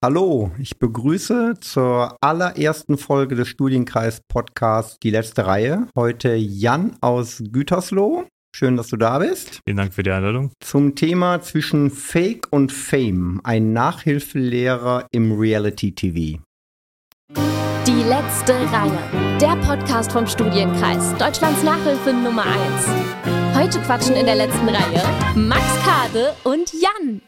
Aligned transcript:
Hallo, 0.00 0.52
ich 0.60 0.78
begrüße 0.78 1.54
zur 1.60 2.16
allerersten 2.20 2.98
Folge 2.98 3.34
des 3.34 3.48
Studienkreis 3.48 4.20
Podcasts 4.28 5.00
die 5.02 5.10
letzte 5.10 5.44
Reihe. 5.44 5.88
Heute 5.96 6.36
Jan 6.36 6.96
aus 7.00 7.42
Gütersloh. 7.50 8.24
Schön, 8.54 8.76
dass 8.76 8.86
du 8.86 8.96
da 8.96 9.18
bist. 9.18 9.58
Vielen 9.66 9.76
Dank 9.76 9.92
für 9.92 10.04
die 10.04 10.12
Einladung. 10.12 10.52
Zum 10.60 10.94
Thema 10.94 11.40
zwischen 11.40 11.90
Fake 11.90 12.46
und 12.52 12.70
Fame, 12.70 13.40
ein 13.42 13.72
Nachhilfelehrer 13.72 15.08
im 15.10 15.32
Reality 15.32 15.92
TV. 15.92 16.40
Die 17.84 18.02
letzte 18.04 18.54
Reihe. 18.70 19.38
Der 19.40 19.56
Podcast 19.66 20.12
vom 20.12 20.28
Studienkreis. 20.28 21.12
Deutschlands 21.16 21.64
Nachhilfe 21.64 22.12
Nummer 22.12 22.44
1. 22.44 23.56
Heute 23.56 23.80
quatschen 23.80 24.14
in 24.14 24.26
der 24.26 24.36
letzten 24.36 24.68
Reihe 24.68 25.02
Max 25.34 25.64
Kade 25.84 26.34
und 26.44 26.72
Jan. 26.72 27.20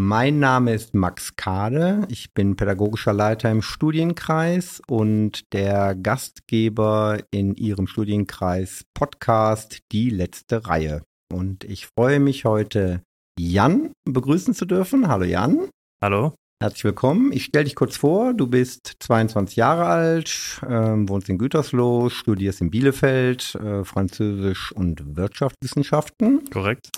Mein 0.00 0.38
Name 0.38 0.74
ist 0.74 0.94
Max 0.94 1.34
Kade. 1.34 2.06
Ich 2.08 2.32
bin 2.32 2.54
pädagogischer 2.54 3.12
Leiter 3.12 3.50
im 3.50 3.62
Studienkreis 3.62 4.80
und 4.86 5.52
der 5.52 5.96
Gastgeber 5.96 7.18
in 7.32 7.56
Ihrem 7.56 7.88
Studienkreis 7.88 8.84
Podcast 8.94 9.80
Die 9.90 10.10
letzte 10.10 10.68
Reihe. 10.68 11.02
Und 11.34 11.64
ich 11.64 11.88
freue 11.88 12.20
mich 12.20 12.44
heute, 12.44 13.02
Jan 13.40 13.90
begrüßen 14.04 14.54
zu 14.54 14.66
dürfen. 14.66 15.08
Hallo 15.08 15.24
Jan. 15.24 15.68
Hallo. 16.00 16.32
Herzlich 16.62 16.84
willkommen. 16.84 17.32
Ich 17.32 17.46
stelle 17.46 17.64
dich 17.64 17.74
kurz 17.74 17.96
vor. 17.96 18.34
Du 18.34 18.46
bist 18.46 18.98
22 19.00 19.56
Jahre 19.56 19.86
alt, 19.86 20.60
äh, 20.62 20.68
wohnst 21.08 21.28
in 21.28 21.38
Gütersloh, 21.38 22.08
studierst 22.08 22.60
in 22.60 22.70
Bielefeld 22.70 23.56
äh, 23.56 23.82
Französisch 23.82 24.70
und 24.70 25.16
Wirtschaftswissenschaften. 25.16 26.48
Korrekt. 26.50 26.88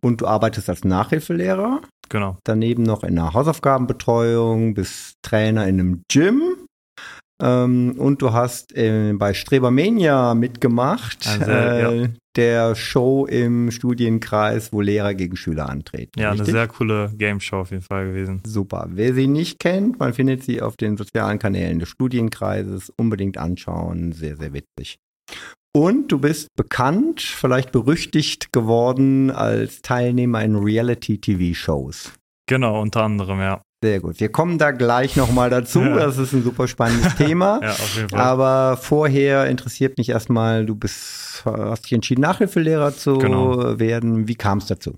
Und 0.00 0.20
du 0.20 0.26
arbeitest 0.28 0.68
als 0.68 0.84
Nachhilfelehrer. 0.84 1.80
Genau. 2.08 2.38
Daneben 2.44 2.82
noch 2.82 3.04
in 3.04 3.16
der 3.16 3.32
Hausaufgabenbetreuung, 3.34 4.74
bist 4.74 5.14
Trainer 5.22 5.66
in 5.66 5.80
einem 5.80 6.02
Gym. 6.10 6.42
Ähm, 7.42 7.96
und 7.98 8.22
du 8.22 8.32
hast 8.32 8.74
äh, 8.76 9.12
bei 9.12 9.34
Strebermania 9.34 10.34
mitgemacht, 10.34 11.26
Also, 11.26 11.50
äh, 11.50 12.02
ja. 12.02 12.08
der 12.34 12.74
Show 12.74 13.26
im 13.26 13.70
Studienkreis, 13.70 14.72
wo 14.72 14.80
Lehrer 14.80 15.12
gegen 15.12 15.36
Schüler 15.36 15.68
antreten. 15.68 16.18
Ja, 16.18 16.30
eine 16.30 16.40
richtig? 16.40 16.54
sehr 16.54 16.68
coole 16.68 17.12
Game 17.14 17.40
Show 17.40 17.58
auf 17.58 17.70
jeden 17.72 17.82
Fall 17.82 18.06
gewesen. 18.06 18.40
Super. 18.46 18.86
Wer 18.90 19.12
sie 19.12 19.26
nicht 19.26 19.58
kennt, 19.58 19.98
man 19.98 20.14
findet 20.14 20.44
sie 20.44 20.62
auf 20.62 20.76
den 20.76 20.96
sozialen 20.96 21.38
Kanälen 21.38 21.78
des 21.78 21.90
Studienkreises. 21.90 22.90
Unbedingt 22.96 23.36
anschauen. 23.36 24.12
Sehr, 24.12 24.36
sehr 24.36 24.54
witzig. 24.54 24.98
Und 25.76 26.10
du 26.10 26.18
bist 26.18 26.48
bekannt, 26.56 27.20
vielleicht 27.20 27.70
berüchtigt 27.70 28.50
geworden 28.50 29.30
als 29.30 29.82
Teilnehmer 29.82 30.42
in 30.42 30.56
Reality-TV-Shows. 30.56 32.14
Genau, 32.48 32.80
unter 32.80 33.02
anderem, 33.02 33.40
ja. 33.40 33.60
Sehr 33.84 34.00
gut. 34.00 34.18
Wir 34.18 34.30
kommen 34.30 34.56
da 34.56 34.70
gleich 34.70 35.16
nochmal 35.16 35.50
dazu. 35.50 35.80
Ja. 35.82 35.96
Das 35.96 36.16
ist 36.16 36.32
ein 36.32 36.42
super 36.42 36.66
spannendes 36.66 37.14
Thema. 37.16 37.60
Ja, 37.62 37.72
auf 37.72 37.94
jeden 37.94 38.08
Fall. 38.08 38.20
Aber 38.20 38.78
vorher 38.78 39.48
interessiert 39.50 39.98
mich 39.98 40.08
erstmal, 40.08 40.64
du 40.64 40.74
bist, 40.76 41.42
hast 41.44 41.84
dich 41.84 41.92
entschieden, 41.92 42.22
Nachhilfelehrer 42.22 42.94
zu 42.96 43.18
Genau. 43.18 43.78
werden. 43.78 44.28
Wie 44.28 44.34
kam 44.34 44.56
es 44.58 44.66
dazu? 44.68 44.96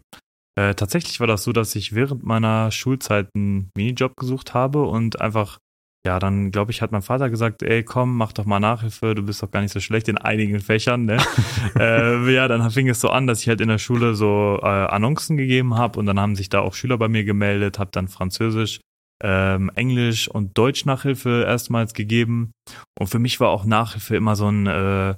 Äh, 0.57 0.77
tatsächlich 0.77 1.19
war 1.19 1.27
das 1.27 1.43
so, 1.43 1.51
dass 1.51 1.75
ich 1.75 1.93
während 1.93 2.23
meiner 2.23 2.71
Schulzeit 2.71 3.27
einen 3.35 3.71
Minijob 3.77 4.15
gesucht 4.17 4.55
habe 4.55 4.83
und 4.85 5.21
einfach, 5.21 5.59
ja, 6.07 6.19
dann 6.19 6.51
glaube 6.51 6.71
ich, 6.71 6.81
hat 6.81 6.93
mein 6.93 7.03
Vater 7.03 7.29
gesagt, 7.29 7.63
ey, 7.63 7.83
komm, 7.83 8.17
mach 8.17 8.33
doch 8.33 8.45
mal 8.45 8.61
Nachhilfe, 8.61 9.15
du 9.15 9.23
bist 9.23 9.43
doch 9.43 9.51
gar 9.51 9.61
nicht 9.61 9.73
so 9.73 9.81
schlecht 9.81 10.09
in 10.09 10.17
einigen 10.17 10.61
Fächern, 10.61 11.05
ne? 11.05 11.19
äh, 11.79 12.33
ja, 12.33 12.49
dann 12.49 12.71
fing 12.71 12.89
es 12.89 13.01
so 13.01 13.11
an, 13.11 13.27
dass 13.27 13.41
ich 13.41 13.49
halt 13.49 13.61
in 13.61 13.69
der 13.69 13.79
Schule 13.79 14.15
so 14.15 14.59
äh, 14.63 14.67
Annoncen 14.67 15.37
gegeben 15.37 15.77
habe 15.77 15.99
und 15.99 16.07
dann 16.07 16.21
haben 16.21 16.37
sich 16.37 16.49
da 16.49 16.61
auch 16.61 16.75
Schüler 16.75 16.99
bei 16.99 17.09
mir 17.09 17.25
gemeldet, 17.25 17.79
habe 17.79 17.91
dann 17.93 18.09
Französisch, 18.09 18.81
ähm, 19.23 19.71
Englisch 19.75 20.29
und 20.29 20.57
Deutsch 20.57 20.85
Nachhilfe 20.85 21.45
erstmals 21.45 21.95
gegeben 21.95 22.53
und 22.99 23.09
für 23.09 23.19
mich 23.19 23.41
war 23.41 23.49
auch 23.49 23.65
Nachhilfe 23.65 24.15
immer 24.15 24.37
so 24.37 24.49
ein 24.49 24.67
äh, 24.67 25.15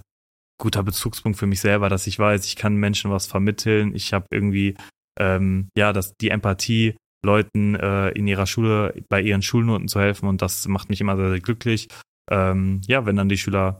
guter 0.59 0.83
Bezugspunkt 0.83 1.39
für 1.39 1.47
mich 1.47 1.61
selber, 1.61 1.89
dass 1.89 2.07
ich 2.07 2.19
weiß, 2.19 2.47
ich 2.47 2.57
kann 2.57 2.75
Menschen 2.77 3.11
was 3.11 3.27
vermitteln, 3.27 3.95
ich 3.95 4.13
habe 4.13 4.27
irgendwie 4.31 4.77
ähm, 5.21 5.69
ja, 5.77 5.93
dass 5.93 6.17
die 6.17 6.31
Empathie 6.31 6.97
Leuten 7.25 7.75
äh, 7.75 8.11
in 8.11 8.27
ihrer 8.27 8.47
Schule 8.47 8.95
bei 9.09 9.21
ihren 9.21 9.43
Schulnoten 9.43 9.89
zu 9.89 10.01
helfen 10.01 10.29
und 10.29 10.43
das 10.43 10.67
macht 10.69 10.89
mich 10.89 11.01
immer 11.01 11.17
sehr, 11.17 11.31
sehr 11.31 11.41
glücklich. 11.41 11.89
Ähm, 12.31 12.81
ja, 12.87 13.05
wenn 13.07 13.17
dann 13.17 13.29
die 13.29 13.39
Schüler 13.39 13.79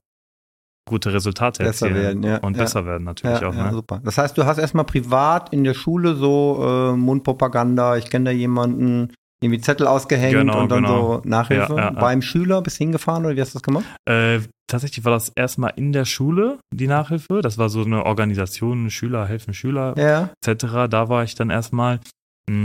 gute 0.89 1.13
Resultate 1.13 1.63
Besser 1.63 1.87
erzielen 1.87 2.03
werden, 2.03 2.23
ja, 2.25 2.37
und 2.39 2.57
ja. 2.57 2.63
besser 2.65 2.85
werden 2.85 3.05
natürlich 3.05 3.45
auch. 3.45 3.55
ja, 3.55 3.67
Ne? 3.67 3.73
super. 3.73 4.01
Das 4.03 4.19
heißt, 4.19 4.37
du 4.37 4.45
hast 4.45 4.59
erstmal 4.59 4.85
privat 4.85 5.53
in 5.53 5.63
der 5.65 5.75
Schule 5.75 6.15
so 6.17 6.91
äh, 6.93 6.97
Mundpropaganda, 6.97 7.97
ich 7.97 8.11
kenne 8.11 8.25
da 8.27 8.31
jemanden, 8.33 9.13
irgendwie 9.43 9.61
Zettel 9.61 9.87
ausgehängt 9.87 10.35
Genau, 10.35 10.61
und 10.63 10.71
dann 10.71 10.83
genau. 10.83 11.23
so 11.23 11.29
Nachhilfe. 11.29 11.93
Beim 11.99 12.21
Schüler 12.23 12.61
bist 12.61 12.79
du 12.79 12.85
hingefahren 12.85 13.25
oder 13.25 13.37
wie 13.37 13.41
hast 13.41 13.55
du 13.55 13.59
das 13.59 13.63
gemacht? 13.63 13.85
Äh, 14.05 14.41
tatsächlich 14.67 15.05
war 15.05 15.13
das 15.13 15.31
erstmal 15.35 15.73
in 15.77 15.93
der 15.93 16.05
Schule 16.05 16.59
die 16.75 16.89
Nachhilfe. 16.89 17.41
Das 17.41 17.57
war 17.57 17.69
so 17.71 17.83
eine 17.83 18.05
Organisation, 18.05 18.91
Schüler 18.91 19.27
helfen 19.27 19.55
Schüler 19.55 19.97
etc. 20.45 20.89
Da 20.91 21.09
war 21.09 21.23
ich 21.25 21.37
dann 21.37 21.49
erstmal, 21.51 22.01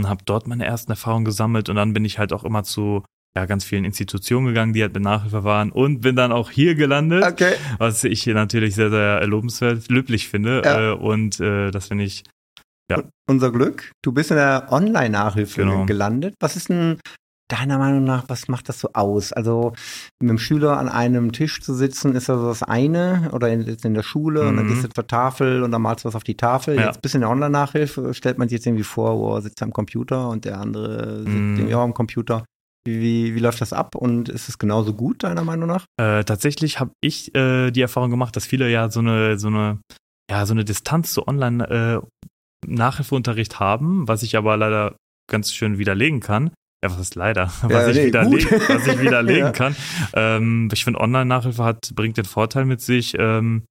habe 0.06 0.22
dort 0.24 0.46
meine 0.46 0.64
ersten 0.64 0.90
Erfahrungen 0.92 1.24
gesammelt 1.24 1.68
und 1.68 1.76
dann 1.76 1.92
bin 1.92 2.04
ich 2.04 2.18
halt 2.18 2.32
auch 2.32 2.44
immer 2.44 2.62
zu 2.64 3.04
ja, 3.36 3.44
ganz 3.44 3.64
vielen 3.64 3.84
Institutionen 3.84 4.46
gegangen, 4.46 4.72
die 4.72 4.80
halt 4.82 4.94
mit 4.94 5.02
Nachhilfe 5.02 5.44
waren 5.44 5.70
und 5.70 6.00
bin 6.00 6.16
dann 6.16 6.32
auch 6.32 6.50
hier 6.50 6.74
gelandet. 6.74 7.22
Okay. 7.22 7.52
was 7.78 8.02
ich 8.04 8.22
hier 8.22 8.34
natürlich 8.34 8.74
sehr, 8.74 8.88
sehr 8.90 9.26
lobenswert, 9.26 9.90
löblich 9.90 10.28
finde. 10.28 10.62
Ja. 10.64 10.92
Äh, 10.92 10.94
und 10.94 11.38
äh, 11.40 11.70
das 11.70 11.88
finde 11.88 12.04
ich, 12.04 12.24
Unser 13.28 13.50
Glück. 13.50 13.90
Du 14.02 14.12
bist 14.12 14.30
in 14.30 14.36
der 14.36 14.68
Online-Nachhilfe 14.70 15.60
Genau. 15.62 15.84
gelandet. 15.84 16.34
Was 16.40 16.56
ist 16.56 16.68
denn 16.70 16.98
deiner 17.48 17.78
Meinung 17.78 18.04
nach, 18.04 18.24
was 18.28 18.48
macht 18.48 18.68
das 18.68 18.80
so 18.80 18.90
aus? 18.92 19.32
Also 19.32 19.72
mit 20.20 20.30
dem 20.30 20.38
Schüler 20.38 20.78
an 20.78 20.88
einem 20.88 21.30
Tisch 21.32 21.60
zu 21.60 21.74
sitzen, 21.74 22.14
ist 22.16 22.28
das 22.28 22.42
das 22.42 22.62
eine 22.64 23.30
oder 23.32 23.48
in, 23.50 23.62
in 23.62 23.94
der 23.94 24.02
Schule 24.02 24.48
und 24.48 24.56
dann 24.56 24.64
Mhm. 24.66 24.70
gehst 24.70 24.84
du 24.84 24.88
zur 24.88 25.06
Tafel 25.06 25.62
und 25.62 25.70
dann 25.70 25.82
malst 25.82 26.04
du 26.04 26.08
was 26.08 26.16
auf 26.16 26.24
die 26.24 26.36
Tafel. 26.36 26.76
Ja. 26.76 26.86
Jetzt 26.86 27.02
bist 27.02 27.14
du 27.14 27.18
in 27.18 27.20
der 27.22 27.30
Online-Nachhilfe, 27.30 28.14
stellt 28.14 28.38
man 28.38 28.48
sich 28.48 28.56
jetzt 28.58 28.66
irgendwie 28.66 28.82
vor, 28.84 29.14
oh, 29.16 29.40
sitzt 29.40 29.62
am 29.62 29.72
Computer 29.72 30.28
und 30.28 30.44
der 30.44 30.58
andere 30.60 31.18
sitzt 31.20 31.34
Mhm. 31.34 31.54
irgendwie 31.56 31.74
auch 31.76 31.82
am 31.82 31.94
Computer. 31.94 32.44
Wie, 32.84 33.00
wie, 33.00 33.34
wie 33.34 33.40
läuft 33.40 33.60
das 33.60 33.72
ab 33.72 33.94
und 33.96 34.28
ist 34.28 34.48
es 34.48 34.58
genauso 34.58 34.94
gut, 34.94 35.22
deiner 35.24 35.42
Meinung 35.44 35.68
nach? 35.68 35.84
äh, 36.00 36.24
tatsächlich 36.24 36.78
habe 36.80 36.90
ich 37.00 37.34
äh, 37.34 37.70
die 37.70 37.80
Erfahrung 37.80 38.10
gemacht, 38.10 38.34
dass 38.36 38.46
viele 38.46 38.68
ja 38.70 38.90
so 38.90 39.00
eine, 39.00 39.38
so 39.38 39.48
eine, 39.48 39.80
ja, 40.30 40.46
so 40.46 40.54
eine 40.54 40.64
Distanz 40.64 41.12
zu 41.12 41.26
Online 41.28 41.68
äh, 41.68 42.00
Nachhilfeunterricht 42.66 43.60
haben, 43.60 44.08
was 44.08 44.22
ich 44.22 44.36
aber 44.36 44.56
leider 44.56 44.96
ganz 45.30 45.52
schön 45.52 45.78
widerlegen 45.78 46.20
kann. 46.20 46.50
Ja, 46.84 46.90
was 46.90 47.00
ist 47.00 47.14
leider? 47.14 47.46
Was, 47.62 47.88
ich, 47.88 47.96
nee, 47.96 48.06
widerlegen, 48.06 48.60
was 48.68 48.86
ich 48.86 49.00
widerlegen 49.00 49.46
Ja. 49.46 49.50
kann. 49.52 49.74
Ähm, 50.12 50.68
ich 50.72 50.84
finde, 50.84 51.00
Online-Nachhilfe 51.00 51.64
hat, 51.64 51.90
bringt 51.94 52.16
den 52.18 52.26
Vorteil 52.26 52.64
mit 52.66 52.80
sich, 52.80 53.14
ähm, 53.18 53.64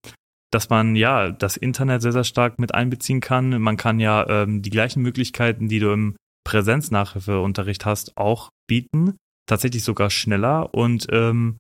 dass 0.52 0.70
man 0.70 0.96
ja 0.96 1.30
das 1.32 1.56
Internet 1.58 2.02
sehr, 2.02 2.12
sehr 2.14 2.24
stark 2.24 2.60
mit 2.60 2.74
einbeziehen 2.74 3.20
kann. 3.22 3.62
Man 3.62 3.78
kann 3.78 4.00
ja 4.00 4.28
ähm, 4.28 4.62
die 4.62 4.70
gleichen 4.70 5.02
Möglichkeiten, 5.02 5.68
die 5.68 5.80
du 5.80 5.92
im 5.92 6.16
Präsenznachhilfeunterricht 6.46 7.86
hast, 7.86 8.18
auch 8.18 8.50
bieten. 8.68 9.18
Tatsächlich 9.48 9.84
sogar 9.84 10.10
schneller. 10.10 10.74
Und 10.74 11.08
ähm, 11.12 11.58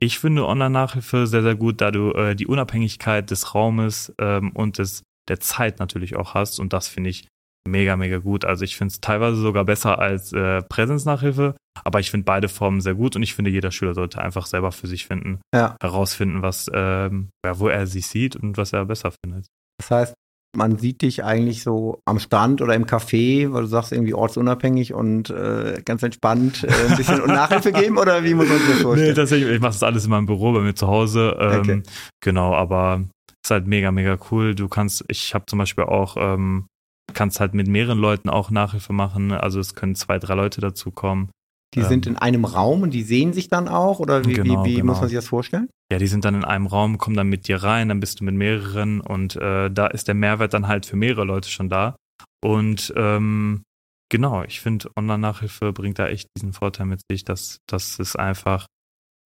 ich 0.00 0.18
finde 0.18 0.46
Online-Nachhilfe 0.46 1.26
sehr, 1.26 1.42
sehr 1.42 1.56
gut, 1.56 1.80
da 1.80 1.90
du 1.90 2.12
äh, 2.12 2.36
die 2.36 2.46
Unabhängigkeit 2.46 3.30
des 3.30 3.54
Raumes 3.54 4.12
ähm, 4.20 4.52
und 4.52 4.78
des, 4.78 5.02
der 5.28 5.40
Zeit 5.40 5.78
natürlich 5.78 6.16
auch 6.16 6.34
hast. 6.34 6.60
Und 6.60 6.72
das 6.72 6.88
finde 6.88 7.10
ich 7.10 7.26
mega, 7.66 7.96
mega 7.96 8.18
gut. 8.18 8.44
Also 8.44 8.64
ich 8.64 8.76
finde 8.76 8.92
es 8.92 9.00
teilweise 9.00 9.36
sogar 9.36 9.64
besser 9.64 9.98
als 9.98 10.32
äh, 10.32 10.62
Präsenznachhilfe, 10.62 11.54
aber 11.84 12.00
ich 12.00 12.10
finde 12.10 12.24
beide 12.24 12.48
Formen 12.48 12.80
sehr 12.80 12.94
gut 12.94 13.16
und 13.16 13.22
ich 13.22 13.34
finde, 13.34 13.50
jeder 13.50 13.70
Schüler 13.70 13.94
sollte 13.94 14.20
einfach 14.20 14.46
selber 14.46 14.72
für 14.72 14.86
sich 14.86 15.06
finden, 15.06 15.40
Ja. 15.54 15.76
herausfinden, 15.82 16.42
was, 16.42 16.70
ähm, 16.72 17.28
ja, 17.44 17.58
wo 17.58 17.68
er 17.68 17.86
sich 17.86 18.06
sieht 18.06 18.36
und 18.36 18.56
was 18.56 18.72
er 18.72 18.84
besser 18.86 19.12
findet. 19.24 19.46
Das 19.78 19.90
heißt, 19.90 20.14
man 20.56 20.78
sieht 20.78 21.02
dich 21.02 21.22
eigentlich 21.22 21.62
so 21.62 22.00
am 22.06 22.18
Stand 22.18 22.62
oder 22.62 22.74
im 22.74 22.86
Café, 22.86 23.52
weil 23.52 23.62
du 23.62 23.68
sagst 23.68 23.92
irgendwie 23.92 24.14
ortsunabhängig 24.14 24.94
und 24.94 25.28
äh, 25.28 25.82
ganz 25.84 26.02
entspannt 26.02 26.64
äh, 26.64 26.68
ein 26.88 26.96
bisschen 26.96 27.18
Nachhilfe 27.26 27.72
geben 27.72 27.98
oder 27.98 28.24
wie 28.24 28.32
muss 28.32 28.48
man 28.48 28.56
sich 28.58 28.68
das 28.68 28.76
Nee, 28.78 28.82
vorstellen? 28.82 29.14
tatsächlich, 29.16 29.50
ich 29.50 29.60
mache 29.60 29.72
das 29.72 29.82
alles 29.82 30.04
in 30.06 30.10
meinem 30.10 30.24
Büro 30.24 30.52
bei 30.54 30.60
mir 30.60 30.74
zu 30.74 30.86
Hause. 30.86 31.36
Ähm, 31.38 31.60
Okay. 31.60 31.82
Genau, 32.24 32.54
aber 32.54 33.02
ist 33.44 33.50
halt 33.50 33.66
mega, 33.66 33.92
mega 33.92 34.16
cool. 34.30 34.54
Du 34.54 34.66
kannst, 34.68 35.04
ich 35.08 35.34
habe 35.34 35.44
zum 35.46 35.58
Beispiel 35.58 35.84
auch, 35.84 36.16
ähm, 36.18 36.66
kannst 37.16 37.40
halt 37.40 37.54
mit 37.54 37.66
mehreren 37.66 37.98
Leuten 37.98 38.28
auch 38.28 38.50
Nachhilfe 38.50 38.92
machen. 38.92 39.32
Also 39.32 39.58
es 39.58 39.74
können 39.74 39.96
zwei, 39.96 40.18
drei 40.18 40.34
Leute 40.34 40.60
dazu 40.60 40.90
kommen. 40.92 41.30
die 41.74 41.80
ähm, 41.80 41.86
sind 41.88 42.06
in 42.06 42.16
einem 42.16 42.44
Raum 42.44 42.82
und 42.82 42.90
die 42.92 43.02
sehen 43.02 43.32
sich 43.32 43.48
dann 43.48 43.66
auch 43.66 43.98
oder 43.98 44.24
wie, 44.24 44.34
Genau, 44.34 44.64
wie, 44.64 44.70
wie 44.70 44.74
genau. 44.76 44.92
muss 44.92 45.00
man 45.00 45.08
sich 45.08 45.16
das 45.16 45.26
vorstellen? 45.26 45.68
Ja, 45.90 45.98
die 45.98 46.06
sind 46.06 46.24
dann 46.24 46.34
in 46.34 46.44
einem 46.44 46.66
Raum, 46.66 46.98
kommen 46.98 47.16
dann 47.16 47.28
mit 47.28 47.48
dir 47.48 47.62
rein, 47.62 47.88
dann 47.88 48.00
bist 48.00 48.20
du 48.20 48.24
mit 48.24 48.34
mehreren 48.34 49.00
und 49.00 49.34
äh, 49.36 49.70
da 49.70 49.86
ist 49.88 50.06
der 50.08 50.14
Mehrwert 50.14 50.52
dann 50.54 50.68
halt 50.68 50.84
für 50.86 50.96
mehrere 50.96 51.24
Leute 51.24 51.48
schon 51.48 51.68
da. 51.68 51.96
Und 52.44 52.92
ähm, 52.96 53.62
genau, 54.10 54.42
ich 54.44 54.60
finde, 54.60 54.90
Online-Nachhilfe 54.96 55.72
bringt 55.72 55.98
da 55.98 56.08
echt 56.08 56.28
diesen 56.36 56.52
Vorteil 56.52 56.86
mit 56.86 57.00
sich, 57.10 57.24
dass, 57.24 57.58
dass 57.66 57.98
es 57.98 58.14
einfach 58.14 58.66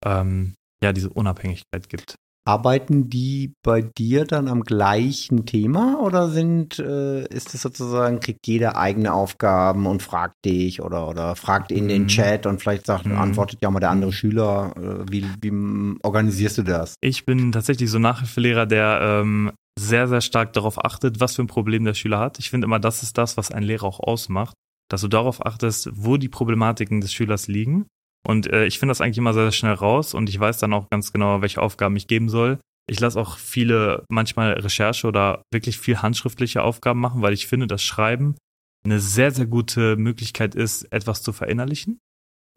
ähm, 0.05 0.55
ja 0.83 0.93
diese 0.93 1.11
Unabhängigkeit 1.11 1.89
gibt. 1.89 2.15
Arbeiten 2.47 3.11
die 3.11 3.53
bei 3.63 3.83
dir 3.83 4.25
dann 4.25 4.49
am 4.49 4.63
gleichen 4.63 5.45
Thema 5.47 6.01
oder 6.01 6.29
sind, 6.31 6.79
äh, 6.79 7.27
ist 7.29 7.55
es 7.55 7.63
sozusagen, 7.63 8.19
kriegt 8.21 8.47
jeder 8.47 8.77
eigene 8.77 9.13
Aufgaben 9.13 9.87
und 9.87 10.03
fragt 10.03 10.35
dich 10.45 10.81
oder, 10.83 11.09
oder 11.09 11.37
fragt 11.37 11.71
in 11.71 11.89
den 11.89 12.03
Mhm. 12.03 12.09
Chat 12.09 12.47
und 12.47 12.61
vielleicht 12.61 12.87
sagt, 12.87 13.07
Mhm. 13.07 13.17
antwortet 13.19 13.61
ja 13.63 13.71
mal 13.71 13.81
der 13.81 13.91
andere 13.91 14.13
Schüler. 14.13 14.73
Äh, 14.77 15.11
wie, 15.11 15.25
wie 15.43 15.97
organisierst 16.03 16.59
du 16.59 16.63
das? 16.63 16.95
Ich 17.03 17.27
bin 17.27 17.53
tatsächlich 17.53 17.91
so 17.91 17.99
ein 17.99 18.03
Nachhilfelehrer, 18.03 18.67
der 18.67 19.01
ähm, 19.03 19.53
sehr, 19.79 20.09
sehr 20.09 20.21
stark 20.21 20.53
darauf 20.55 20.83
achtet, 20.85 21.21
was 21.21 21.37
für 21.37 21.43
ein 21.43 21.47
Problem 21.47 21.85
der 21.85 21.95
Schüler 21.95 22.19
hat. 22.19 22.39
Ich 22.39 22.51
finde 22.51 22.65
immer, 22.67 22.81
das 22.81 23.03
ist 23.03 23.19
das, 23.19 23.37
was 23.37 23.51
ein 23.51 23.63
Lehrer 23.63 23.85
auch 23.85 24.01
ausmacht, 24.01 24.55
dass 24.91 25.03
du 25.03 25.09
darauf 25.09 25.45
achtest, 25.45 25.91
wo 25.93 26.17
die 26.17 26.29
Problematiken 26.29 27.01
des 27.01 27.13
Schülers 27.13 27.49
liegen. 27.49 27.87
Und 28.27 28.53
äh, 28.53 28.67
ich 28.67 28.79
finde 28.79 28.91
das 28.91 29.01
eigentlich 29.01 29.19
immer 29.19 29.33
sehr, 29.33 29.45
sehr 29.45 29.53
schnell 29.53 29.73
raus 29.73 30.15
und 30.15 30.29
ich 30.29 30.39
weiß 30.39 30.59
dann 30.59 30.73
auch 30.73 30.89
ganz 30.91 31.13
genau, 31.13 31.41
welche 31.43 31.63
Aufgaben 31.63 31.97
ich 31.97 32.07
geben 32.07 32.29
soll. 32.29 32.59
Ich 32.89 33.01
lasse 33.01 33.21
auch 33.21 33.39
viele, 33.39 34.05
manchmal 34.09 34.53
Recherche 34.55 35.07
oder 35.07 35.43
wirklich 35.53 35.79
viel 35.79 36.03
handschriftliche 36.03 36.63
Aufgaben 36.63 37.01
machen, 37.01 37.23
weil 37.23 37.33
ich 37.33 37.47
finde, 37.47 37.67
dass 37.67 37.83
Schreiben 37.83 38.37
eine 38.85 38.99
sehr, 38.99 39.31
sehr 39.31 39.47
gute 39.47 39.97
Möglichkeit 39.97 40.55
ist, 40.55 40.85
etwas 40.93 41.23
zu 41.23 41.33
verinnerlichen. 41.33 42.01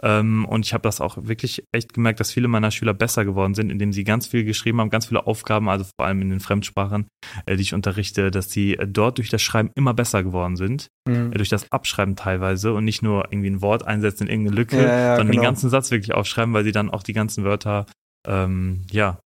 Ähm, 0.01 0.45
und 0.45 0.65
ich 0.65 0.73
habe 0.73 0.81
das 0.81 1.01
auch 1.01 1.17
wirklich 1.21 1.63
echt 1.71 1.93
gemerkt, 1.93 2.19
dass 2.19 2.31
viele 2.31 2.47
meiner 2.47 2.71
Schüler 2.71 2.93
besser 2.93 3.25
geworden 3.25 3.53
sind, 3.53 3.69
indem 3.69 3.93
sie 3.93 4.03
ganz 4.03 4.27
viel 4.27 4.43
geschrieben 4.43 4.81
haben, 4.81 4.89
ganz 4.89 5.05
viele 5.05 5.27
Aufgaben, 5.27 5.69
also 5.69 5.85
vor 5.97 6.07
allem 6.07 6.21
in 6.21 6.29
den 6.29 6.39
Fremdsprachen, 6.39 7.07
äh, 7.45 7.55
die 7.55 7.61
ich 7.61 7.73
unterrichte, 7.73 8.31
dass 8.31 8.49
sie 8.49 8.75
äh, 8.75 8.87
dort 8.87 9.19
durch 9.19 9.29
das 9.29 9.41
Schreiben 9.41 9.69
immer 9.75 9.93
besser 9.93 10.23
geworden 10.23 10.55
sind, 10.55 10.87
äh, 11.07 11.29
durch 11.29 11.49
das 11.49 11.71
Abschreiben 11.71 12.15
teilweise 12.15 12.73
und 12.73 12.85
nicht 12.85 13.03
nur 13.03 13.25
irgendwie 13.31 13.51
ein 13.51 13.61
Wort 13.61 13.85
einsetzen 13.85 14.23
in 14.23 14.29
irgendeine 14.29 14.55
Lücke, 14.55 14.77
Ja, 14.77 14.83
ja, 14.83 15.15
sondern 15.17 15.31
genau. 15.31 15.41
den 15.41 15.47
ganzen 15.47 15.69
Satz 15.69 15.91
wirklich 15.91 16.13
aufschreiben, 16.13 16.53
weil 16.53 16.63
sie 16.63 16.71
dann 16.71 16.89
auch 16.89 17.03
die 17.03 17.13
ganzen 17.13 17.43
Wörter 17.43 17.85
ähm, 18.27 18.85
ja 18.91 19.19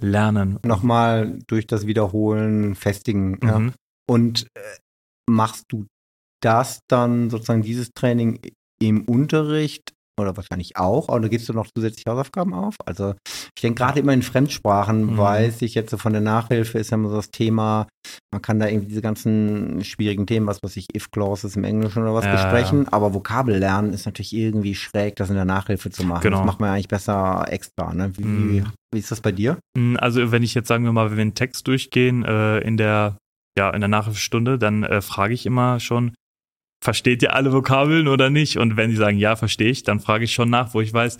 lernen. 0.00 0.58
Nochmal 0.64 1.38
durch 1.46 1.66
das 1.66 1.86
Wiederholen 1.86 2.74
festigen. 2.74 3.38
Ja. 3.42 3.58
Mhm. 3.58 3.72
Und 4.06 4.46
äh, 4.54 4.60
machst 5.30 5.64
du 5.68 5.86
das 6.42 6.80
dann 6.88 7.30
sozusagen 7.30 7.62
dieses 7.62 7.90
Training 7.94 8.40
im 8.88 9.02
Unterricht 9.04 9.92
oder 10.20 10.36
wahrscheinlich 10.36 10.76
auch, 10.76 11.08
oder 11.08 11.28
gibst 11.28 11.48
du 11.48 11.52
noch 11.52 11.66
zusätzliche 11.76 12.08
Hausaufgaben 12.08 12.54
auf? 12.54 12.76
Also 12.86 13.14
ich 13.56 13.62
denke 13.62 13.82
gerade 13.82 13.98
immer 13.98 14.12
in 14.12 14.22
Fremdsprachen, 14.22 15.06
Mhm. 15.14 15.18
weiß 15.18 15.62
ich 15.62 15.74
jetzt 15.74 15.90
so 15.90 15.96
von 15.96 16.12
der 16.12 16.22
Nachhilfe 16.22 16.78
ist 16.78 16.90
ja 16.90 16.94
immer 16.96 17.08
so 17.08 17.16
das 17.16 17.30
Thema, 17.32 17.88
man 18.32 18.40
kann 18.40 18.60
da 18.60 18.68
irgendwie 18.68 18.86
diese 18.86 19.02
ganzen 19.02 19.82
schwierigen 19.82 20.24
Themen, 20.26 20.46
was 20.46 20.60
weiß 20.62 20.76
ich, 20.76 20.86
if-clauses 20.94 21.56
im 21.56 21.64
Englischen 21.64 22.02
oder 22.04 22.14
was 22.14 22.26
Ja, 22.26 22.30
besprechen, 22.30 22.86
aber 22.88 23.12
Vokabel 23.12 23.56
lernen 23.58 23.92
ist 23.92 24.06
natürlich 24.06 24.32
irgendwie 24.32 24.76
schräg, 24.76 25.16
das 25.16 25.30
in 25.30 25.34
der 25.34 25.44
Nachhilfe 25.46 25.90
zu 25.90 26.04
machen. 26.04 26.22
Genau. 26.22 26.38
Das 26.38 26.46
macht 26.46 26.60
man 26.60 26.68
ja 26.68 26.74
eigentlich 26.74 26.88
besser 26.88 27.46
extra. 27.48 27.92
Ne? 27.92 28.12
Wie, 28.16 28.60
Mhm. 28.60 28.66
wie 28.92 28.98
ist 29.00 29.10
das 29.10 29.20
bei 29.20 29.32
dir? 29.32 29.58
Mm, 29.76 29.96
Also 29.98 30.30
wenn 30.30 30.44
ich 30.44 30.54
jetzt 30.54 30.68
sagen 30.68 30.84
wir 30.84 30.92
mal, 30.92 31.10
wenn 31.10 31.16
wir 31.16 31.22
einen 31.22 31.34
Text 31.34 31.66
durchgehen 31.66 32.24
äh, 32.24 32.58
in 32.60 32.76
der 32.76 33.16
ja 33.58 33.70
in 33.70 33.80
der 33.80 33.88
Nachhilfestunde, 33.88 34.58
dann 34.58 34.84
äh, 34.84 35.00
frage 35.00 35.34
ich 35.34 35.44
immer 35.46 35.80
schon, 35.80 36.12
versteht 36.84 37.22
ihr 37.22 37.34
alle 37.34 37.52
Vokabeln 37.52 38.06
oder 38.08 38.30
nicht? 38.30 38.58
Und 38.58 38.76
wenn 38.76 38.90
die 38.90 38.96
sagen 38.96 39.18
ja, 39.18 39.36
verstehe 39.36 39.70
ich, 39.70 39.82
dann 39.82 40.00
frage 40.00 40.24
ich 40.24 40.34
schon 40.34 40.50
nach, 40.50 40.74
wo 40.74 40.80
ich 40.80 40.92
weiß, 40.92 41.18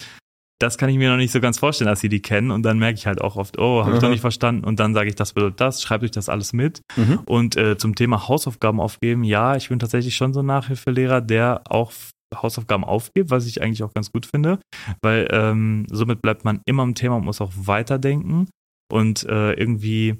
das 0.61 0.78
kann 0.78 0.88
ich 0.88 0.99
mir 0.99 1.11
noch 1.11 1.16
nicht 1.16 1.32
so 1.32 1.40
ganz 1.40 1.58
vorstellen, 1.58 1.88
dass 1.88 2.00
sie 2.00 2.08
die 2.08 2.22
kennen. 2.22 2.50
Und 2.50 2.62
dann 2.62 2.78
merke 2.78 2.99
ich 2.99 3.06
halt 3.06 3.20
auch 3.20 3.37
oft, 3.37 3.58
oh, 3.58 3.84
habe 3.84 3.94
ich 3.94 4.00
doch 4.00 4.08
nicht 4.08 4.20
verstanden. 4.20 4.64
Und 4.64 4.78
dann 4.78 4.94
sage 4.94 5.08
ich, 5.08 5.14
das 5.14 5.32
bedeutet 5.32 5.61
das, 5.61 5.82
schreibt 5.82 6.05
euch 6.05 6.11
das 6.11 6.28
alles 6.28 6.52
mit. 6.52 6.81
Mhm. 6.96 7.20
Und 7.25 7.56
äh, 7.56 7.76
zum 7.76 7.94
Thema 7.94 8.28
Hausaufgaben 8.28 8.81
aufgeben, 8.81 9.25
ja, 9.25 9.56
ich 9.56 9.69
bin 9.69 9.78
tatsächlich 9.78 10.14
schon 10.14 10.32
so 10.32 10.40
ein 10.40 10.46
Nachhilfelehrer, 10.46 11.20
der 11.20 11.62
auch 11.69 11.93
Hausaufgaben 12.34 12.84
aufgibt, 12.84 13.31
was 13.31 13.46
ich 13.46 13.62
eigentlich 13.62 13.82
auch 13.82 13.94
ganz 13.94 14.12
gut 14.12 14.26
finde, 14.26 14.58
weil 15.02 15.28
ähm, 15.31 15.87
somit 15.90 16.20
bleibt 16.20 16.44
man 16.44 16.61
immer 16.66 16.82
im 16.82 16.94
Thema 16.94 17.16
und 17.16 17.25
muss 17.25 17.40
auch 17.40 17.52
weiterdenken 17.55 18.49
und 18.90 19.25
äh, 19.25 19.52
irgendwie, 19.52 20.16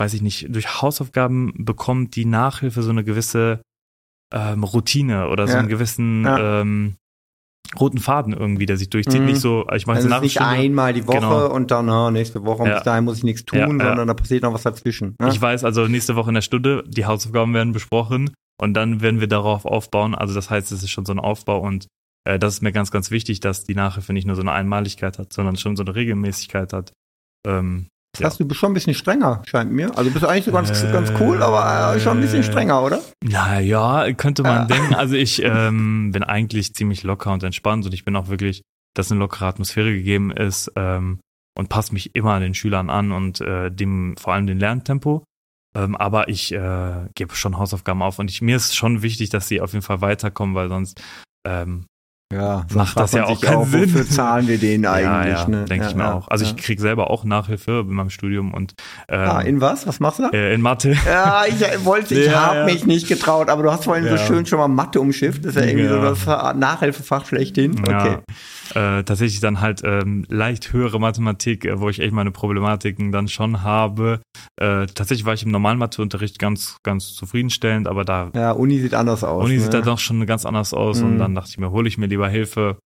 weiß 0.00 0.14
ich 0.14 0.22
nicht, 0.22 0.54
durch 0.54 0.82
Hausaufgaben 0.82 1.52
bekommt 1.56 2.16
die 2.16 2.24
Nachhilfe 2.24 2.82
so 2.82 2.90
eine 2.90 3.04
gewisse 3.04 3.60
ähm, 4.34 4.64
Routine 4.64 5.28
oder 5.28 5.46
so 5.46 5.54
Ja. 5.54 5.58
einen 5.60 5.68
gewissen 5.68 6.24
Ja. 6.24 6.60
ähm, 6.60 6.96
roten 7.78 7.98
Faden 7.98 8.32
irgendwie, 8.32 8.66
der 8.66 8.76
sich 8.76 8.90
durchzieht. 8.90 9.20
Mhm. 9.20 9.26
Nicht 9.26 9.40
so, 9.40 9.66
ich 9.74 9.86
mache 9.86 9.96
Also 9.96 10.08
jetzt 10.08 10.20
nicht 10.22 10.40
einmal 10.40 10.92
die 10.92 11.06
Woche 11.06 11.18
Genau. 11.18 11.52
und 11.52 11.70
dann 11.72 11.88
ah, 11.90 12.10
nächste 12.10 12.44
Woche 12.44 12.62
und 12.62 12.68
Ja. 12.68 12.74
bis 12.76 12.84
dahin 12.84 13.04
muss 13.04 13.18
ich 13.18 13.24
nichts 13.24 13.44
tun, 13.44 13.58
Ja, 13.58 13.66
ja. 13.68 13.86
sondern 13.88 14.06
da 14.08 14.14
passiert 14.14 14.42
noch 14.44 14.54
was 14.54 14.62
dazwischen. 14.62 15.16
Ne? 15.20 15.28
Ich 15.30 15.40
weiß 15.40 15.64
also 15.64 15.86
nächste 15.88 16.14
Woche 16.16 16.30
in 16.30 16.34
der 16.34 16.42
Stunde, 16.42 16.84
die 16.86 17.06
Hausaufgaben 17.06 17.52
werden 17.54 17.72
besprochen 17.72 18.30
und 18.60 18.74
dann 18.74 19.00
werden 19.00 19.18
wir 19.20 19.26
darauf 19.26 19.64
aufbauen. 19.64 20.14
Also 20.14 20.34
das 20.34 20.48
heißt, 20.48 20.70
es 20.72 20.82
ist 20.82 20.90
schon 20.90 21.04
so 21.06 21.12
ein 21.12 21.18
Aufbau 21.18 21.58
und 21.60 21.86
äh, 22.24 22.38
das 22.38 22.54
ist 22.54 22.62
mir 22.62 22.72
ganz, 22.72 22.90
ganz 22.92 23.10
wichtig, 23.10 23.40
dass 23.40 23.64
die 23.64 23.74
Nachhilfe 23.74 24.12
nicht 24.12 24.26
nur 24.26 24.36
so 24.36 24.42
eine 24.42 24.52
Einmaligkeit 24.52 25.18
hat, 25.18 25.32
sondern 25.32 25.56
schon 25.56 25.74
so 25.76 25.82
eine 25.82 25.94
Regelmäßigkeit 25.94 26.72
hat. 26.72 26.92
Ähm, 27.46 27.88
ja. 28.20 28.30
du 28.30 28.44
bist 28.46 28.60
schon 28.60 28.70
ein 28.70 28.74
bisschen 28.74 28.94
strenger, 28.94 29.42
scheint 29.46 29.72
mir. 29.72 29.90
Also 29.96 30.04
du 30.04 30.12
bist 30.12 30.24
eigentlich 30.24 30.44
so 30.44 30.52
ganz, 30.52 30.82
Äh, 30.82 30.92
ganz 30.92 31.12
cool, 31.20 31.42
aber 31.42 31.94
äh, 31.96 32.00
schon 32.00 32.18
ein 32.18 32.20
bisschen 32.20 32.42
strenger, 32.42 32.82
oder? 32.82 33.00
Naja, 33.22 34.12
könnte 34.14 34.42
man 34.42 34.68
Ja. 34.68 34.76
denken. 34.76 34.94
Also 34.94 35.14
ich 35.14 35.42
ähm, 35.44 36.10
bin 36.12 36.22
eigentlich 36.24 36.74
ziemlich 36.74 37.02
locker 37.02 37.32
und 37.32 37.42
entspannt 37.42 37.84
und 37.86 37.92
ich 37.94 38.04
bin 38.04 38.16
auch 38.16 38.28
wirklich, 38.28 38.62
dass 38.94 39.10
eine 39.10 39.20
lockere 39.20 39.46
Atmosphäre 39.46 39.92
gegeben 39.92 40.30
ist 40.30 40.70
ähm, 40.76 41.20
und 41.56 41.68
passe 41.68 41.92
mich 41.92 42.14
immer 42.14 42.38
den 42.40 42.54
Schülern 42.54 42.90
an 42.90 43.12
und 43.12 43.40
äh, 43.40 43.70
dem 43.70 44.16
vor 44.18 44.34
allem 44.34 44.46
dem 44.46 44.58
Lerntempo. 44.58 45.24
Ähm, 45.76 45.94
aber 45.96 46.28
ich 46.28 46.52
äh, 46.52 47.06
gebe 47.14 47.34
schon 47.34 47.58
Hausaufgaben 47.58 48.00
auf 48.02 48.18
und 48.18 48.30
ich, 48.30 48.40
mir 48.40 48.56
ist 48.56 48.74
schon 48.74 49.02
wichtig, 49.02 49.28
dass 49.30 49.48
sie 49.48 49.60
auf 49.60 49.72
jeden 49.74 49.82
Fall 49.84 50.00
weiterkommen, 50.00 50.54
weil 50.54 50.68
sonst 50.70 51.00
ähm, 51.46 51.84
Ja, 52.32 52.66
Macht 52.74 52.98
das 52.98 53.12
ja 53.12 53.24
auch 53.26 53.40
keinen 53.40 53.64
Sinn. 53.66 53.94
Wofür 53.94 54.04
zahlen 54.08 54.48
wir 54.48 54.58
den 54.58 54.84
eigentlich? 54.84 55.04
ja, 55.32 55.42
ja, 55.42 55.48
ne? 55.48 55.64
denke 55.66 55.84
ja, 55.84 55.90
ich 55.90 55.96
mir 55.96 56.12
auch. 56.12 56.26
Also 56.26 56.44
ich 56.44 56.56
kriege 56.56 56.82
selber 56.82 57.08
auch 57.10 57.22
Nachhilfe 57.22 57.84
in 57.88 57.94
meinem 57.94 58.10
Studium 58.10 58.52
und 58.52 58.74
ähm, 59.08 59.20
Ah, 59.20 59.40
in 59.42 59.60
was? 59.60 59.86
Was 59.86 60.00
machst 60.00 60.18
du 60.18 60.24
da? 60.24 60.30
äh, 60.30 60.52
in 60.52 60.60
Mathe. 60.60 60.96
Ja, 61.06 61.44
ich 61.46 61.62
äh, 61.62 61.84
wollte, 61.84 62.16
ich 62.18 62.28
habe 62.34 62.64
mich 62.64 62.84
nicht 62.84 63.06
getraut, 63.06 63.48
aber 63.48 63.62
du 63.62 63.70
hast 63.70 63.84
vorhin 63.84 64.08
so 64.08 64.16
schön 64.18 64.44
schon 64.44 64.58
mal 64.58 64.66
Mathe 64.66 65.00
umschifft. 65.00 65.44
Das 65.44 65.54
ist 65.54 65.62
ja 65.62 65.68
irgendwie 65.68 65.86
so 65.88 66.00
das 66.00 66.26
Nachhilfefach 66.56 67.26
schlechthin. 67.26 67.78
Okay. 67.80 68.18
Äh, 68.74 69.04
tatsächlich 69.04 69.40
dann 69.40 69.60
halt 69.60 69.82
ähm, 69.84 70.24
leicht 70.28 70.72
höhere 70.72 70.98
Mathematik, 70.98 71.64
äh, 71.64 71.80
wo 71.80 71.88
ich 71.88 72.00
echt 72.00 72.12
meine 72.12 72.30
Problematiken 72.32 73.12
dann 73.12 73.28
schon 73.28 73.62
habe. 73.62 74.20
Äh, 74.60 74.86
tatsächlich 74.86 75.24
war 75.24 75.34
ich 75.34 75.44
im 75.44 75.50
normalen 75.50 75.78
Matheunterricht 75.78 76.38
ganz, 76.38 76.78
ganz 76.82 77.14
zufriedenstellend, 77.14 77.86
aber 77.86 78.04
da 78.04 78.30
Ja, 78.34 78.52
Uni 78.52 78.78
sieht 78.78 78.94
anders 78.94 79.22
aus. 79.24 79.44
Uni 79.44 79.56
ne? 79.56 79.62
sieht 79.62 79.74
da 79.74 79.82
doch 79.82 79.98
schon 79.98 80.24
ganz 80.26 80.44
anders 80.44 80.74
aus 80.74 81.02
und 81.02 81.14
Mhm. 81.14 81.18
dann 81.18 81.34
dachte 81.34 81.50
ich 81.50 81.58
mir, 81.58 81.70
hole 81.70 81.88
ich 81.88 81.98
mir 81.98 82.06
lieber 82.06 82.28
Hilfe. 82.28 82.78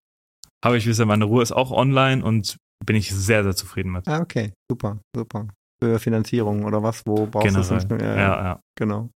Habe 0.65 0.77
ich 0.77 0.85
bisher 0.85 1.06
meine 1.06 1.25
Ruhe, 1.25 1.43
ist 1.43 1.53
auch 1.53 1.71
online 1.71 2.23
und 2.23 2.56
bin 2.85 2.97
ich 2.97 3.11
sehr, 3.11 3.43
sehr 3.43 3.56
zufrieden 3.56 3.93
mit. 3.93 4.06
Ah, 4.06 4.21
okay, 4.21 4.53
super, 4.71 4.99
super. 5.17 5.49
Für 5.83 5.99
Finanzierung 5.99 6.65
oder 6.65 6.83
was? 6.83 7.03
Wo 7.06 7.26
brauchst 7.26 7.56
du 7.56 7.61
Generell. 7.62 7.88
das? 7.88 8.00
Ja, 8.00 8.17
Ja, 8.17 8.44
ja. 8.44 8.61
genau. 8.76 9.11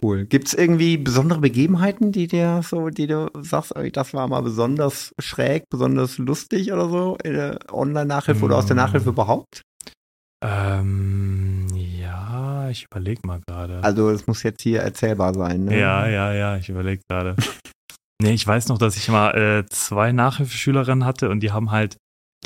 Cool. 0.00 0.24
Gibt 0.24 0.46
es 0.48 0.54
irgendwie 0.54 0.96
besondere 0.96 1.40
Begebenheiten, 1.40 2.12
die 2.12 2.26
dir 2.28 2.62
so, 2.64 2.90
die 2.90 3.06
du 3.06 3.28
sagst, 3.40 3.74
das 3.92 4.14
war 4.14 4.28
mal 4.28 4.40
besonders 4.42 5.12
schräg, 5.18 5.64
besonders 5.68 6.18
lustig 6.18 6.72
oder 6.72 6.88
so 6.88 7.16
in 7.24 7.34
der 7.34 7.58
Online-Nachhilfe 7.72 8.44
oder 8.44 8.56
aus 8.58 8.66
der 8.66 8.76
Mm. 8.76 8.78
Nachhilfe 8.78 9.08
überhaupt? 9.08 9.62
Ähm, 10.42 11.66
ja, 11.74 12.70
ich 12.70 12.86
überlege 12.90 13.20
mal 13.26 13.40
gerade. 13.46 13.82
Also 13.82 14.10
es 14.10 14.26
muss 14.26 14.42
jetzt 14.42 14.62
hier 14.62 14.80
erzählbar 14.80 15.34
sein. 15.34 15.64
Ne? 15.64 15.78
Ja, 15.78 16.06
ja, 16.08 16.32
ja, 16.32 16.56
ich 16.56 16.68
überlege 16.68 17.02
gerade. 17.08 17.36
nee, 18.22 18.32
ich 18.32 18.46
weiß 18.46 18.68
noch, 18.68 18.78
dass 18.78 18.96
ich 18.96 19.08
mal 19.08 19.36
äh, 19.36 19.66
zwei 19.68 20.12
Nachhilfeschülerinnen 20.12 21.04
hatte 21.04 21.28
und 21.30 21.40
die 21.40 21.52
haben 21.52 21.70
halt 21.72 21.96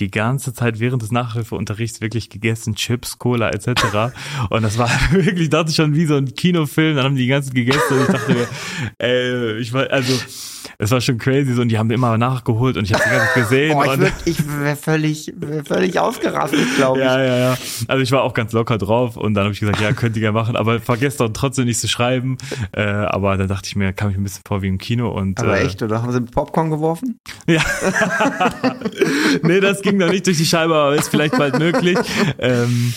die 0.00 0.10
ganze 0.10 0.52
Zeit 0.52 0.80
während 0.80 1.02
des 1.02 1.12
Nachhilfeunterrichts 1.12 2.00
wirklich 2.00 2.28
gegessen, 2.28 2.74
Chips, 2.74 3.18
Cola 3.18 3.50
etc. 3.50 4.14
Und 4.50 4.62
das 4.62 4.78
war 4.78 4.88
wirklich, 5.10 5.50
dachte 5.50 5.70
ich 5.70 5.76
schon 5.76 5.94
wie 5.94 6.06
so 6.06 6.16
ein 6.16 6.34
Kinofilm, 6.34 6.96
dann 6.96 7.04
haben 7.04 7.16
die 7.16 7.22
die 7.22 7.28
ganze 7.28 7.52
gegessen 7.52 7.80
und 7.90 8.00
ich 8.02 8.06
dachte 8.08 8.34
mir, 8.34 8.48
ey, 8.98 9.56
ich 9.58 9.72
war, 9.72 9.88
also, 9.90 10.12
es 10.78 10.90
war 10.90 11.00
schon 11.00 11.18
crazy 11.18 11.54
so 11.54 11.62
und 11.62 11.68
die 11.68 11.78
haben 11.78 11.90
immer 11.90 12.18
nachgeholt 12.18 12.76
und 12.76 12.84
ich 12.84 12.92
habe 12.92 13.02
die 13.04 13.10
ganze 13.10 13.26
Zeit 13.26 13.34
gesehen. 13.34 13.72
Boah, 13.72 13.98
ich 14.24 14.38
ich 14.38 14.48
wäre 14.48 14.76
völlig, 14.76 15.32
wär 15.36 15.64
völlig 15.64 15.98
ausgerastet, 15.98 16.60
glaube 16.76 16.98
ich. 16.98 17.04
ja, 17.04 17.22
ja, 17.22 17.36
ja. 17.36 17.58
Also 17.88 18.02
ich 18.02 18.12
war 18.12 18.22
auch 18.22 18.34
ganz 18.34 18.52
locker 18.52 18.78
drauf 18.78 19.16
und 19.16 19.34
dann 19.34 19.44
habe 19.44 19.54
ich 19.54 19.60
gesagt, 19.60 19.80
ja, 19.80 19.92
könnt 19.92 20.16
ihr 20.16 20.20
gerne 20.20 20.38
machen, 20.38 20.56
aber 20.56 20.80
vergesst 20.80 21.20
doch 21.20 21.28
trotzdem 21.32 21.66
nicht 21.66 21.80
zu 21.80 21.88
schreiben. 21.88 22.36
Äh, 22.72 22.82
aber 22.82 23.36
dann 23.36 23.48
dachte 23.48 23.68
ich 23.68 23.76
mir, 23.76 23.92
kam 23.92 24.10
ich 24.10 24.16
ein 24.16 24.22
bisschen 24.22 24.42
vor 24.46 24.62
wie 24.62 24.68
im 24.68 24.78
Kino 24.78 25.10
und 25.10 25.38
Aber 25.40 25.58
äh, 25.58 25.64
echt, 25.64 25.82
oder 25.82 26.02
haben 26.02 26.12
sie 26.12 26.20
Popcorn 26.20 26.70
geworfen? 26.70 27.18
Ja. 27.46 27.62
nee, 29.42 29.60
das 29.60 29.82
ging 29.82 29.98
noch 29.98 30.10
nicht 30.10 30.26
durch 30.26 30.38
die 30.38 30.46
Scheibe, 30.46 30.74
aber 30.74 30.94
ist 30.94 31.08
vielleicht 31.08 31.36
bald 31.36 31.58
möglich. 31.58 31.98
Ähm, 32.38 32.94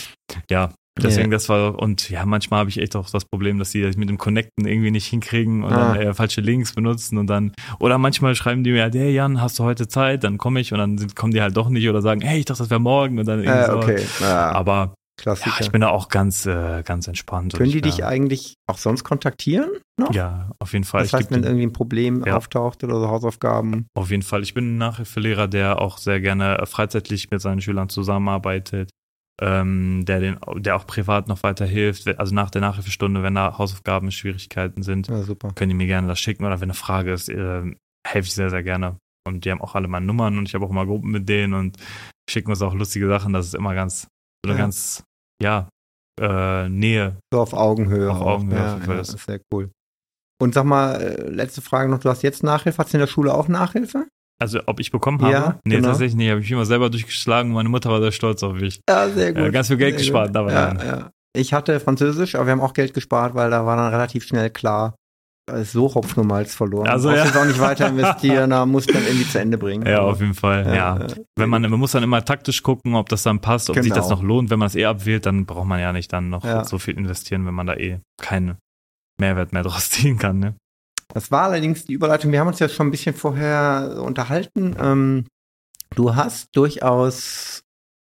ja, 0.49 0.69
deswegen 1.03 1.31
Ja. 1.31 1.35
das 1.37 1.49
war 1.49 1.77
und 1.79 2.09
ja, 2.09 2.25
manchmal 2.25 2.61
habe 2.61 2.69
ich 2.69 2.79
echt 2.79 2.95
auch 2.95 3.09
das 3.09 3.25
Problem, 3.25 3.59
dass 3.59 3.71
die 3.71 3.81
das 3.81 3.97
mit 3.97 4.09
dem 4.09 4.17
Connecten 4.17 4.65
irgendwie 4.65 4.91
nicht 4.91 5.07
hinkriegen 5.07 5.63
und 5.63 5.73
Ah. 5.73 5.93
dann 5.93 6.01
äh, 6.01 6.13
falsche 6.13 6.41
Links 6.41 6.73
benutzen 6.73 7.17
und 7.17 7.27
dann 7.27 7.51
oder 7.79 7.97
manchmal 7.97 8.35
schreiben 8.35 8.63
die 8.63 8.71
mir, 8.71 8.89
hey 8.93 9.11
Jan, 9.13 9.41
hast 9.41 9.59
du 9.59 9.63
heute 9.63 9.87
Zeit? 9.87 10.23
Dann 10.23 10.37
komme 10.37 10.59
ich 10.59 10.71
und 10.73 10.79
dann 10.79 11.07
kommen 11.15 11.33
die 11.33 11.41
halt 11.41 11.55
doch 11.57 11.69
nicht 11.69 11.87
oder 11.89 12.01
sagen, 12.01 12.21
hey, 12.21 12.39
ich 12.39 12.45
dachte, 12.45 12.63
das 12.63 12.69
wäre 12.69 12.79
morgen 12.79 13.19
und 13.19 13.27
dann 13.27 13.39
irgendwie 13.43 13.63
Äh, 13.63 13.65
so. 13.71 13.77
okay. 13.77 14.05
Ja. 14.21 14.51
Aber 14.51 14.93
Klassiker. 15.19 15.49
Ja, 15.49 15.55
ich 15.61 15.71
bin 15.71 15.81
da 15.81 15.89
auch 15.89 16.09
ganz, 16.09 16.45
äh, 16.45 16.83
ganz 16.83 17.07
entspannt. 17.07 17.53
Können 17.55 17.71
die 17.71 17.77
ich, 17.77 17.81
dich 17.81 17.97
ja, 17.97 18.07
eigentlich 18.07 18.53
auch 18.69 18.77
sonst 18.77 19.03
kontaktieren? 19.03 19.71
Noch? 19.99 20.13
Ja, 20.13 20.51
auf 20.59 20.73
jeden 20.73 20.83
Fall. 20.85 21.01
Das 21.01 21.07
Ich 21.07 21.13
heißt, 21.15 21.31
wenn 21.31 21.41
irgendwie 21.43 21.63
ein 21.65 21.73
Problem 21.73 22.23
Ja. 22.23 22.37
auftaucht 22.37 22.83
oder 22.83 22.99
so 22.99 23.07
Hausaufgaben. 23.07 23.87
Auf 23.95 24.11
jeden 24.11 24.21
Fall. 24.21 24.43
Ich 24.43 24.53
bin 24.53 24.75
ein 24.75 24.77
Nachhilfelehrer, 24.77 25.47
der 25.47 25.81
auch 25.81 25.97
sehr 25.97 26.21
gerne 26.21 26.59
äh, 26.59 26.65
freizeitlich 26.67 27.31
mit 27.31 27.41
seinen 27.41 27.61
Schülern 27.61 27.89
zusammenarbeitet, 27.89 28.91
ähm, 29.41 30.03
der, 30.05 30.19
den, 30.19 30.37
der 30.57 30.75
auch 30.75 30.87
privat 30.87 31.27
noch 31.27 31.43
weiterhilft. 31.43 32.07
Also 32.19 32.33
nach 32.33 32.49
der 32.49 32.61
Nachhilfestunde, 32.61 33.23
wenn 33.23 33.35
da 33.35 33.57
Hausaufgaben, 33.57 34.11
Schwierigkeiten 34.11 34.83
sind, 34.83 35.07
Ja, 35.07 35.23
können 35.55 35.69
die 35.69 35.75
mir 35.75 35.87
gerne 35.87 36.07
das 36.07 36.19
schicken 36.19 36.45
oder 36.45 36.59
wenn 36.59 36.69
eine 36.69 36.73
Frage 36.73 37.13
ist, 37.13 37.29
äh, 37.29 37.61
helfe 38.07 38.27
ich 38.27 38.33
sehr, 38.33 38.49
sehr 38.49 38.63
gerne. 38.63 38.97
Und 39.27 39.45
die 39.45 39.51
haben 39.51 39.61
auch 39.61 39.75
alle 39.75 39.87
meine 39.87 40.05
Nummern 40.05 40.37
und 40.37 40.47
ich 40.47 40.55
habe 40.55 40.65
auch 40.65 40.69
immer 40.69 40.85
Gruppen 40.85 41.11
mit 41.11 41.27
denen 41.27 41.53
und 41.53 41.77
schicken 42.29 42.49
uns 42.49 42.61
auch 42.61 42.73
lustige 42.73 43.07
Sachen. 43.07 43.33
Das 43.33 43.45
ist 43.47 43.55
immer 43.55 43.75
ganz, 43.75 44.03
so 44.03 44.51
eine 44.51 44.53
Ja. 44.53 44.57
ganz, 44.57 45.03
ja, 45.41 45.69
äh, 46.19 46.69
Nähe. 46.69 47.17
So 47.31 47.41
auf 47.41 47.53
Augenhöhe. 47.53 48.09
Auf. 48.09 48.21
Augenhöhe, 48.21 48.57
Ja, 48.57 48.75
auf 48.75 48.87
ja, 48.87 48.95
das 48.95 49.13
ist 49.13 49.25
sehr 49.25 49.41
cool. 49.53 49.69
Und 50.41 50.53
sag 50.53 50.65
mal, 50.65 50.95
äh, 51.01 51.29
letzte 51.29 51.61
Frage 51.61 51.89
noch. 51.89 51.99
Du 51.99 52.09
hast 52.09 52.21
jetzt 52.21 52.43
Nachhilfe. 52.43 52.77
Hast 52.77 52.93
du 52.93 52.97
in 52.97 53.01
der 53.01 53.07
Schule 53.07 53.33
auch 53.33 53.47
Nachhilfe? 53.47 54.07
Also 54.39 54.59
ob 54.67 54.79
ich 54.79 54.91
bekommen 54.91 55.19
habe? 55.21 55.31
Ja, 55.33 55.59
nee, 55.65 55.75
genau. 55.77 55.89
tatsächlich 55.89 56.15
nicht. 56.15 56.29
Habe 56.29 56.41
ich 56.41 56.51
immer 56.51 56.65
selber 56.65 56.89
durchgeschlagen. 56.89 57.51
Meine 57.51 57.69
Mutter 57.69 57.89
war 57.89 58.01
sehr 58.01 58.11
stolz 58.11 58.43
auf 58.43 58.53
mich. 58.53 58.81
Ja, 58.87 59.09
sehr 59.09 59.35
Äh, 59.35 59.51
ganz 59.51 59.67
viel 59.67 59.77
Geld 59.77 59.93
Sehr 59.95 59.99
gespart 59.99 60.27
gut. 60.27 60.35
dabei. 60.35 60.51
Ja, 60.53 60.73
ja. 60.85 61.09
Ich 61.35 61.53
hatte 61.53 61.79
Französisch, 61.79 62.35
aber 62.35 62.45
wir 62.45 62.51
haben 62.51 62.61
auch 62.61 62.73
Geld 62.73 62.93
gespart, 62.93 63.33
weil 63.35 63.49
da 63.49 63.65
war 63.65 63.75
dann 63.77 63.91
relativ 63.91 64.25
schnell 64.25 64.49
klar, 64.49 64.95
ist 65.51 65.71
so 65.71 65.93
Hopfen 65.93 66.21
und 66.21 66.27
Malz 66.27 66.53
verloren. 66.53 66.87
Also, 66.87 67.09
ja. 67.11 67.23
auch 67.23 67.45
nicht 67.45 67.59
weiter 67.59 67.87
investieren, 67.87 68.49
da 68.49 68.65
musst 68.65 68.89
du 68.89 68.93
dann 68.93 69.03
irgendwie 69.05 69.27
zu 69.29 69.39
Ende 69.39 69.57
bringen. 69.57 69.85
Ja, 69.87 70.01
auf 70.01 70.19
jeden 70.19 70.33
Fall. 70.33 70.65
Ja, 70.67 70.99
ja. 70.99 71.07
Wenn 71.37 71.49
man, 71.49 71.61
man 71.61 71.79
muss 71.79 71.91
dann 71.93 72.03
immer 72.03 72.23
taktisch 72.25 72.61
gucken, 72.63 72.95
ob 72.95 73.07
das 73.09 73.23
dann 73.23 73.39
passt, 73.39 73.69
ob 73.69 73.75
sich 73.77 73.85
Genau. 73.85 73.95
das 73.95 74.09
noch 74.09 74.21
lohnt. 74.21 74.49
Wenn 74.49 74.59
man 74.59 74.67
es 74.67 74.75
eh 74.75 74.85
abwählt, 74.85 75.25
dann 75.25 75.45
braucht 75.45 75.67
man 75.67 75.79
ja 75.79 75.93
nicht 75.93 76.11
dann 76.11 76.29
noch 76.29 76.43
Ja. 76.43 76.63
so 76.65 76.77
viel 76.79 76.97
investieren, 76.97 77.45
wenn 77.45 77.53
man 77.53 77.65
da 77.67 77.75
eh 77.75 77.99
keinen 78.21 78.57
Mehrwert 79.19 79.53
mehr 79.53 79.63
draus 79.63 79.89
ziehen 79.91 80.17
kann. 80.19 80.39
Ne? 80.39 80.55
Das 81.13 81.31
war 81.31 81.43
allerdings 81.43 81.85
die 81.85 81.93
Überleitung. 81.93 82.31
Wir 82.31 82.39
haben 82.39 82.47
uns 82.47 82.59
ja 82.59 82.69
schon 82.69 82.87
ein 82.87 82.91
bisschen 82.91 83.15
vorher 83.15 84.01
unterhalten. 84.01 84.75
Ähm, 84.79 85.25
du 85.95 86.15
hast 86.15 86.55
durchaus 86.55 87.61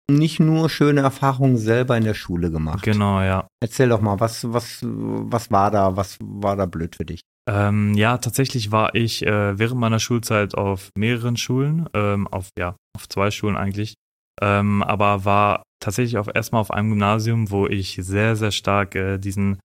nicht 0.10 0.40
nur 0.40 0.70
schöne 0.70 1.02
Erfahrungen 1.02 1.58
selber 1.58 1.98
in 1.98 2.04
der 2.04 2.14
Schule 2.14 2.52
gemacht. 2.52 2.84
Genau, 2.84 3.22
ja. 3.22 3.48
Erzähl 3.62 3.90
doch 3.90 4.02
mal, 4.02 4.20
was, 4.20 4.52
was, 4.52 4.80
was 4.84 5.52
war 5.52 5.72
da, 5.72 5.96
was 5.96 6.18
war 6.22 6.56
da 6.56 6.66
blöd 6.66 6.96
für 6.96 7.06
dich? 7.06 7.22
Ähm, 7.50 7.94
ja, 7.96 8.18
tatsächlich 8.18 8.72
war 8.72 8.94
ich 8.94 9.26
äh, 9.26 9.58
während 9.58 9.80
meiner 9.80 10.00
Schulzeit 10.00 10.56
auf 10.56 10.90
mehreren 10.96 11.38
Schulen, 11.38 11.90
ähm, 11.94 12.28
auf 12.28 12.50
ja, 12.58 12.76
auf 12.96 13.10
zwei 13.10 13.32
Schulen 13.32 13.58
eigentlich, 13.58 13.96
ähm, 14.42 14.84
aber 14.84 15.26
war 15.26 15.64
tatsächlich 15.80 16.18
auch 16.18 16.28
erstmal 16.34 16.62
auf 16.62 16.72
einem 16.72 16.90
Gymnasium, 16.90 17.50
wo 17.50 17.68
ich 17.68 17.98
sehr, 18.02 18.36
sehr 18.36 18.52
stark 18.52 18.96
äh, 18.96 19.18
diesen 19.18 19.60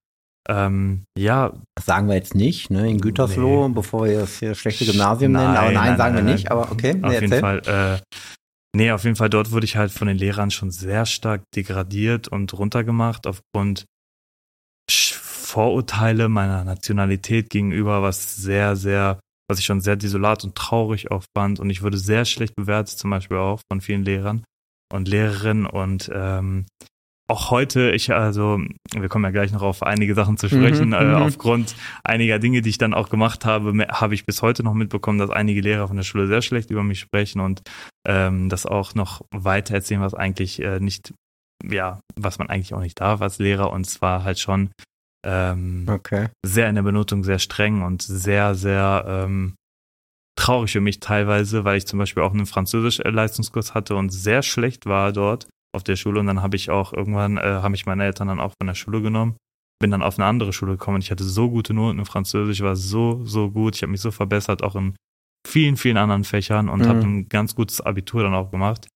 ähm, 0.49 1.05
ja, 1.19 1.53
Das 1.75 1.87
sagen 1.87 2.09
wir 2.09 2.15
jetzt 2.15 2.35
nicht, 2.35 2.71
ne, 2.71 2.89
in 2.91 3.01
Gütersloh, 3.01 3.69
Nee. 3.69 3.75
bevor 3.75 4.05
wir 4.07 4.21
das 4.21 4.39
hier 4.39 4.55
schlechte 4.55 4.85
Gymnasium 4.85 5.33
Nein, 5.33 5.45
nennen. 5.45 5.57
Aber 5.57 5.73
nein, 5.73 5.89
nein, 5.89 5.97
sagen 5.97 6.15
nein, 6.15 6.27
wir 6.27 6.33
nicht. 6.33 6.51
Aber 6.51 6.71
okay, 6.73 6.95
nee, 6.95 7.05
auf 7.07 7.13
jeden 7.13 7.33
erzähl. 7.33 7.41
Fall. 7.41 7.99
Äh, 8.03 8.19
nee, 8.77 8.91
auf 8.93 9.05
jeden 9.05 9.17
Fall 9.17 9.31
dort 9.31 9.51
wurde 9.53 9.65
ich 9.65 9.77
halt 9.77 9.91
von 9.91 10.09
den 10.09 10.19
Lehrern 10.19 10.51
schon 10.51 10.71
sehr 10.71 11.07
stark 11.07 11.43
degradiert 11.55 12.29
und 12.29 12.53
runtergemacht 12.59 13.27
aufgrund 13.27 13.85
Vorurteile 14.91 16.29
meiner 16.29 16.65
Nationalität 16.65 17.51
gegenüber, 17.51 18.03
was 18.03 18.37
sehr, 18.37 18.77
sehr, 18.77 19.21
was 19.49 19.59
ich 19.59 19.65
schon 19.65 19.81
sehr 19.81 19.97
desolat 19.97 20.45
und 20.45 20.55
traurig 20.57 21.11
auch 21.11 21.25
fand. 21.37 21.61
Und 21.61 21.71
ich 21.71 21.83
wurde 21.83 21.99
sehr 21.99 22.25
schlecht 22.25 22.55
bewertet, 22.57 22.99
zum 22.99 23.11
Beispiel 23.11 23.37
auch 23.37 23.61
von 23.71 23.81
vielen 23.81 24.05
Lehrern 24.05 24.45
und 24.93 25.09
Lehrerinnen. 25.09 25.67
Und 25.67 26.11
ähm, 26.13 26.67
auch 27.29 27.51
heute, 27.51 27.91
ich, 27.91 28.13
also, 28.13 28.61
wir 28.95 29.09
kommen 29.09 29.25
ja 29.25 29.31
gleich 29.33 29.53
noch 29.53 29.63
auf 29.63 29.83
einige 29.83 30.15
Sachen 30.15 30.37
zu 30.37 30.49
sprechen, 30.49 30.89
Mhm, 30.89 30.95
äh, 30.95 31.05
mhm. 31.05 31.15
aufgrund 31.17 31.75
einiger 32.05 32.39
Dinge, 32.39 32.63
die 32.63 32.71
ich 32.71 32.79
dann 32.79 32.95
auch 32.95 33.09
gemacht 33.09 33.45
habe, 33.45 33.87
habe 33.89 34.15
ich 34.15 34.27
bis 34.27 34.43
heute 34.43 34.63
noch 34.63 34.75
mitbekommen, 34.75 35.19
dass 35.19 35.31
einige 35.31 35.61
Lehrer 35.61 35.89
von 35.89 35.97
der 35.97 36.05
Schule 36.05 36.29
sehr 36.29 36.43
schlecht 36.43 36.71
über 36.71 36.85
mich 36.85 37.01
sprechen 37.01 37.41
und 37.41 37.63
ähm, 38.07 38.49
das 38.49 38.65
auch 38.65 38.95
noch 38.95 39.23
weiter 39.33 39.75
erzählen, 39.75 40.01
was 40.01 40.15
eigentlich 40.15 40.63
äh, 40.63 40.79
nicht, 40.79 41.15
ja, 41.69 41.99
was 42.15 42.39
man 42.39 42.49
eigentlich 42.49 42.75
auch 42.75 42.81
nicht 42.81 43.01
darf 43.01 43.21
als 43.21 43.39
Lehrer 43.39 43.73
und 43.73 43.87
zwar 43.87 44.23
halt 44.23 44.39
schon 44.39 44.71
ähm, 45.27 45.87
Okay. 45.89 46.29
sehr 46.45 46.69
in 46.69 46.77
der 46.77 46.83
Benotung 46.83 47.25
sehr 47.25 47.41
streng 47.41 47.83
und 47.83 48.03
sehr, 48.03 48.55
sehr 48.55 49.05
ähm, 49.09 49.57
traurig 50.39 50.71
für 50.71 50.81
mich 50.81 51.01
teilweise, 51.01 51.65
weil 51.65 51.79
ich 51.79 51.87
zum 51.87 51.99
Beispiel 51.99 52.23
auch 52.23 52.33
einen 52.33 52.47
Französisch-Leistungskurs 52.47 53.75
hatte 53.75 53.97
und 53.97 54.11
sehr 54.11 54.43
schlecht 54.43 54.87
war 54.87 55.13
dort 55.13 55.49
auf 55.77 55.85
der 55.85 55.97
Schule 55.97 56.19
und 56.21 56.27
dann 56.27 56.43
habe 56.43 56.57
ich 56.57 56.71
auch 56.71 56.93
irgendwann, 56.93 57.37
äh, 57.37 57.43
haben 57.63 57.73
mich 57.73 57.87
meine 57.87 58.05
Eltern 58.05 58.29
dann 58.29 58.41
auch 58.41 58.53
von 58.61 58.67
der 58.67 58.75
Schule 58.75 59.01
genommen, 59.03 59.37
bin 59.81 59.91
dann 59.91 60.03
auf 60.03 60.19
eine 60.19 60.27
andere 60.27 60.53
Schule 60.53 60.73
gekommen 60.73 60.97
und 60.97 61.05
ich 61.05 61.11
hatte 61.11 61.25
so 61.25 61.49
gute 61.51 61.75
Noten 61.75 61.99
in 61.99 62.05
Französisch, 62.07 62.61
war 62.63 62.77
so, 62.77 63.25
so 63.25 63.51
gut, 63.51 63.77
ich 63.77 63.83
habe 63.83 63.93
mich 63.93 64.01
so 64.01 64.11
verbessert, 64.11 64.63
auch 64.63 64.75
in 64.75 64.97
vielen, 65.47 65.77
vielen 65.77 65.97
anderen 65.97 66.25
Fächern 66.25 66.69
und 66.69 66.81
Mhm. 66.81 66.89
habe 66.89 67.07
ein 67.07 67.29
ganz 67.29 67.55
gutes 67.55 67.81
Abitur 67.81 68.23
dann 68.25 68.35
auch 68.35 68.51
gemacht. 68.51 68.89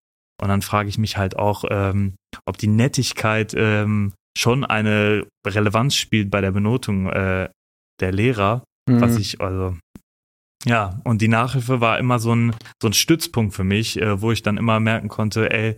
Und 0.43 0.49
dann 0.49 0.63
frage 0.63 0.89
ich 0.89 0.99
mich 0.99 1.17
halt 1.19 1.37
auch, 1.39 1.65
ähm, 1.71 2.15
ob 2.47 2.57
die 2.59 2.67
Nettigkeit 2.67 3.53
ähm, 3.57 4.15
schon 4.37 4.65
eine 4.65 5.27
Relevanz 5.47 5.95
spielt 5.97 6.31
bei 6.31 6.41
der 6.41 6.51
Benotung 6.53 7.09
äh, 7.11 7.51
der 8.01 8.13
Lehrer, 8.13 8.65
was 8.89 9.15
Mhm. 9.17 9.21
ich, 9.21 9.41
also, 9.41 9.77
ja, 10.65 10.99
und 11.05 11.21
die 11.23 11.29
Nachhilfe 11.29 11.81
war 11.81 11.99
immer 11.99 12.19
so 12.19 12.35
ein, 12.35 12.55
so 12.83 12.89
ein 12.89 12.95
Stützpunkt 12.95 13.55
für 13.55 13.65
mich, 13.65 14.01
äh, 14.01 14.21
wo 14.21 14.33
ich 14.33 14.43
dann 14.43 14.57
immer 14.57 14.81
merken 14.81 15.09
konnte, 15.09 15.51
ey, 15.51 15.77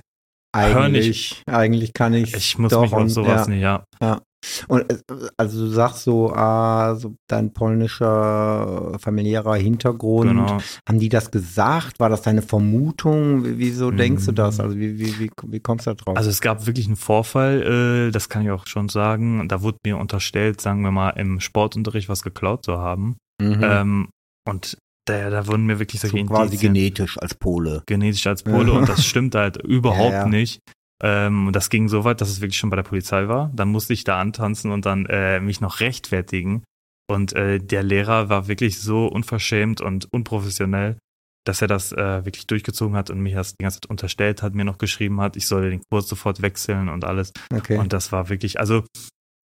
eigentlich, 0.52 1.42
eigentlich 1.47 1.92
kann 1.94 2.14
ich 2.14 2.35
ich 2.35 2.59
muss 2.59 2.71
doch 2.73 2.82
mich 2.82 2.92
auf 2.92 3.00
und- 3.00 3.09
sowas 3.09 3.47
ja. 3.49 3.52
nicht, 3.52 3.62
ja. 4.00 4.21
Und 4.66 4.90
äh, 4.92 4.97
also 5.37 5.66
du 5.66 5.71
sagst 5.71 6.02
so, 6.02 6.32
ah, 6.32 6.97
so 6.97 7.14
dein 7.28 7.52
polnischer 7.52 8.92
äh, 8.94 8.99
familiärer 8.99 9.54
Hintergrund. 9.54 10.30
Genau. 10.30 10.59
Haben 10.88 10.99
die 10.99 11.09
das 11.09 11.30
gesagt? 11.30 12.00
War 12.00 12.09
das 12.09 12.23
deine 12.23 12.42
Vermutung? 12.42 13.44
Wie- 13.44 13.59
Wieso 13.59 13.92
denkst 13.92 14.26
du 14.26 14.32
das? 14.32 14.59
Also 14.59 14.76
wie, 14.76 14.99
wie, 14.99 15.18
wie, 15.21 15.30
wie 15.47 15.61
kommst 15.61 15.87
du 15.87 15.90
da 15.90 15.94
drauf? 15.94 16.16
Also 16.16 16.28
es 16.28 16.40
gab 16.40 16.66
wirklich 16.66 16.87
einen 16.87 16.97
Vorfall, 16.97 18.09
äh, 18.09 18.11
das 18.11 18.28
kann 18.28 18.42
ich 18.42 18.50
auch 18.50 18.66
schon 18.66 18.88
sagen. 18.88 19.47
Da 19.49 19.62
wurde 19.62 19.78
mir 19.87 19.97
unterstellt, 19.97 20.61
sagen 20.61 20.82
wir 20.82 20.90
mal, 20.90 21.11
im 21.11 21.38
Sportunterricht 21.38 22.09
was 22.09 22.23
geklaut 22.23 22.64
zu 22.64 22.78
haben. 22.78 23.16
Mhm. 23.40 23.61
Ähm, 23.62 24.09
und 24.49 24.76
da, 25.06 25.30
da 25.30 25.47
wurden 25.47 25.66
mir 25.66 25.78
wirklich 25.78 26.00
so 26.00 26.09
quasi 26.09 26.54
Indizien- 26.56 26.61
genetisch 26.61 27.18
als 27.18 27.35
Pole. 27.35 27.82
genetisch 27.87 28.26
als 28.26 28.42
Pole 28.42 28.73
und 28.73 28.88
das 28.88 29.04
stimmt 29.06 29.35
halt 29.35 29.56
überhaupt 29.56 30.12
Ja, 30.12 30.21
ja. 30.23 30.28
nicht. 30.28 30.61
Ähm, 31.02 31.49
und 31.49 31.56
das 31.56 31.68
ging 31.71 31.88
so 31.88 32.04
weit, 32.04 32.21
dass 32.21 32.28
es 32.30 32.40
wirklich 32.40 32.56
schon 32.59 32.71
bei 32.71 32.76
der 32.76 32.85
Polizei 32.85 33.26
war. 33.26 33.50
Dann 33.54 33.68
musste 33.68 33.92
ich 33.92 34.04
da 34.04 34.21
antanzen 34.21 34.71
und 34.71 34.87
dann 34.87 35.06
äh, 35.06 35.40
mich 35.40 35.61
noch 35.61 35.80
rechtfertigen. 35.80 36.62
Und 37.11 37.32
äh, 37.32 37.59
der 37.59 37.82
Lehrer 37.82 38.28
war 38.28 38.47
wirklich 38.47 38.78
so 38.80 39.06
unverschämt 39.06 39.80
und 39.80 40.06
unprofessionell, 40.12 40.99
dass 41.44 41.61
er 41.61 41.66
das 41.66 41.90
äh, 41.90 42.25
wirklich 42.25 42.47
durchgezogen 42.47 42.94
hat 42.97 43.11
und 43.11 43.18
mir 43.21 43.35
das 43.35 43.56
die 43.56 43.64
ganze 43.64 43.80
Zeit 43.80 43.90
unterstellt 43.90 44.42
hat, 44.44 44.54
mir 44.54 44.64
noch 44.64 44.78
geschrieben 44.78 45.21
hat, 45.21 45.37
ich 45.37 45.49
solle 45.49 45.71
den 45.71 45.82
Kurs 45.90 46.06
sofort 46.09 46.40
wechseln 46.40 46.88
und 46.88 47.04
alles. 47.04 47.32
Okay. 47.52 47.76
Und 47.78 47.92
das 47.92 48.12
war 48.12 48.28
wirklich, 48.28 48.61
also 48.61 48.85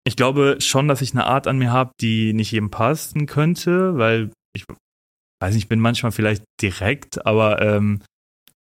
ich 0.05 0.17
glaube 0.17 0.57
schon, 0.59 0.89
dass 0.89 1.01
ich 1.01 1.13
eine 1.13 1.25
Art 1.25 1.47
an 1.47 1.57
mir 1.57 1.71
habe, 1.71 1.91
die 2.01 2.33
nicht 2.33 2.51
jedem 2.51 2.69
passen 2.69 3.25
könnte, 3.25 3.97
weil 3.97 4.31
ich 4.53 4.65
weiß 5.41 5.53
nicht, 5.53 5.63
ich 5.63 5.69
bin 5.69 5.79
manchmal 5.79 6.11
vielleicht 6.11 6.43
direkt, 6.61 7.25
aber 7.25 7.61
ähm, 7.61 8.01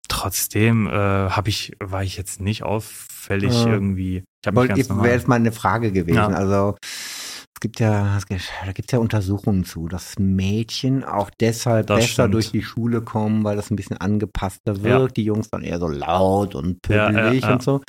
trotzdem 0.08 0.88
äh, 0.88 0.92
habe 0.92 1.50
ich, 1.50 1.74
war 1.80 2.04
ich 2.04 2.18
jetzt 2.18 2.42
nicht 2.42 2.64
auffällig 2.64 3.54
Ja. 3.54 3.68
irgendwie. 3.74 4.24
Ich 4.42 4.48
habe 4.48 4.62
mich 4.62 4.70
Wollt- 4.70 4.88
ganz 4.88 5.04
Wäre 5.04 5.14
jetzt 5.16 5.28
mal 5.28 5.36
eine 5.36 5.52
Frage 5.52 5.92
gewesen. 5.92 6.16
Ja. 6.18 6.28
Also 6.28 6.76
es 6.82 7.60
gibt 7.62 7.80
ja, 7.82 8.16
es 8.18 8.26
gibt- 8.26 8.50
da 8.66 8.72
gibt 8.72 8.90
es 8.90 8.94
ja 8.94 9.00
Untersuchungen 9.00 9.66
zu, 9.66 9.88
dass 9.90 10.18
Mädchen 10.18 11.04
auch 11.04 11.30
deshalb 11.42 11.88
Das 11.88 11.98
besser 12.00 12.08
stimmt. 12.24 12.34
durch 12.36 12.52
die 12.52 12.64
Schule 12.64 13.02
kommen, 13.02 13.44
weil 13.44 13.58
das 13.58 13.70
ein 13.70 13.76
bisschen 13.76 13.98
angepasster 13.98 14.82
wirkt. 14.82 15.18
Die 15.18 15.26
Jungs 15.26 15.50
dann 15.50 15.62
eher 15.64 15.78
so 15.80 15.88
laut 15.90 16.56
und 16.56 16.80
Ja, 16.88 17.12
ja, 17.12 17.22
pöbelig 17.22 17.44
ja. 17.44 17.54
und 17.54 17.62
so. 17.64 17.82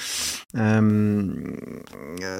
Ähm, 0.55 1.83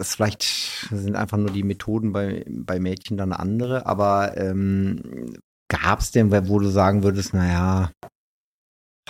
es 0.01 0.17
vielleicht 0.17 0.43
sind 0.91 1.15
einfach 1.17 1.37
nur 1.39 1.51
die 1.51 1.63
Methoden 1.63 2.13
bei, 2.13 2.45
bei 2.49 2.81
Mädchen 2.81 3.17
dann 3.17 3.33
andere, 3.33 3.87
aber 3.87 4.37
ähm, 4.37 5.35
gab 5.71 6.01
es 6.01 6.11
denn, 6.11 6.31
wo 6.49 6.59
du 6.59 6.69
sagen 6.69 7.03
würdest, 7.03 7.33
naja, 7.33 7.91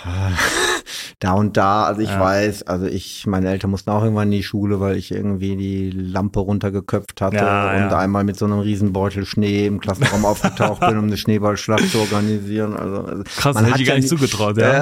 da 1.19 1.33
und 1.33 1.57
da, 1.57 1.83
also 1.83 2.01
ich 2.01 2.09
Ja. 2.09 2.19
weiß, 2.19 2.63
also 2.63 2.87
ich, 2.87 3.27
meine 3.27 3.49
Eltern 3.49 3.69
mussten 3.69 3.89
auch 3.91 4.01
irgendwann 4.03 4.29
in 4.29 4.37
die 4.39 4.43
Schule, 4.43 4.79
weil 4.79 4.95
ich 4.97 5.11
irgendwie 5.11 5.55
die 5.55 5.91
Lampe 5.91 6.39
runtergeköpft 6.39 7.21
hatte 7.21 7.35
Ja, 7.37 7.71
und 7.75 7.91
ja. 7.91 7.97
einmal 7.99 8.23
mit 8.23 8.37
so 8.37 8.45
einem 8.45 8.59
Riesenbeutel 8.59 9.25
Schnee 9.25 9.67
im 9.67 9.79
Klassenraum 9.79 10.25
aufgetaucht 10.31 10.79
bin, 10.79 10.97
um 10.97 11.05
eine 11.05 11.17
Schneeballschlacht 11.17 11.89
zu 11.89 11.99
organisieren. 11.99 12.75
Also, 12.75 13.03
also 13.03 13.23
Krass, 13.25 13.53
man 13.53 13.65
hätte 13.65 13.73
hat 13.75 13.81
ich 13.81 13.87
gar 13.87 13.95
ja 13.95 13.99
nicht 13.99 14.09
zugetraut, 14.09 14.57
ja. 14.57 14.73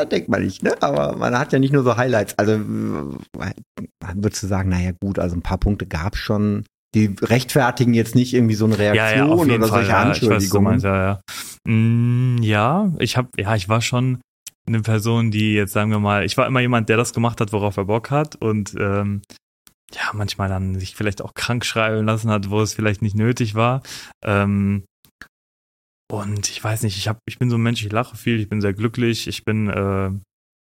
ja, 0.00 0.04
denkt 0.04 0.28
man 0.28 0.42
nicht, 0.42 0.62
ne? 0.62 0.74
Aber 0.82 1.16
man 1.16 1.38
hat 1.38 1.52
ja 1.54 1.58
nicht 1.58 1.72
nur 1.72 1.82
so 1.82 1.96
Highlights. 1.96 2.38
Also 2.38 2.58
würdest 4.14 4.42
du 4.42 4.46
sagen, 4.46 4.68
naja 4.68 4.90
gut, 5.00 5.18
also 5.18 5.34
ein 5.36 5.42
paar 5.42 5.58
Punkte 5.58 5.86
gab 5.86 6.14
es 6.14 6.20
schon. 6.20 6.64
Die 6.94 7.14
rechtfertigen 7.20 7.92
jetzt 7.94 8.14
nicht 8.14 8.32
irgendwie 8.34 8.54
so 8.54 8.64
eine 8.64 8.74
Ja, 8.76 8.92
Reaktion 8.92 9.28
ja, 9.28 9.44
jeden 9.44 9.62
oder 9.62 9.68
Fall. 9.68 9.68
solche 9.68 9.90
Ja, 9.90 10.02
ich 10.02 10.08
weiß, 10.08 10.08
Anschuldigungen. 10.08 10.64
meinst, 10.70 10.84
ja, 10.84 10.96
ja. 10.96 11.20
Mm, 11.66 12.38
ja, 12.42 12.92
ich 12.98 13.16
habe, 13.16 13.28
ja, 13.36 13.54
ich 13.54 13.68
war 13.68 13.80
schon 13.82 14.20
eine 14.66 14.80
Person, 14.80 15.30
die 15.30 15.54
jetzt 15.54 15.72
sagen 15.72 15.90
wir 15.90 15.98
mal, 15.98 16.24
ich 16.24 16.36
war 16.36 16.46
immer 16.46 16.60
jemand, 16.60 16.88
der 16.88 16.96
das 16.96 17.12
gemacht 17.12 17.40
hat, 17.40 17.52
worauf 17.52 17.76
er 17.76 17.84
Bock 17.86 18.10
hat 18.10 18.36
und 18.36 18.74
ähm, 18.78 19.22
ja, 19.94 20.10
manchmal 20.12 20.48
dann 20.48 20.78
sich 20.78 20.94
vielleicht 20.94 21.22
auch 21.22 21.32
krank 21.34 21.64
schreiben 21.64 22.04
lassen 22.06 22.30
hat, 22.30 22.50
wo 22.50 22.60
es 22.60 22.74
vielleicht 22.74 23.00
nicht 23.02 23.14
nötig 23.16 23.54
war. 23.54 23.82
Ähm, 24.24 24.84
und 26.10 26.48
ich 26.48 26.62
weiß 26.62 26.82
nicht, 26.82 26.96
ich 26.96 27.08
hab, 27.08 27.18
ich 27.26 27.38
bin 27.38 27.50
so 27.50 27.56
ein 27.56 27.62
Mensch, 27.62 27.84
ich 27.84 27.92
lache 27.92 28.16
viel, 28.16 28.40
ich 28.40 28.48
bin 28.48 28.60
sehr 28.60 28.72
glücklich, 28.74 29.28
ich 29.28 29.44
bin, 29.44 29.68
äh, 29.68 30.10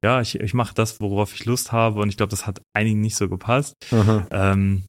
ja, 0.05 0.21
ich, 0.21 0.39
ich 0.41 0.55
mache 0.55 0.75
das, 0.75 1.01
worauf 1.01 1.35
ich 1.35 1.45
Lust 1.47 1.73
habe 1.73 2.01
und 2.01 2.09
ich 2.09 2.17
glaube, 2.17 2.31
das 2.31 2.47
hat 2.47 2.61
einigen 2.75 3.01
nicht 3.01 3.17
so 3.17 3.29
gepasst. 3.29 3.75
Ähm, 4.31 4.85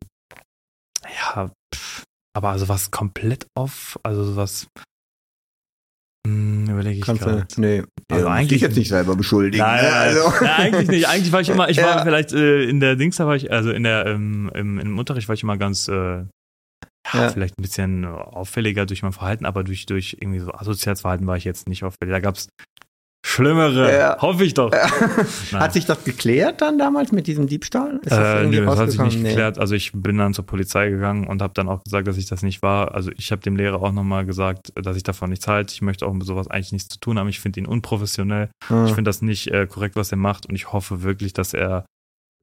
ja, 1.06 1.52
pff, 1.74 2.04
aber 2.36 2.50
also 2.50 2.68
was 2.70 2.92
komplett 2.92 3.48
off, 3.56 4.00
also 4.04 4.24
sowas, 4.24 4.68
hm, 6.26 6.70
überlege 6.70 7.00
ich 7.00 7.06
gerade. 7.06 7.48
nee, 7.58 7.84
Also 8.12 8.26
ja, 8.28 8.32
eigentlich- 8.34 8.50
dich 8.50 8.62
jetzt 8.62 8.76
nicht 8.78 8.90
selber 8.90 9.16
beschuldigen. 9.16 9.64
Nein, 9.64 9.84
ne? 9.84 9.94
also. 9.94 10.30
nein, 10.42 10.50
eigentlich 10.74 10.88
nicht. 10.90 11.08
Eigentlich 11.08 11.32
war 11.32 11.42
ich 11.42 11.50
immer, 11.50 11.70
ich 11.70 11.78
war 11.78 11.84
Ja. 11.98 12.04
vielleicht 12.04 12.34
äh, 12.34 12.64
in 12.66 12.80
der 12.80 12.96
Dings, 12.96 13.16
da 13.18 13.28
war 13.28 13.36
ich, 13.36 13.52
also 13.52 13.72
in 13.72 13.84
der, 13.84 14.06
ähm, 14.06 14.52
im, 14.54 14.80
im 14.80 14.98
Unterricht 15.00 15.28
war 15.30 15.34
ich 15.36 15.44
immer 15.44 15.58
ganz, 15.58 15.88
äh, 15.88 15.94
ja, 15.94 16.28
Ja. 17.14 17.30
vielleicht 17.30 17.58
ein 17.58 17.62
bisschen 17.62 18.04
auffälliger 18.06 18.86
durch 18.86 19.02
mein 19.04 19.14
Verhalten, 19.14 19.46
aber 19.46 19.64
durch, 19.64 19.86
durch 19.86 20.18
irgendwie 20.20 20.40
so 20.40 20.52
asoziales 20.52 21.02
Verhalten 21.02 21.26
war 21.28 21.38
ich 21.38 21.46
jetzt 21.46 21.70
nicht 21.70 21.84
auffällig. 21.86 22.12
Da 22.14 22.20
gab's 22.20 22.50
schlimmere, 23.38 23.98
Ja. 23.98 24.18
hoffe 24.22 24.44
ich 24.44 24.54
doch. 24.54 24.72
Hat 25.54 25.74
sich 25.74 25.86
das 25.86 26.04
geklärt 26.04 26.62
dann 26.62 26.78
damals 26.78 27.12
mit 27.12 27.28
diesem 27.28 27.48
Diebstahl? 27.48 28.00
Ist 28.04 28.12
das 28.12 28.42
Äh, 28.44 28.48
nö, 28.48 28.66
das 28.66 28.78
hat 28.80 28.92
sich 28.92 29.00
nicht 29.02 29.22
Nee. 29.22 29.30
geklärt. 29.30 29.58
Also 29.58 29.76
ich 29.76 29.92
bin 29.94 30.18
dann 30.18 30.34
zur 30.34 30.46
Polizei 30.46 30.90
gegangen 30.90 31.28
und 31.28 31.42
habe 31.42 31.54
dann 31.54 31.70
auch 31.70 31.84
gesagt, 31.84 32.08
dass 32.08 32.18
ich 32.18 32.26
das 32.26 32.44
nicht 32.44 32.62
war. 32.62 32.94
Also 32.94 33.12
ich 33.18 33.32
habe 33.32 33.42
dem 33.42 33.56
Lehrer 33.56 33.82
auch 33.82 33.92
nochmal 33.92 34.26
gesagt, 34.26 34.74
dass 34.76 34.98
ich 34.98 35.04
davon 35.04 35.30
nichts 35.30 35.48
halte. 35.48 35.74
Ich 35.74 35.82
möchte 35.82 36.06
auch 36.06 36.14
mit 36.14 36.28
sowas 36.28 36.48
eigentlich 36.50 36.74
nichts 36.74 36.90
zu 36.90 37.00
tun 37.00 37.18
haben. 37.18 37.30
Ich 37.30 37.40
finde 37.40 37.60
ihn 37.62 37.66
unprofessionell. 37.66 38.50
Ah. 38.70 38.86
Ich 38.86 38.94
finde 38.94 39.08
das 39.10 39.22
nicht 39.22 39.48
äh, 39.48 39.66
korrekt, 39.68 39.96
was 39.96 40.12
er 40.12 40.18
macht 40.18 40.46
und 40.48 40.56
ich 40.56 40.74
hoffe 40.74 41.04
wirklich, 41.04 41.34
dass 41.34 41.54
er 41.54 41.86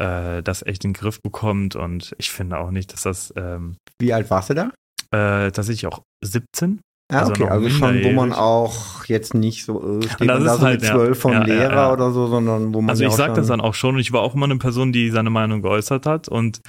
äh, 0.02 0.42
das 0.42 0.62
echt 0.66 0.84
in 0.84 0.90
den 0.92 0.98
Griff 1.00 1.20
bekommt 1.22 1.76
und 1.76 2.14
ich 2.18 2.30
finde 2.30 2.58
auch 2.58 2.70
nicht, 2.70 2.92
dass 2.92 3.02
das 3.02 3.32
ähm, 3.36 3.76
Wie 4.00 4.12
alt 4.12 4.28
warst 4.30 4.50
du 4.50 4.54
da? 4.54 4.70
äh, 5.12 5.52
tatsächlich 5.52 5.86
auch 5.86 6.02
17. 6.24 6.80
Ja, 7.12 7.20
Also 7.20 7.32
okay, 7.32 7.44
also 7.48 7.68
schon, 7.68 8.02
wo 8.02 8.12
man 8.12 8.32
auch 8.32 9.04
jetzt 9.04 9.34
nicht 9.34 9.64
so, 9.64 9.98
äh, 10.00 10.02
steht 10.08 10.20
Und 10.22 10.26
das 10.28 10.38
man 10.38 10.44
da 10.46 10.54
ist 10.54 10.60
so 10.60 10.66
halt, 10.66 10.80
mit 10.80 10.88
ja. 10.88 10.94
zwölf 10.94 11.18
vom 11.18 11.32
Ja, 11.32 11.38
ja, 11.40 11.44
Lehrer 11.46 11.74
ja. 11.74 11.92
oder 11.92 12.10
so, 12.12 12.26
sondern 12.28 12.72
wo 12.72 12.80
man 12.80 12.90
Also 12.90 13.02
ja 13.02 13.10
ich 13.10 13.14
schon, 13.16 13.34
das 13.34 13.46
dann 13.48 13.60
auch 13.60 13.74
schon 13.74 13.94
und 13.96 14.00
ich 14.00 14.12
war 14.12 14.22
auch 14.22 14.34
immer 14.34 14.46
eine 14.46 14.56
Person, 14.56 14.92
die 14.92 15.10
seine 15.10 15.30
Meinung 15.30 15.60
geäußert 15.62 16.06
hat 16.06 16.28
und 16.28 16.60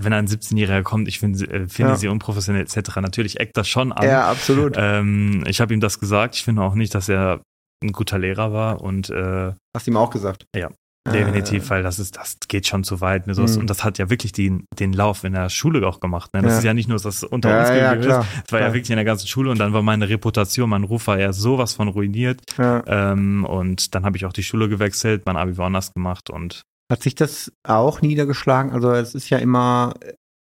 wenn 0.00 0.12
ein 0.12 0.26
17-Jähriger 0.26 0.82
kommt, 0.82 1.06
ich 1.06 1.20
finde, 1.20 1.44
äh, 1.44 1.68
finde 1.68 1.92
Ja. 1.92 1.96
sie 1.96 2.08
unprofessionell 2.08 2.62
etc. 2.62 2.96
Natürlich 2.96 3.38
eckt 3.38 3.56
das 3.56 3.68
schon 3.68 3.92
an. 3.92 4.04
Ja, 4.04 4.28
absolut. 4.28 4.74
Ähm, 4.76 5.44
ich 5.46 5.60
habe 5.60 5.72
ihm 5.72 5.78
das 5.80 6.00
gesagt. 6.00 6.34
Ich 6.34 6.42
finde 6.42 6.62
auch 6.62 6.74
nicht, 6.74 6.94
dass 6.96 7.08
er 7.08 7.40
ein 7.80 7.92
guter 7.92 8.18
Lehrer 8.18 8.52
war 8.52 8.80
und 8.80 9.08
äh, 9.10 9.52
Hast 9.76 9.86
du 9.86 9.92
ihm 9.92 9.96
auch 9.96 10.10
gesagt? 10.10 10.46
Ja, 10.56 10.70
Definitiv, 11.06 11.70
weil 11.70 11.82
das 11.82 11.98
ist, 11.98 12.16
das 12.16 12.36
geht 12.48 12.66
schon 12.66 12.84
zu 12.84 13.00
weit. 13.00 13.26
Ne? 13.26 13.32
Mhm. 13.34 13.40
Und 13.60 13.70
das 13.70 13.82
hat 13.82 13.98
ja 13.98 14.10
wirklich 14.10 14.32
den, 14.32 14.66
den 14.78 14.92
Lauf 14.92 15.24
in 15.24 15.32
der 15.32 15.48
Schule 15.48 15.86
auch 15.86 16.00
gemacht. 16.00 16.34
Ne? 16.34 16.42
Das 16.42 16.52
Ja. 16.52 16.58
ist 16.58 16.64
ja 16.64 16.74
nicht 16.74 16.88
nur, 16.88 16.96
dass 16.96 17.02
das 17.04 17.24
unter 17.24 17.48
Ja, 17.50 17.60
uns 17.60 17.68
ja, 17.70 17.96
klar. 17.96 18.20
ist. 18.22 18.28
Es 18.46 18.52
war 18.52 18.60
ja 18.60 18.66
klar. 18.66 18.74
wirklich 18.74 18.90
in 18.90 18.96
der 18.96 19.04
ganzen 19.06 19.26
Schule 19.26 19.50
und 19.50 19.58
dann 19.58 19.72
war 19.72 19.82
meine 19.82 20.08
Reputation, 20.08 20.68
mein 20.68 20.84
Ruf 20.84 21.06
war 21.06 21.18
ja 21.18 21.32
sowas 21.32 21.72
von 21.72 21.88
ruiniert. 21.88 22.42
Ja. 22.58 22.82
Ähm, 22.86 23.44
und 23.46 23.94
dann 23.94 24.04
habe 24.04 24.16
ich 24.18 24.26
auch 24.26 24.32
die 24.34 24.42
Schule 24.42 24.68
gewechselt, 24.68 25.22
mein 25.24 25.36
Abi 25.36 25.56
woanders 25.56 25.94
gemacht 25.94 26.28
und 26.30 26.62
Hat 26.90 27.02
sich 27.02 27.14
das 27.14 27.52
auch 27.64 28.00
niedergeschlagen? 28.02 28.72
Also 28.72 28.92
es 28.92 29.14
ist 29.14 29.28
ja 29.30 29.38
immer, 29.38 29.94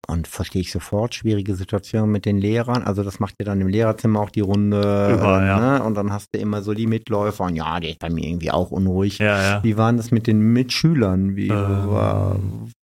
und 0.08 0.28
verstehe 0.28 0.62
ich 0.62 0.70
sofort, 0.73 1.14
schwierige 1.14 1.54
Situation 1.54 2.11
mit 2.11 2.25
den 2.26 2.38
Lehrern. 2.38 2.82
Also 2.82 3.02
das 3.02 3.20
macht 3.20 3.34
ja 3.40 3.44
dann 3.44 3.61
im 3.61 3.68
Lehrerzimmer 3.68 4.20
auch 4.20 4.30
die 4.30 4.40
Runde. 4.40 4.78
Überall, 5.12 5.42
äh, 5.42 5.46
ja. 5.46 5.78
ne? 5.78 5.84
Und 5.84 5.94
dann 5.94 6.12
hast 6.12 6.28
du 6.32 6.38
immer 6.38 6.62
so 6.62 6.75
die 6.75 6.87
Mitläufer 6.87 7.44
und 7.44 7.56
ja, 7.56 7.78
der 7.80 7.90
ist 7.90 7.99
bei 7.99 8.11
mir 8.11 8.26
irgendwie 8.26 8.50
auch 8.50 8.70
unruhig. 8.70 9.18
ja, 9.18 9.42
ja. 9.42 9.64
Wie 9.64 9.76
waren 9.76 9.96
das 9.96 10.11
mit 10.11 10.26
den 10.26 10.40
Mitschülern? 10.40 11.37
Wie 11.37 11.49
Ähm. 11.49 11.88
war, 11.88 12.38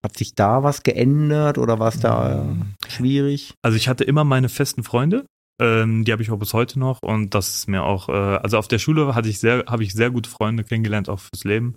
hat 0.04 0.16
sich 0.16 0.34
da 0.34 0.62
was 0.62 0.82
geändert 0.82 1.58
oder 1.58 1.78
war 1.78 1.88
es 1.88 2.00
da 2.00 2.42
Ähm. 2.42 2.74
schwierig? 2.88 3.54
Also 3.62 3.76
ich 3.76 3.88
hatte 3.88 4.04
immer 4.04 4.24
meine 4.24 4.48
festen 4.48 4.82
Freunde. 4.82 5.24
Ähm, 5.60 6.04
die 6.06 6.12
habe 6.12 6.22
ich 6.22 6.30
auch 6.30 6.38
bis 6.38 6.54
heute 6.54 6.78
noch 6.78 7.02
und 7.02 7.34
das 7.34 7.50
ist 7.54 7.68
mir 7.68 7.82
auch, 7.82 8.08
äh, 8.08 8.12
also 8.12 8.56
auf 8.56 8.66
der 8.66 8.78
Schule 8.78 9.14
hatte 9.14 9.28
ich 9.28 9.38
sehr, 9.40 9.64
habe 9.66 9.82
ich 9.82 9.92
sehr 9.92 10.10
gute 10.10 10.30
Freunde 10.30 10.64
kennengelernt, 10.64 11.10
auch 11.10 11.20
fürs 11.20 11.44
Leben. 11.44 11.74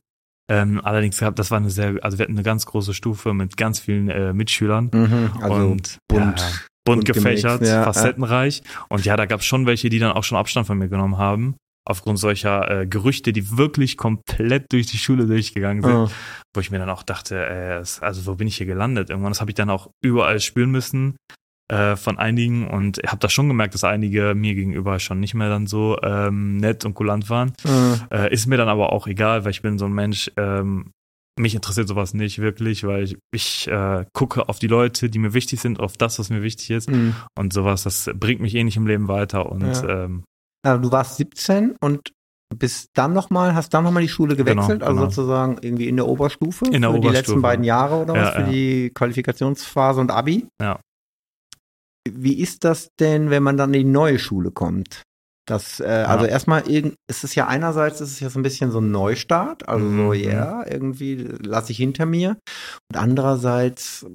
Ähm, 0.49 0.81
allerdings 0.83 1.17
gab, 1.17 1.35
das 1.37 1.51
war 1.51 1.57
eine 1.57 1.69
sehr, 1.69 1.95
also 2.01 2.17
wir 2.17 2.23
hatten 2.23 2.33
eine 2.33 2.43
ganz 2.43 2.65
große 2.65 2.93
Stufe 2.93 3.33
mit 3.33 3.55
ganz 3.55 3.79
vielen 3.79 4.09
äh, 4.09 4.33
Mitschülern 4.33 4.89
Mhm, 4.93 5.31
also 5.41 5.53
und 5.67 5.97
bunt- 6.11 6.39
ja, 6.39 6.45
bunt 6.85 7.05
bunt 7.05 7.05
gefächert, 7.05 7.59
gemixt, 7.59 7.73
ja, 7.73 7.83
facettenreich. 7.83 8.61
Und 8.89 9.05
ja, 9.05 9.15
da 9.15 9.25
gab 9.25 9.39
es 9.39 9.45
schon 9.45 9.65
welche, 9.65 9.89
die 9.89 9.99
dann 9.99 10.11
auch 10.11 10.23
schon 10.25 10.37
Abstand 10.37 10.67
von 10.67 10.77
mir 10.77 10.89
genommen 10.89 11.17
haben. 11.17 11.55
Aufgrund 11.85 12.17
solcher 12.19 12.81
äh, 12.81 12.87
Gerüchte, 12.87 13.33
die 13.33 13.57
wirklich 13.57 13.97
komplett 13.97 14.71
durch 14.71 14.87
die 14.87 14.97
Schule 14.97 15.25
durchgegangen 15.27 15.81
sind, 15.83 15.91
Ah, 15.91 16.09
wo 16.55 16.61
ich 16.61 16.71
mir 16.71 16.79
dann 16.79 16.89
auch 16.89 17.03
dachte, 17.03 17.35
äh, 17.45 17.83
also 18.01 18.25
wo 18.25 18.35
bin 18.35 18.47
ich 18.47 18.55
hier 18.57 18.65
gelandet? 18.65 19.09
Irgendwann, 19.09 19.31
das 19.31 19.41
habe 19.41 19.51
ich 19.51 19.55
dann 19.55 19.69
auch 19.69 19.89
überall 20.01 20.39
spüren 20.39 20.71
müssen 20.71 21.15
äh, 21.69 21.95
von 21.95 22.17
einigen 22.17 22.67
und 22.67 22.99
habe 23.07 23.17
da 23.19 23.29
schon 23.29 23.47
gemerkt, 23.47 23.73
dass 23.73 23.83
einige 23.83 24.35
mir 24.35 24.53
gegenüber 24.55 24.99
schon 24.99 25.19
nicht 25.19 25.33
mehr 25.33 25.49
dann 25.49 25.65
so 25.67 25.97
ähm, 26.03 26.57
nett 26.57 26.85
und 26.85 26.93
kulant 26.93 27.29
waren. 27.29 27.53
ah, 27.65 27.95
Äh, 28.11 28.33
ist 28.33 28.47
mir 28.47 28.57
dann 28.57 28.69
aber 28.69 28.91
auch 28.91 29.07
egal, 29.07 29.43
weil 29.45 29.51
ich 29.51 29.61
bin 29.61 29.77
so 29.77 29.85
ein 29.85 29.93
Mensch, 29.93 30.31
ähm, 30.37 30.91
mich 31.39 31.55
interessiert 31.55 31.87
sowas 31.87 32.13
nicht 32.13 32.37
wirklich, 32.39 32.83
weil 32.83 33.03
ich, 33.05 33.17
ich 33.33 33.67
äh, 33.67 34.05
gucke 34.13 34.49
auf 34.49 34.59
die 34.59 34.67
Leute, 34.67 35.09
die 35.09 35.17
mir 35.19 35.33
wichtig 35.33 35.61
sind, 35.61 35.79
auf 35.79 35.97
das, 35.97 36.19
was 36.19 36.29
mir 36.29 36.43
wichtig 36.43 36.69
ist 36.69 36.91
mhm. 36.91 37.15
und 37.39 37.53
sowas, 37.53 37.83
das 37.83 38.09
bringt 38.13 38.39
mich 38.41 38.53
eh 38.53 38.63
nicht 38.63 38.77
im 38.77 38.85
Leben 38.85 39.07
weiter 39.07 39.51
und 39.51 39.61
Ja. 39.65 40.03
ähm, 40.03 40.23
Also 40.63 40.81
du 40.83 40.91
warst 40.91 41.17
17 41.17 41.75
und 41.81 42.11
bist 42.55 42.89
dann 42.93 43.13
nochmal, 43.13 43.55
hast 43.55 43.73
dann 43.73 43.83
nochmal 43.83 44.03
die 44.03 44.09
Schule 44.09 44.35
gewechselt, 44.35 44.81
Genau, 44.81 44.85
also 44.85 44.99
genau. 44.99 45.09
sozusagen 45.09 45.57
irgendwie 45.61 45.87
in 45.87 45.95
der 45.95 46.07
Oberstufe 46.07 46.65
In 46.65 46.83
der 46.83 46.91
für 46.91 46.99
die 46.99 47.07
Oberstufe. 47.07 47.13
letzten 47.31 47.41
beiden 47.41 47.65
Jahre 47.65 47.95
oder 48.03 48.13
was, 48.13 48.27
Ja, 48.27 48.31
für 48.33 48.41
ja. 48.41 48.47
die 48.51 48.91
Qualifikationsphase 48.93 50.01
und 50.01 50.11
Abi. 50.11 50.45
Ja. 50.61 50.79
Wie 52.09 52.39
ist 52.39 52.63
das 52.63 52.89
denn, 52.99 53.29
wenn 53.29 53.43
man 53.43 53.57
dann 53.57 53.73
in 53.73 53.85
die 53.85 53.91
neue 53.91 54.19
Schule 54.19 54.51
kommt? 54.51 55.01
Das, 55.45 55.79
äh, 55.81 55.83
also 56.07 56.25
erstmal, 56.25 56.69
irgend- 56.69 56.95
es 57.09 57.23
ist 57.25 57.35
ja 57.35 57.47
einerseits, 57.47 57.99
ist 57.99 58.11
es 58.11 58.19
ja 58.21 58.29
so 58.29 58.39
ein 58.39 58.43
bisschen 58.43 58.71
so 58.71 58.79
ein 58.79 58.91
Neustart, 58.91 59.67
also 59.67 59.85
so, 59.85 59.93
Mhm. 60.09 60.13
ja, 60.13 60.65
irgendwie 60.65 61.15
lasse 61.15 61.71
ich 61.73 61.77
hinter 61.77 62.05
mir. 62.05 62.37
Und 62.89 62.97
andererseits 62.97 64.05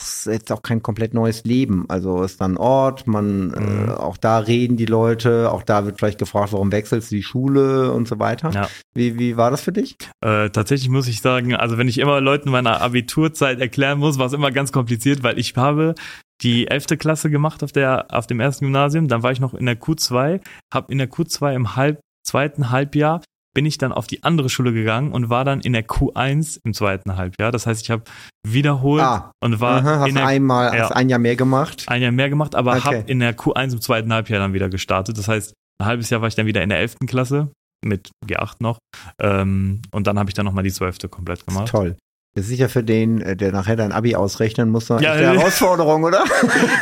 ist 0.00 0.26
jetzt 0.26 0.52
auch 0.52 0.62
kein 0.62 0.82
komplett 0.82 1.14
neues 1.14 1.42
Leben. 1.44 1.86
Also 1.88 2.22
ist 2.22 2.40
dann 2.40 2.52
ein 2.54 2.56
Ort, 2.58 3.06
man, 3.06 3.48
Mhm. 3.48 3.88
äh, 3.88 3.90
auch 3.92 4.18
da 4.18 4.38
reden 4.38 4.76
die 4.76 4.84
Leute, 4.86 5.50
auch 5.50 5.62
da 5.64 5.84
wird 5.84 5.98
vielleicht 5.98 6.18
gefragt, 6.18 6.52
warum 6.52 6.70
wechselst 6.70 7.10
du 7.10 7.16
die 7.16 7.22
Schule 7.22 7.90
und 7.92 8.06
so 8.06 8.18
weiter. 8.20 8.50
Ja. 8.50 8.68
Wie, 8.94 9.18
wie 9.18 9.36
war 9.36 9.50
das 9.50 9.62
für 9.62 9.72
dich? 9.72 9.96
Äh, 10.24 10.50
tatsächlich 10.50 10.90
muss 10.90 11.08
ich 11.08 11.22
sagen, 11.22 11.56
also 11.56 11.76
wenn 11.78 11.88
ich 11.88 11.98
immer 11.98 12.20
Leuten 12.20 12.50
meine 12.50 12.80
Abiturzeit 12.80 13.58
erklären 13.58 13.98
muss, 13.98 14.18
war 14.18 14.26
es 14.26 14.32
immer 14.32 14.52
ganz 14.52 14.70
kompliziert, 14.70 15.22
weil 15.22 15.38
ich 15.38 15.56
habe 15.56 15.94
die 16.42 16.68
11. 16.68 16.86
Klasse 16.98 17.30
gemacht 17.30 17.62
auf 17.64 17.72
der 17.72 18.06
auf 18.10 18.26
dem 18.26 18.40
ersten 18.40 18.64
Gymnasium, 18.66 19.08
dann 19.08 19.22
war 19.22 19.32
ich 19.32 19.40
noch 19.40 19.54
in 19.54 19.66
der 19.66 19.80
Q2, 19.80 20.40
habe 20.72 20.92
in 20.92 20.98
der 20.98 21.10
Q2 21.10 21.54
im 21.54 21.76
halb, 21.76 22.00
zweiten 22.26 22.70
Halbjahr 22.70 23.22
bin 23.54 23.64
ich 23.64 23.78
dann 23.78 23.90
auf 23.92 24.06
die 24.06 24.22
andere 24.22 24.50
Schule 24.50 24.74
gegangen 24.74 25.12
und 25.12 25.30
war 25.30 25.46
dann 25.46 25.62
in 25.62 25.72
der 25.72 25.86
Q1 25.86 26.60
im 26.64 26.74
zweiten 26.74 27.16
Halbjahr. 27.16 27.52
Das 27.52 27.66
heißt, 27.66 27.80
ich 27.82 27.90
habe 27.90 28.02
wiederholt 28.46 29.02
Ah, 29.02 29.32
und 29.42 29.60
war 29.60 29.78
aha, 29.80 30.00
hast 30.00 30.08
in 30.10 30.16
der, 30.16 30.26
einmal, 30.26 30.76
ja. 30.76 30.82
hast 30.84 30.92
ein 30.92 31.08
Jahr 31.08 31.18
mehr 31.18 31.36
gemacht. 31.36 31.84
ein 31.88 32.02
Jahr 32.02 32.12
mehr 32.12 32.28
gemacht, 32.28 32.54
aber 32.54 32.72
Okay. 32.76 32.82
habe 32.84 32.96
in 33.10 33.18
der 33.20 33.34
Q1 33.34 33.72
im 33.72 33.80
zweiten 33.80 34.12
Halbjahr 34.12 34.40
dann 34.40 34.52
wieder 34.52 34.68
gestartet. 34.68 35.16
Das 35.16 35.26
heißt, 35.28 35.54
ein 35.80 35.86
halbes 35.86 36.10
Jahr 36.10 36.20
war 36.20 36.28
ich 36.28 36.34
dann 36.34 36.44
wieder 36.44 36.62
in 36.62 36.68
der 36.68 36.80
11. 36.80 36.96
Klasse 37.06 37.50
mit 37.82 38.10
G8 38.26 38.56
noch 38.60 38.78
ähm, 39.22 39.80
und 39.90 40.06
dann 40.06 40.18
habe 40.18 40.28
ich 40.28 40.34
dann 40.34 40.44
nochmal 40.44 40.64
die 40.64 40.72
12. 40.72 41.10
komplett 41.10 41.46
gemacht. 41.46 41.68
Toll. 41.68 41.96
Das 42.36 42.44
ist 42.44 42.50
sicher 42.50 42.68
für 42.68 42.84
den, 42.84 43.22
äh, 43.22 43.34
der 43.34 43.50
nachher 43.50 43.76
dein 43.76 43.92
Abi 43.92 44.14
ausrechnen 44.14 44.68
muss, 44.68 44.90
eine 44.90 45.02
Ja, 45.02 45.18
ja. 45.18 45.32
Herausforderung, 45.32 46.04
oder? 46.04 46.22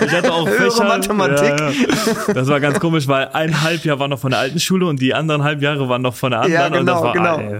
Ich 0.04 0.10
hatte 0.12 0.32
auch 0.32 0.48
Höhere 0.48 0.68
Fächer. 0.72 0.84
Mathematik. 0.84 1.60
Ja, 1.60 1.70
ja. 1.70 2.34
Das 2.34 2.48
war 2.48 2.58
ganz 2.58 2.80
komisch, 2.80 3.06
weil 3.06 3.28
ein 3.28 3.62
Halbjahr 3.62 4.00
war 4.00 4.08
noch 4.08 4.18
von 4.18 4.30
der 4.32 4.40
alten 4.40 4.58
Schule 4.58 4.84
und 4.86 5.00
die 5.00 5.14
anderen 5.14 5.44
Halbjahre 5.44 5.88
waren 5.88 6.02
noch 6.02 6.16
von 6.16 6.32
der 6.32 6.40
anderen. 6.40 6.72
Ja, 6.74 6.80
und, 6.80 6.86
das 6.86 7.00
genau, 7.00 7.02
war, 7.04 7.38
genau. 7.38 7.58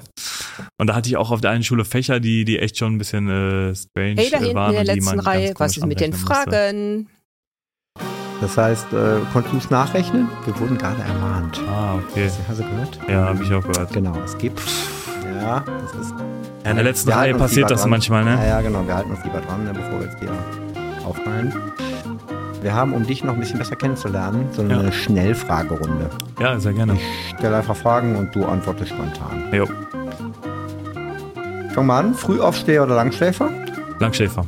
Und 0.76 0.87
da 0.88 0.94
hatte 0.96 1.09
ich 1.09 1.16
auch 1.16 1.30
auf 1.30 1.40
der 1.40 1.52
einen 1.52 1.62
Schule 1.62 1.85
Fächer, 1.85 2.18
die, 2.18 2.44
die 2.44 2.59
echt 2.59 2.76
schon 2.78 2.96
ein 2.96 2.98
bisschen 2.98 3.28
äh, 3.28 3.74
strange 3.76 4.16
Hey, 4.16 4.28
da 4.28 4.38
äh, 4.38 4.40
hinten 4.40 4.54
waren. 4.57 4.70
in 4.70 4.72
der 4.72 4.80
und 4.80 4.88
die 4.88 4.94
letzten 4.94 5.16
man 5.16 5.20
Reihe, 5.20 5.54
was 5.57 5.76
ist 5.76 5.87
mit 5.87 6.00
den 6.00 6.12
anrechnen 6.12 6.28
musste. 6.28 6.50
Fragen? 6.50 7.09
Das 8.40 8.57
heißt, 8.59 8.92
äh, 8.92 9.20
konntest 9.33 9.54
du 9.54 9.59
es 9.59 9.70
nachrechnen? 9.70 10.28
Wir 10.44 10.59
wurden 10.59 10.76
gerade 10.78 11.00
ermahnt. 11.00 11.61
Ah, 11.68 11.94
okay. 11.94 12.28
Hast 12.48 12.59
du 12.59 12.64
gehört? 12.64 12.98
Ja, 13.09 13.26
habe 13.26 13.40
ich 13.44 13.52
auch 13.54 13.62
gehört. 13.62 13.92
Genau, 13.92 14.18
es 14.24 14.37
gibt. 14.37 14.61
Ja, 15.40 15.61
das 15.61 16.07
ist. 16.07 16.14
Ja, 16.64 16.70
in 16.70 16.77
der 16.77 16.85
letzten 16.85 17.11
Reihe 17.12 17.35
passiert 17.35 17.70
das 17.70 17.83
dran. 17.83 17.90
manchmal, 17.90 18.24
Ja, 18.27 18.37
ne? 18.37 18.48
ja, 18.48 18.61
genau. 18.62 18.87
Wir 18.87 18.96
halten 18.96 19.11
uns 19.11 19.22
lieber 19.24 19.40
dran, 19.40 19.64
ne, 19.64 19.72
bevor 19.74 20.00
wir 20.00 20.07
jetzt 20.07 20.18
hier 20.18 20.31
aufhalten. 21.07 21.53
Wir 22.62 22.74
haben, 22.74 22.94
um 22.94 23.07
dich 23.07 23.22
noch 23.22 23.35
ein 23.35 23.40
bisschen 23.40 23.59
besser 23.59 23.77
kennenzulernen, 23.77 24.46
so 24.53 24.62
eine 24.62 24.85
Ja. 24.85 24.92
Schnellfragerunde. 24.92 26.09
Ja, 26.40 26.59
sehr 26.59 26.72
gerne. 26.72 26.94
Ich 26.94 27.35
stelle 27.38 27.59
einfach 27.59 27.77
Fragen 27.77 28.16
und 28.16 28.35
du 28.35 28.46
antwortest 28.46 28.90
spontan. 28.90 29.44
Jo, 29.53 29.66
Fang 31.74 31.87
mal 31.87 31.98
an. 32.00 32.14
Frühaufsteher 32.14 32.85
oder 32.85 32.94
Langschläfer? 32.94 33.50
Langschäfer. 33.98 34.46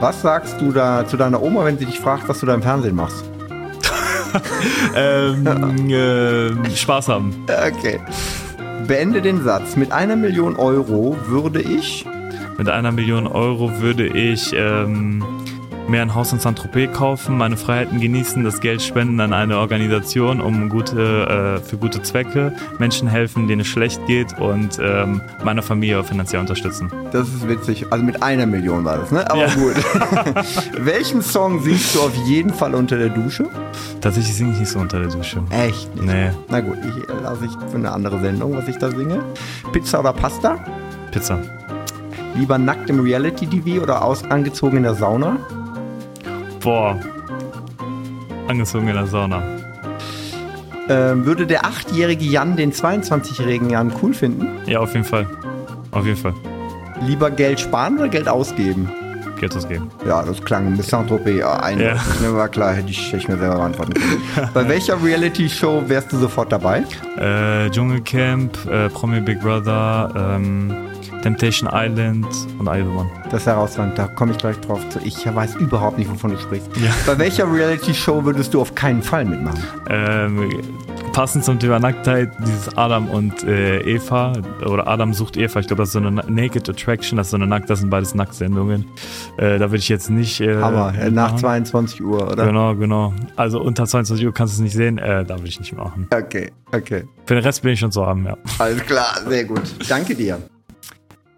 Was 0.00 0.22
sagst 0.22 0.60
du 0.60 0.70
da 0.72 1.04
zu 1.06 1.16
deiner 1.16 1.42
Oma, 1.42 1.64
wenn 1.64 1.76
sie 1.76 1.86
dich 1.86 1.98
fragt, 1.98 2.28
was 2.28 2.38
du 2.40 2.46
da 2.46 2.54
im 2.54 2.62
Fernsehen 2.62 2.94
machst? 2.94 3.24
ähm, 4.96 5.46
äh, 5.90 6.70
Spaß 6.76 7.08
haben. 7.08 7.34
Okay. 7.46 8.00
Beende 8.86 9.22
den 9.22 9.42
Satz. 9.42 9.76
Mit 9.76 9.92
einer 9.92 10.16
Million 10.16 10.56
Euro 10.56 11.16
würde 11.26 11.60
ich. 11.60 12.04
Mit 12.58 12.68
einer 12.68 12.92
Million 12.92 13.26
Euro 13.26 13.80
würde 13.80 14.06
ich 14.06 14.52
ähm, 14.54 15.24
mir 15.88 16.00
ein 16.02 16.14
Haus 16.14 16.32
in 16.32 16.38
Saint-Tropez 16.38 16.92
kaufen, 16.96 17.36
meine 17.36 17.56
Freiheiten 17.56 18.00
genießen, 18.00 18.42
das 18.44 18.60
Geld 18.60 18.80
spenden 18.82 19.20
an 19.20 19.32
eine 19.32 19.58
Organisation 19.58 20.40
um 20.40 20.68
gute, 20.68 21.60
äh, 21.60 21.64
für 21.64 21.76
gute 21.76 22.02
Zwecke, 22.02 22.52
Menschen 22.78 23.06
helfen, 23.08 23.48
denen 23.48 23.60
es 23.60 23.66
schlecht 23.66 24.04
geht 24.06 24.38
und 24.38 24.78
ähm, 24.82 25.20
meine 25.44 25.62
Familie 25.62 26.02
finanziell 26.04 26.40
unterstützen. 26.40 26.90
Das 27.12 27.28
ist 27.28 27.46
witzig. 27.48 27.86
Also 27.90 28.04
mit 28.04 28.22
einer 28.22 28.46
Million 28.46 28.84
war 28.84 28.98
das, 28.98 29.10
ne? 29.12 29.28
Aber 29.30 29.46
Ja. 29.46 29.54
gut. 29.54 29.74
Welchen 30.78 31.22
Song 31.22 31.60
singst 31.62 31.94
du 31.94 32.00
auf 32.00 32.14
jeden 32.26 32.52
Fall 32.52 32.74
unter 32.74 32.96
der 32.96 33.08
Dusche? 33.10 33.46
Tatsächlich 34.00 34.34
singe 34.36 34.52
ich 34.52 34.60
nicht 34.60 34.70
so 34.70 34.78
unter 34.78 35.00
der 35.00 35.08
Dusche. 35.08 35.42
Echt 35.50 35.94
nicht. 35.94 36.06
Nee, 36.06 36.30
Na 36.48 36.60
gut, 36.60 36.78
ich 36.80 37.08
äh, 37.10 37.22
lasse 37.22 37.44
ich 37.46 37.52
für 37.70 37.76
eine 37.76 37.92
andere 37.92 38.20
Sendung, 38.20 38.56
was 38.56 38.68
ich 38.68 38.76
da 38.78 38.90
singe. 38.90 39.20
Pizza 39.72 40.00
oder 40.00 40.12
Pasta? 40.12 40.56
Pizza. 41.10 41.38
Lieber 42.34 42.58
nackt 42.58 42.90
im 42.90 43.00
Reality-TV 43.00 43.82
oder 43.82 44.04
aus 44.04 44.24
angezogen 44.24 44.78
in 44.78 44.82
der 44.82 44.94
Sauna? 44.94 45.36
Boah. 46.64 46.98
Angezogen 48.48 48.88
in 48.88 48.94
der 48.94 49.06
Sauna. 49.06 49.42
Ähm, 50.88 51.26
würde 51.26 51.46
der 51.46 51.66
achtjährige 51.66 52.24
Jan 52.24 52.56
den 52.56 52.72
22-jährigen 52.72 53.68
Jan 53.68 53.92
cool 54.02 54.14
finden? 54.14 54.48
Ja, 54.66 54.80
auf 54.80 54.94
jeden 54.94 55.04
Fall. 55.04 55.26
Auf 55.90 56.06
jeden 56.06 56.16
Fall. 56.16 56.32
Lieber 57.02 57.30
Geld 57.30 57.60
sparen 57.60 57.98
oder 57.98 58.08
Geld 58.08 58.28
ausgeben? 58.28 58.90
Geld 59.38 59.54
ausgeben. 59.54 59.90
Ja, 60.06 60.22
das 60.22 60.42
klang 60.42 60.74
bis 60.74 60.88
Saint-Tropez 60.88 61.38
ja, 61.40 61.58
eindeutig. 61.60 62.00
Ne, 62.22 62.34
war 62.34 62.48
klar, 62.48 62.72
hätte 62.72 62.88
ich, 62.88 63.08
hätte 63.08 63.18
ich 63.18 63.28
mir 63.28 63.36
selber 63.36 63.56
beantworten 63.56 63.92
können. 63.92 64.48
Bei 64.54 64.66
welcher 64.66 65.02
Reality-Show 65.02 65.82
wärst 65.86 66.12
du 66.12 66.16
sofort 66.16 66.50
dabei? 66.50 66.84
Äh, 67.18 67.68
Dschungelcamp, 67.70 68.56
äh, 68.70 68.88
Promi 68.88 69.20
Big 69.20 69.40
Brother, 69.40 70.36
ähm, 70.36 70.74
Temptation 71.24 71.70
Island 71.72 72.26
und 72.58 72.68
One. 72.68 73.10
Das 73.30 73.40
ist 73.40 73.46
herausragend, 73.46 73.96
da 73.98 74.06
komme 74.08 74.32
ich 74.32 74.38
gleich 74.38 74.60
drauf 74.60 74.86
zu. 74.90 74.98
Ich 75.04 75.24
weiß 75.26 75.54
überhaupt 75.56 75.96
nicht, 75.96 76.10
wovon 76.10 76.32
du 76.32 76.38
sprichst. 76.38 76.68
Ja. 76.76 76.90
Bei 77.06 77.16
welcher 77.18 77.50
Reality-Show 77.50 78.26
würdest 78.26 78.52
du 78.52 78.60
auf 78.60 78.74
keinen 78.74 79.02
Fall 79.02 79.24
mitmachen? 79.24 79.58
Ähm, 79.88 80.50
passend 81.14 81.42
zum 81.46 81.58
Thema 81.58 81.78
Nacktheit, 81.78 82.30
dieses 82.46 82.76
Adam 82.76 83.08
und 83.08 83.42
äh, 83.42 83.80
Eva, 83.80 84.34
oder 84.66 84.86
Adam 84.86 85.14
sucht 85.14 85.38
Eva, 85.38 85.60
ich 85.60 85.66
glaube, 85.66 85.82
das 85.82 85.88
ist 85.88 85.92
so 85.94 85.98
eine 86.00 86.10
Na- 86.10 86.24
Naked 86.28 86.68
Attraction, 86.68 87.16
das 87.16 87.28
ist 87.28 87.30
so 87.30 87.36
eine 87.38 87.46
Nackt, 87.46 87.70
das 87.70 87.80
sind 87.80 87.88
beides 87.88 88.14
Nacktsendungen. 88.14 88.84
Äh, 89.38 89.58
da 89.58 89.60
würde 89.70 89.78
ich 89.78 89.88
jetzt 89.88 90.10
nicht. 90.10 90.42
Äh, 90.42 90.56
Aber 90.56 90.92
äh, 90.92 91.10
nach 91.10 91.32
mitmachen. 91.32 91.38
22 91.38 92.04
Uhr, 92.04 92.30
oder? 92.32 92.44
Genau, 92.44 92.74
genau. 92.74 93.14
Also 93.36 93.62
unter 93.62 93.86
22 93.86 94.26
Uhr 94.26 94.34
kannst 94.34 94.54
du 94.54 94.56
es 94.58 94.62
nicht 94.62 94.74
sehen, 94.74 94.98
äh, 94.98 95.24
da 95.24 95.38
würde 95.38 95.48
ich 95.48 95.58
nicht 95.58 95.74
machen. 95.74 96.06
Okay, 96.14 96.52
okay. 96.70 97.04
Für 97.24 97.34
den 97.34 97.44
Rest 97.44 97.62
bin 97.62 97.72
ich 97.72 97.80
schon 97.80 97.92
zu 97.92 98.04
haben, 98.04 98.26
ja. 98.26 98.36
Alles 98.58 98.84
klar, 98.84 99.14
sehr 99.26 99.44
gut. 99.46 99.62
Danke 99.88 100.14
dir. 100.14 100.38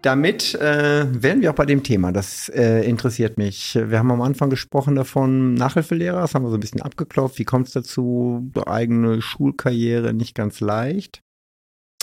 Damit 0.07 0.55
äh, 0.55 1.05
wären 1.21 1.41
wir 1.41 1.51
auch 1.51 1.55
bei 1.55 1.65
dem 1.65 1.83
Thema. 1.83 2.13
Das 2.13 2.47
äh, 2.47 2.89
interessiert 2.89 3.37
mich. 3.37 3.75
Wir 3.75 3.99
haben 3.99 4.09
am 4.09 4.21
Anfang 4.21 4.49
gesprochen 4.49 4.95
davon, 4.95 5.55
Nachhilfelehrer, 5.55 6.21
das 6.21 6.33
haben 6.33 6.45
wir 6.45 6.49
so 6.49 6.55
ein 6.55 6.61
bisschen 6.61 6.81
abgeklopft. 6.81 7.37
Wie 7.39 7.43
kommt 7.43 7.67
es 7.67 7.73
dazu? 7.73 8.49
Eigene 8.65 9.21
Schulkarriere 9.21 10.13
nicht 10.13 10.33
ganz 10.33 10.61
leicht. 10.61 11.19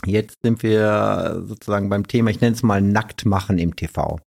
Jetzt 0.04 0.36
sind 0.44 0.62
wir 0.62 1.44
sozusagen 1.46 1.88
beim 1.88 2.06
Thema, 2.06 2.28
ich 2.28 2.42
nenne 2.42 2.54
es 2.54 2.62
mal 2.62 2.82
nackt 2.82 3.24
machen 3.24 3.56
im 3.56 3.74
TV. 3.74 4.20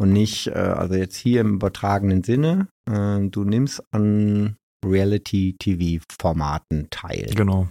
Und 0.00 0.14
nicht, 0.14 0.46
äh, 0.46 0.52
also 0.52 0.94
jetzt 0.94 1.16
hier 1.16 1.42
im 1.42 1.56
übertragenen 1.56 2.24
Sinne, 2.24 2.68
äh, 2.90 3.18
du 3.20 3.44
nimmst 3.44 3.82
an 3.90 4.56
Reality-TV-Formaten 4.82 6.86
teil. 6.88 7.26
Genau. 7.34 7.68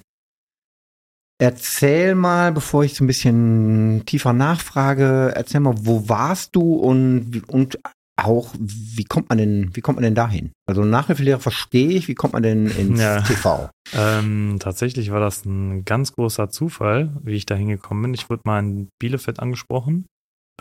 Erzähl 1.40 2.16
mal, 2.16 2.52
bevor 2.52 2.84
ich 2.84 2.96
so 2.96 3.04
ein 3.04 3.08
bisschen 3.08 4.04
tiefer 4.06 4.34
nachfrage, 4.34 5.34
erzähl 5.36 5.60
mal, 5.60 5.76
wo 5.82 6.10
warst 6.10 6.56
du 6.56 6.74
und, 6.74 7.44
und 7.48 7.78
auch, 8.20 8.54
wie 8.60 9.04
kommt 9.04 9.30
man 9.30 9.38
denn, 9.38 9.70
wie 9.76 9.82
kommt 9.82 9.98
man 9.98 10.04
denn 10.04 10.16
dahin? 10.16 10.52
Also 10.68 10.84
Nachhilfelehrer 10.84 11.40
verstehe 11.40 11.90
ich, 11.90 12.08
wie 12.08 12.16
kommt 12.16 12.34
man 12.34 12.42
denn 12.42 12.66
ins 12.66 13.00
Ja. 13.00 13.22
TV? 13.22 13.70
Ähm, 13.94 14.58
tatsächlich 14.60 15.12
war 15.12 15.20
das 15.20 15.46
ein 15.46 15.86
ganz 15.86 16.14
großer 16.14 16.50
Zufall, 16.50 17.16
wie 17.24 17.36
ich 17.36 17.46
da 17.46 17.54
hingekommen 17.54 18.02
bin. 18.02 18.14
Ich 18.16 18.30
wurde 18.32 18.42
mal 18.46 18.60
in 18.60 18.90
Bielefeld 19.00 19.40
angesprochen 19.40 20.08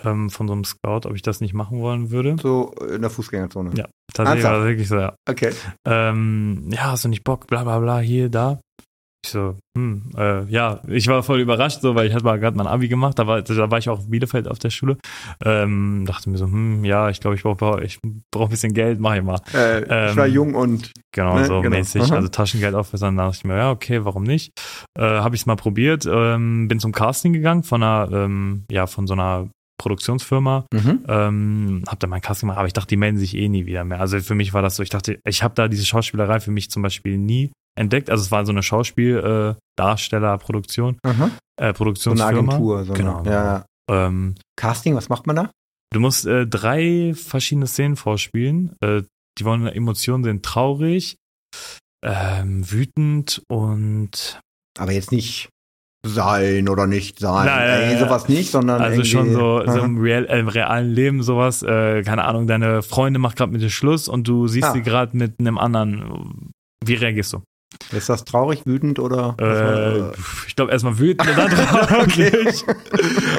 ähm, 0.05 0.29
von 0.29 0.47
so 0.47 0.53
einem 0.53 0.65
Scout, 0.65 1.09
ob 1.09 1.15
ich 1.15 1.23
das 1.23 1.41
nicht 1.41 1.55
machen 1.55 1.81
wollen 1.81 2.11
würde. 2.11 2.37
So 2.41 2.73
in 2.95 3.01
der 3.01 3.11
Fußgängerzone. 3.11 3.71
Ja. 3.75 3.87
Tatsächlich 4.13 4.45
war 4.45 4.59
das 4.59 4.67
wirklich 4.67 4.89
so, 4.89 4.97
ja. 4.97 5.15
Okay. 5.29 5.53
Ähm, 5.87 6.69
ja, 6.71 6.93
hast 6.93 7.05
du 7.05 7.09
nicht 7.09 7.25
Bock, 7.25 7.47
bla 7.47 7.65
bla 7.65 7.79
bla, 7.79 7.99
hier, 8.01 8.29
da. 8.29 8.61
Ich 9.27 9.33
so, 9.33 9.57
hm, 9.77 10.11
äh, 10.17 10.45
ja, 10.45 10.79
ich 10.87 11.09
war 11.09 11.25
voll 11.25 11.41
überrascht, 11.41 11.81
so, 11.81 11.97
weil 11.97 12.07
ich 12.07 12.15
hatte 12.15 12.25
mal 12.25 12.39
gerade 12.39 12.57
mein 12.57 12.69
Abi 12.69 12.87
gemacht, 12.87 13.19
da 13.19 13.27
war, 13.27 13.43
da 13.43 13.71
war 13.73 13.79
ich 13.79 13.89
auch 13.89 14.05
in 14.05 14.11
Bielefeld 14.11 14.47
auf 14.47 14.61
der 14.61 14.71
Schule. 14.71 14.99
Ähm, 15.45 16.05
dachte 16.07 16.31
mir 16.31 16.39
so, 16.39 16.45
hm, 16.47 16.85
ja, 16.85 17.11
ich 17.11 17.19
glaube, 17.19 17.35
ich 17.35 17.43
brauche 17.43 17.83
ich 17.83 17.99
brauch 18.33 18.45
ein 18.45 18.51
bisschen 18.51 18.73
Geld, 18.73 19.01
mach 19.01 19.17
ich 19.17 19.23
mal. 19.25 19.41
Äh, 19.53 19.81
ich 19.83 19.87
Ähm, 19.91 20.17
war 20.17 20.27
jung 20.29 20.55
und 20.55 20.93
Genau, 21.13 21.39
Ne, 21.39 21.47
so 21.47 21.61
genau. 21.61 21.77
mäßig. 21.77 22.03
Aha. 22.03 22.15
Also 22.15 22.29
Taschengeld 22.29 22.77
aufbessern, 22.77 23.17
da 23.17 23.25
dachte 23.25 23.39
ich 23.39 23.45
mir, 23.45 23.57
ja, 23.57 23.71
okay, 23.73 24.05
warum 24.05 24.23
nicht? 24.23 24.53
Äh, 24.97 25.03
Habe 25.03 25.35
ich 25.35 25.43
es 25.43 25.47
mal 25.47 25.57
probiert, 25.57 26.07
ähm, 26.09 26.69
bin 26.69 26.79
zum 26.79 26.93
Casting 26.93 27.33
gegangen 27.33 27.65
von 27.65 27.83
einer, 27.83 28.09
ähm, 28.13 28.65
ja, 28.71 28.87
von 28.87 29.09
so 29.09 29.15
einer 29.15 29.49
Produktionsfirma, 29.79 30.67
mhm. 30.73 31.05
ähm, 31.09 31.83
hab 31.89 31.99
da 31.99 32.07
mein 32.07 32.21
Casting 32.21 32.47
gemacht, 32.47 32.59
aber 32.59 32.67
ich 32.69 32.75
dachte, 32.75 32.89
die 32.89 32.97
melden 32.97 33.19
sich 33.19 33.37
eh 33.37 33.49
nie 33.49 33.67
wieder 33.67 33.83
mehr. 33.85 33.99
Also 34.01 34.21
für 34.21 34.35
mich 34.37 34.55
war 34.55 34.63
das 34.63 34.77
so, 34.77 34.83
ich 34.83 34.91
dachte, 34.91 35.19
ich 35.27 35.43
habe 35.43 35.55
da 35.55 35.67
diese 35.69 35.85
Schauspielerei 35.85 36.39
für 36.41 36.51
mich 36.53 36.71
zum 36.71 36.83
Beispiel 36.83 37.19
nie 37.19 37.51
entdeckt. 37.77 38.11
Also 38.11 38.23
es 38.25 38.31
war 38.31 38.45
so 38.47 38.53
eine 38.53 38.63
Schauspiel, 38.63 39.17
äh, 39.19 39.51
äh, 39.51 39.55
so 39.57 40.17
eine 41.63 41.73
Produktionsfirma. 41.75 42.27
Agentur. 42.27 42.85
So 42.85 42.93
Genau, 42.95 43.19
Eine, 43.21 43.31
ja. 43.31 43.65
Ähm, 43.91 44.35
Casting, 44.57 44.95
was 44.97 45.09
macht 45.09 45.27
man 45.27 45.37
da? 45.37 45.51
Du 45.93 46.01
musst 46.01 46.27
äh, 46.27 46.47
drei 46.47 47.15
verschiedene 47.15 47.67
Szenen 47.67 47.97
vorspielen. 47.97 48.75
Äh, 48.81 49.03
die 49.39 49.45
wollen 49.45 49.67
Emotionen 49.67 50.25
sind 50.25 50.45
traurig, 50.45 51.17
ähm, 52.05 52.71
wütend 52.71 53.43
und 53.49 54.41
Aber 54.79 54.93
jetzt 54.93 55.13
nicht 55.13 55.49
sein 56.07 56.69
oder 56.69 56.87
nicht 56.87 57.19
sein. 57.19 57.47
Nein, 57.47 57.89
nein. 57.91 57.99
sowas 57.99 58.29
nicht, 58.29 58.51
sondern 58.51 58.81
also 58.81 59.03
schon 59.05 59.33
so, 59.33 59.63
so 59.67 59.79
im, 59.81 59.99
real, 59.99 60.25
äh, 60.27 60.39
im 60.39 60.49
realen 60.49 60.91
Leben 60.93 61.23
sowas. 61.23 61.63
Äh, 61.63 62.03
keine 62.03 62.25
Ahnung, 62.25 62.47
deine 62.47 62.83
Freundin 62.83 63.21
macht 63.21 63.37
gerade 63.37 63.53
mit 63.53 63.61
dir 63.61 63.71
Schluss 63.71 64.09
und 64.09 64.27
du 64.29 64.47
siehst 64.49 64.69
Ah. 64.69 64.73
sie 64.73 64.83
gerade 64.83 65.17
mit 65.17 65.39
einem 65.41 65.59
anderen. 65.59 66.51
Wie 66.85 66.95
reagierst 66.95 67.33
du? 67.35 67.43
Ist 67.93 68.09
das 68.09 68.25
traurig, 68.25 68.65
wütend 68.65 68.99
oder? 68.99 69.37
Äh, 69.41 70.11
ich 70.47 70.57
glaube 70.57 70.73
erstmal 70.73 70.99
wütend 70.99 71.29
und 71.29 71.37
dann 71.37 71.51
traurig. 71.51 72.65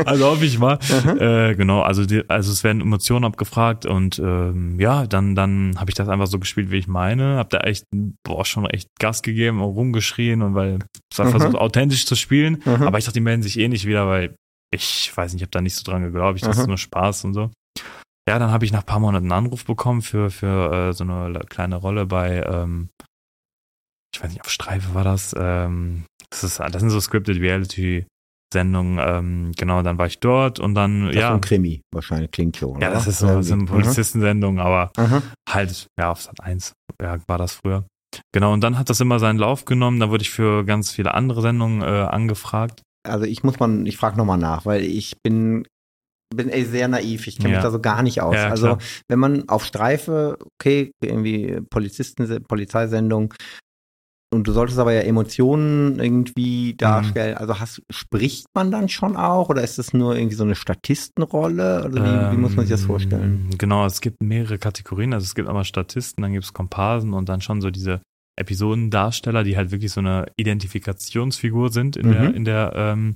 Also 0.06 0.26
hoffe 0.26 0.46
ich 0.46 0.60
mal. 0.60 0.78
Aha. 0.92 1.50
Äh, 1.50 1.56
genau, 1.56 1.82
also 1.82 2.06
die, 2.06 2.30
also 2.30 2.52
es 2.52 2.64
werden 2.64 2.82
Emotionen 2.82 3.26
abgefragt 3.26 3.86
und 3.86 4.20
ähm, 4.20 4.80
ja, 4.80 5.08
dann 5.08 5.34
dann 5.36 5.76
habe 5.80 5.90
ich 5.90 5.96
das 5.96 6.08
einfach 6.10 6.28
so 6.28 6.40
gespielt, 6.40 6.72
wie 6.72 6.78
ich 6.78 6.88
meine, 6.88 7.38
habe 7.38 7.50
da 7.50 7.60
echt 7.60 7.86
boah 8.24 8.46
schon 8.46 8.66
echt 8.68 8.90
Gas 9.00 9.22
gegeben 9.22 9.62
und 9.62 9.74
rumgeschrien 9.74 10.42
und 10.42 10.56
weil 10.56 10.80
es 11.12 11.18
war 11.20 11.26
Mhm. 11.28 11.32
versucht 11.32 11.56
authentisch 11.56 12.06
zu 12.06 12.16
spielen, 12.16 12.62
Mhm. 12.66 12.84
aber 12.84 12.98
ich 13.00 13.06
dachte, 13.06 13.18
die 13.20 13.24
melden 13.24 13.44
sich 13.44 13.58
eh 13.60 13.68
nicht 13.68 13.86
wieder, 13.86 14.08
weil 14.08 14.36
ich 14.74 15.12
weiß 15.16 15.32
nicht, 15.34 15.42
ich 15.42 15.46
habe 15.46 15.52
da 15.52 15.62
nicht 15.62 15.76
so 15.76 15.90
dran 15.90 16.04
geglaubt, 16.04 16.36
ich 16.36 16.42
dachte, 16.42 16.52
das 16.52 16.58
ist 16.60 16.68
Mhm. 16.68 16.72
nur 16.72 16.78
Spaß 16.78 17.24
und 17.26 17.34
so. 17.34 17.50
Ja, 18.30 18.40
dann 18.40 18.52
habe 18.52 18.66
ich 18.66 18.72
nach 18.74 18.82
ein 18.82 18.86
paar 18.86 19.00
Monaten 19.00 19.32
einen 19.32 19.46
Anruf 19.46 19.64
bekommen 19.66 20.02
für 20.02 20.30
für 20.30 20.90
äh, 20.90 20.94
so 20.94 21.06
eine 21.06 21.40
kleine 21.50 21.78
Rolle 21.78 22.06
bei 22.06 22.44
ähm, 22.44 22.90
ich 24.18 24.24
weiß 24.24 24.32
nicht, 24.32 24.42
auf 24.42 24.50
Streife 24.50 24.94
war 24.96 25.04
das. 25.04 25.36
Ähm, 25.38 26.06
das, 26.32 26.44
ist, 26.44 26.60
das 26.60 26.80
sind 26.80 26.90
so 26.90 27.00
scripted 27.00 27.40
Reality-Sendungen. 27.40 29.00
Ähm, 29.00 29.52
genau, 29.56 29.84
dann 29.84 29.98
war 29.98 30.08
ich 30.08 30.20
dort 30.20 30.60
und 30.60 30.74
dann, 30.76 31.06
Das 31.06 31.16
ist 31.16 31.22
ja. 31.22 31.34
ein 31.36 31.42
Krimi, 31.42 31.82
wahrscheinlich 31.94 32.32
klingt 32.32 32.56
so. 32.56 32.76
Ja, 32.82 32.90
das 32.90 33.08
ist 33.08 33.20
so, 33.20 33.28
das 33.28 33.46
sind 33.48 33.62
Mhm. 33.62 33.66
Polizistensendungen, 33.68 34.60
aber 34.60 34.92
Aha. 34.98 35.22
halt, 35.50 35.88
ja, 36.00 36.12
auf 36.12 36.22
Sat 36.22 36.42
1 36.42 36.74
ja, 37.02 37.18
war 37.28 37.38
das 37.38 37.54
früher. 37.54 37.86
Genau, 38.34 38.54
und 38.54 38.62
dann 38.62 38.80
hat 38.80 38.90
das 38.90 39.00
immer 39.00 39.20
seinen 39.20 39.38
Lauf 39.38 39.66
genommen. 39.66 40.00
Da 40.00 40.10
wurde 40.10 40.24
ich 40.24 40.32
für 40.32 40.66
ganz 40.66 40.90
viele 40.92 41.14
andere 41.14 41.42
Sendungen 41.42 41.82
äh, 41.82 41.86
angefragt. 41.86 42.82
Also 43.08 43.26
ich 43.26 43.44
muss 43.44 43.60
mal, 43.60 43.88
ich 43.88 43.98
frage 43.98 44.18
nochmal 44.18 44.40
nach, 44.40 44.66
weil 44.66 44.84
ich 44.84 45.16
bin 45.24 45.66
bin 46.36 46.50
ey 46.50 46.66
sehr 46.66 46.90
naiv, 46.90 47.26
ich 47.28 47.38
kenne 47.38 47.52
Ja. 47.54 47.56
mich 47.60 47.64
da 47.64 47.72
so 47.72 47.80
gar 47.80 48.04
nicht 48.04 48.22
aus. 48.22 48.36
Ja, 48.36 48.50
also 48.50 48.66
klar. 48.76 48.80
wenn 49.08 49.20
man 49.20 49.48
auf 49.48 49.64
Streife, 49.64 50.38
okay, 50.60 50.92
irgendwie 51.02 51.62
Polizisten, 51.70 52.44
Polizeisendung, 52.44 53.34
und 54.34 54.46
du 54.48 54.52
solltest 54.52 54.78
aber 54.80 54.94
ja 54.94 55.02
Emotionen 55.02 56.00
irgendwie 56.00 56.74
Mhm. 56.74 56.78
darstellen. 56.78 57.38
Also 57.38 57.60
hast, 57.60 57.82
spricht 57.90 58.46
man 58.54 58.72
dann 58.72 58.90
schon 58.90 59.16
auch 59.16 59.50
oder 59.50 59.64
ist 59.64 59.78
das 59.80 59.94
nur 59.94 60.16
irgendwie 60.18 60.36
so 60.36 60.44
eine 60.44 60.56
Statistenrolle? 60.56 61.86
Oder 61.86 62.04
wie, 62.04 62.32
wie 62.36 62.38
muss 62.38 62.56
man 62.58 62.66
sich 62.66 62.74
das 62.74 62.84
vorstellen? 62.84 63.48
Ähm, 63.52 63.58
Genau, 63.58 63.86
es 63.86 64.02
gibt 64.02 64.22
mehrere 64.22 64.58
Kategorien. 64.58 65.14
Also 65.14 65.24
es 65.26 65.34
gibt 65.36 65.48
einmal 65.48 65.64
Statisten, 65.66 66.22
dann 66.22 66.34
gibt 66.34 66.44
es 66.46 66.54
Komparsen 66.54 67.14
und 67.14 67.30
dann 67.30 67.42
schon 67.42 67.62
so 67.62 67.70
diese 67.72 68.02
Episodendarsteller, 68.40 69.44
die 69.44 69.56
halt 69.58 69.72
wirklich 69.72 69.92
so 69.92 70.00
eine 70.02 70.26
Identifikationsfigur 70.36 71.72
sind 71.72 71.96
in 71.96 72.12
der, 72.12 72.24
Mhm. 72.30 72.36
in 72.36 72.46
der 72.46 72.74
ähm, 72.76 73.16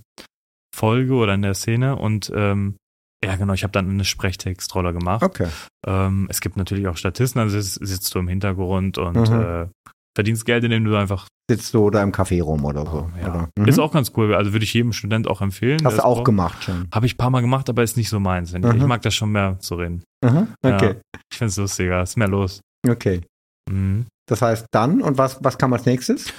Folge 0.75 1.13
oder 1.15 1.33
in 1.33 1.41
der 1.41 1.53
Szene. 1.53 1.95
Und 1.95 2.31
ähm, 2.33 2.75
ja, 3.23 3.35
genau, 3.35 3.53
ich 3.53 3.63
habe 3.63 3.71
dann 3.73 3.89
eine 3.89 4.05
Sprechtextrolle 4.05 4.93
gemacht. 4.93 5.23
Okay. 5.23 5.47
Ähm, 5.85 6.27
es 6.29 6.41
gibt 6.41 6.57
natürlich 6.57 6.87
auch 6.87 6.97
Statisten, 6.97 7.39
also 7.39 7.59
sitzt, 7.59 7.85
sitzt 7.85 8.15
du 8.15 8.19
im 8.19 8.27
Hintergrund 8.27 8.97
und 8.97 9.29
Mhm. 9.29 9.35
äh, 9.41 9.67
verdienst 10.15 10.45
Geld, 10.45 10.63
indem 10.63 10.83
du 10.85 10.95
einfach 10.95 11.27
sitzt 11.49 11.73
du 11.73 11.89
da 11.89 12.01
im 12.01 12.11
Café 12.13 12.41
rum 12.41 12.63
oder 12.63 12.85
so. 12.85 13.09
Ja. 13.19 13.29
Oder? 13.29 13.49
Mhm. 13.59 13.65
Ist 13.67 13.77
auch 13.79 13.91
ganz 13.91 14.13
cool. 14.15 14.33
Also 14.35 14.53
würde 14.53 14.63
ich 14.63 14.73
jedem 14.73 14.93
Student 14.93 15.27
auch 15.27 15.41
empfehlen. 15.41 15.81
Hast 15.83 15.97
du 15.97 16.05
auch 16.05 16.23
gemacht 16.23 16.63
schon. 16.63 16.87
Habe 16.93 17.05
ich 17.05 17.15
ein 17.15 17.17
paar 17.17 17.29
Mal 17.29 17.41
gemacht, 17.41 17.69
aber 17.69 17.83
ist 17.83 17.97
nicht 17.97 18.07
so 18.09 18.19
meins. 18.21 18.53
Ich 18.53 18.61
Mhm. 18.61 18.87
mag 18.87 19.01
das 19.01 19.13
schon 19.13 19.31
mehr 19.33 19.59
zu 19.59 19.75
reden. 19.75 20.01
Mhm. 20.23 20.47
Okay, 20.63 20.95
Ich 21.31 21.37
finde 21.37 21.49
es 21.49 21.57
lustiger, 21.57 22.03
ist 22.03 22.17
mehr 22.17 22.29
los. 22.29 22.61
okay. 22.87 23.21
Mhm. 23.69 24.05
Das 24.29 24.41
heißt 24.41 24.65
dann, 24.71 25.01
und 25.01 25.17
was, 25.17 25.43
was 25.43 25.57
kam 25.57 25.73
als 25.73 25.85
nächstes? 25.85 26.31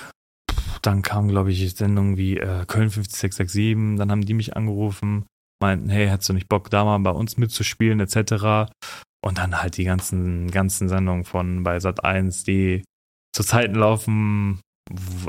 Dann 0.81 1.03
kam, 1.03 1.29
glaube 1.29 1.53
ich, 1.53 1.75
Sendungen 1.75 2.17
wie 2.17 2.39
äh, 2.39 2.65
Köln 2.67 2.91
50667, 2.91 3.99
dann 3.99 4.11
haben 4.11 4.23
die 4.25 4.35
mich 4.35 4.57
angerufen, 4.57 5.27
meinten, 5.63 5.91
hey, 5.91 6.09
hättest 6.09 6.31
du 6.31 6.33
nicht 6.33 6.49
Bock, 6.49 6.71
da 6.71 6.85
mal 6.85 6.99
bei 6.99 7.11
uns 7.11 7.37
mitzuspielen, 7.37 8.01
etc. 8.01 8.71
Und 9.25 9.39
dann 9.39 9.61
halt 9.63 9.77
die 9.77 9.85
ganzen, 9.85 10.51
ganzen 10.51 10.89
Sendungen 10.89 11.25
von 11.25 11.63
bei 11.63 11.79
Sat 11.79 12.03
1, 12.05 12.45
die 12.45 12.83
zu 13.33 13.43
Zeiten 13.43 13.75
laufen, 13.75 14.61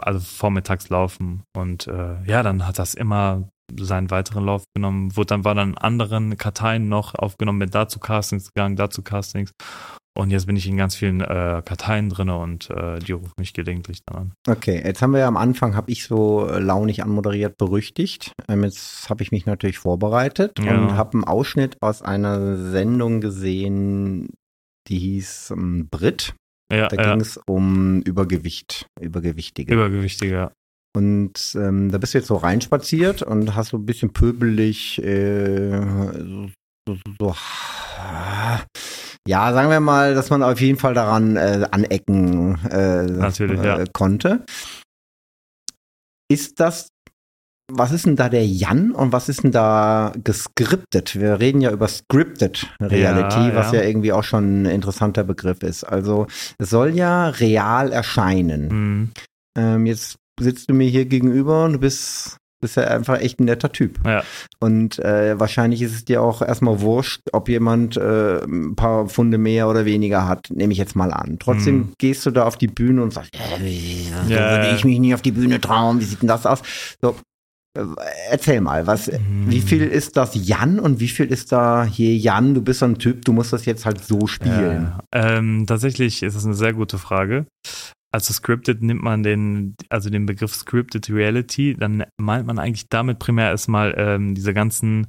also 0.02 0.20
vormittags 0.20 0.90
laufen. 0.90 1.44
Und 1.56 1.88
äh, 1.88 2.24
ja, 2.26 2.44
dann 2.44 2.68
hat 2.68 2.80
das 2.80 2.94
immer 2.94 3.48
seinen 3.80 4.12
weiteren 4.12 4.46
Lauf 4.46 4.66
genommen, 4.76 5.16
wurde 5.16 5.28
dann 5.28 5.46
war 5.46 5.56
dann 5.56 5.70
in 5.72 5.78
anderen 5.78 6.38
Karteien 6.38 6.90
noch 6.90 7.16
aufgenommen, 7.16 7.60
bin 7.60 7.70
dazu 7.70 8.00
Castings 8.00 8.52
gegangen, 8.54 8.76
dazu 8.76 9.02
Castings. 9.02 9.52
Und 10.16 10.30
jetzt 10.30 10.46
bin 10.46 10.56
ich 10.56 10.68
in 10.68 10.78
ganz 10.78 10.96
vielen 10.96 11.22
äh, 11.22 11.64
Karteien 11.66 12.10
drin 12.10 12.30
und 12.30 12.70
äh, 12.70 13.00
die 13.00 13.14
rufen 13.14 13.34
mich 13.40 13.54
gelegentlich 13.54 14.02
dann 14.06 14.18
an. 14.18 14.34
Okay, 14.48 14.80
jetzt 14.86 15.02
haben 15.02 15.12
wir 15.12 15.22
ja 15.22 15.28
am 15.28 15.38
Anfang, 15.38 15.76
habe 15.76 15.90
ich 15.90 16.06
so 16.06 16.48
äh, 16.48 16.60
launig 16.60 17.02
anmoderiert, 17.02 17.58
berüchtigt. 17.58 18.32
Ähm, 18.48 18.64
jetzt 18.64 19.10
habe 19.10 19.24
ich 19.24 19.32
mich 19.32 19.48
natürlich 19.48 19.80
vorbereitet 19.80 20.60
Ja. 20.60 20.78
und 20.78 20.96
habe 20.96 21.14
einen 21.14 21.24
Ausschnitt 21.24 21.78
aus 21.82 22.04
einer 22.04 22.58
Sendung 22.58 23.22
gesehen, 23.22 24.30
die 24.88 25.00
hieß 25.00 25.52
ähm, 25.52 25.88
Brit. 25.90 26.36
Ja, 26.74 26.88
Da 26.88 26.96
ja. 26.96 27.12
ging 27.12 27.22
es 27.22 27.38
um 27.46 28.02
Übergewicht, 28.02 28.88
Übergewichtige. 29.00 29.74
Übergewichtiger. 29.74 30.52
Und 30.96 31.56
ähm, 31.56 31.92
da 31.92 31.98
bist 31.98 32.14
du 32.14 32.20
jetzt 32.20 32.28
so 32.28 32.36
reinspaziert 32.36 33.24
und 33.24 33.56
hast 33.56 33.70
so 33.70 33.78
ein 33.78 33.86
bisschen 33.86 34.14
pöbelig, 34.14 35.02
äh, 35.04 35.82
so, 36.22 36.50
so, 36.88 36.98
so, 37.20 37.36
ja, 39.28 39.54
sagen 39.54 39.70
wir 39.70 39.80
mal, 39.80 40.14
dass 40.14 40.30
man 40.30 40.44
auf 40.44 40.60
jeden 40.60 40.78
Fall 40.78 40.94
daran 40.94 41.36
äh, 41.36 41.68
anecken 41.72 42.60
äh, 42.70 43.04
Natürlich, 43.04 43.60
äh, 43.60 43.66
ja. 43.66 43.84
konnte. 43.92 44.46
Ist 46.30 46.60
das, 46.60 46.90
was 47.76 47.92
ist 47.92 48.06
denn 48.06 48.16
da 48.16 48.30
der 48.30 48.46
Jan 48.46 48.92
und 48.92 49.12
was 49.12 49.30
ist 49.30 49.44
denn 49.44 49.52
da 49.52 50.12
gescriptet? 50.24 51.20
Wir 51.20 51.40
reden 51.40 51.62
ja 51.62 51.72
über 51.72 51.88
Scripted 51.88 52.68
Reality, 52.82 53.50
Ja, 53.50 53.56
was 53.56 53.72
ja. 53.72 53.80
ja 53.82 53.88
irgendwie 53.88 54.14
auch 54.14 54.24
schon 54.24 54.64
ein 54.64 54.66
interessanter 54.66 55.24
Begriff 55.24 55.64
ist. 55.64 55.84
Also 55.84 56.28
es 56.58 56.70
soll 56.70 56.96
ja 56.96 57.30
real 57.30 57.92
erscheinen. 57.92 58.68
Mhm. 58.68 59.10
Ähm, 59.58 59.86
jetzt 59.86 60.16
sitzt 60.40 60.70
du 60.70 60.74
mir 60.74 60.88
hier 60.90 61.06
gegenüber 61.06 61.66
und 61.66 61.74
du 61.74 61.80
bist, 61.80 62.38
bist 62.62 62.76
ja 62.78 62.84
einfach 62.86 63.20
echt 63.20 63.40
ein 63.40 63.46
netter 63.46 63.72
Typ. 63.72 64.00
Ja. 64.06 64.24
Und 64.60 64.98
äh, 65.00 65.40
wahrscheinlich 65.40 65.82
ist 65.82 65.94
es 65.94 66.06
dir 66.06 66.22
auch 66.24 66.42
erstmal 66.42 66.82
wurscht, 66.82 67.22
ob 67.34 67.50
jemand 67.50 67.98
äh, 67.98 68.44
ein 68.44 68.76
paar 68.76 69.08
Pfunde 69.10 69.38
mehr 69.38 69.68
oder 69.68 69.86
weniger 69.86 70.28
hat, 70.28 70.48
nehme 70.50 70.74
ich 70.74 70.80
jetzt 70.80 70.96
mal 70.96 71.12
an. 71.14 71.38
Trotzdem 71.40 71.76
Mhm. 71.76 71.94
gehst 72.00 72.26
du 72.26 72.32
da 72.32 72.46
auf 72.46 72.58
die 72.58 72.68
Bühne 72.68 73.04
und 73.04 73.14
sagst, 73.14 73.32
äh, 73.36 73.62
wie, 73.64 74.08
Ja, 74.10 74.24
würde 74.28 74.68
ja. 74.70 74.76
ich 74.76 74.86
mich 74.86 75.00
nicht 75.00 75.14
auf 75.14 75.22
die 75.22 75.32
Bühne 75.34 75.62
trauen, 75.62 76.00
wie 76.00 76.06
sieht 76.06 76.22
denn 76.22 76.30
das 76.30 76.46
aus? 76.46 76.62
So, 77.02 77.16
erzähl 78.30 78.62
mal, 78.62 78.86
was, 78.88 79.08
Mhm. 79.08 79.50
wie 79.50 79.62
viel 79.62 79.82
ist 79.84 80.16
das 80.18 80.32
Jan 80.36 80.80
und 80.80 81.00
wie 81.00 81.08
viel 81.08 81.26
ist 81.28 81.52
da 81.52 81.84
hier 81.86 82.16
Jan, 82.16 82.54
du 82.54 82.62
bist 82.62 82.80
so 82.80 82.86
ein 82.86 83.00
Typ, 83.00 83.26
du 83.26 83.34
musst 83.34 83.52
das 83.54 83.66
jetzt 83.66 83.86
halt 83.86 84.04
so 84.04 84.28
spielen. 84.28 84.94
Ja. 85.14 85.38
Ähm, 85.38 85.66
tatsächlich 85.68 86.22
ist 86.24 86.36
es 86.36 86.46
eine 86.46 86.54
sehr 86.56 86.74
gute 86.74 86.98
Frage. 86.98 87.46
Also 88.12 88.32
scripted 88.32 88.84
nimmt 88.84 89.02
man 89.02 89.24
den, 89.24 89.76
also 89.90 90.12
den 90.12 90.28
Begriff 90.28 90.54
scripted 90.54 91.10
reality, 91.10 91.76
dann 91.76 92.04
meint 92.22 92.46
man 92.46 92.60
eigentlich 92.60 92.88
damit 92.90 93.18
primär 93.18 93.50
erstmal 93.50 93.96
ähm, 93.98 94.36
diese 94.36 94.54
ganzen 94.54 95.08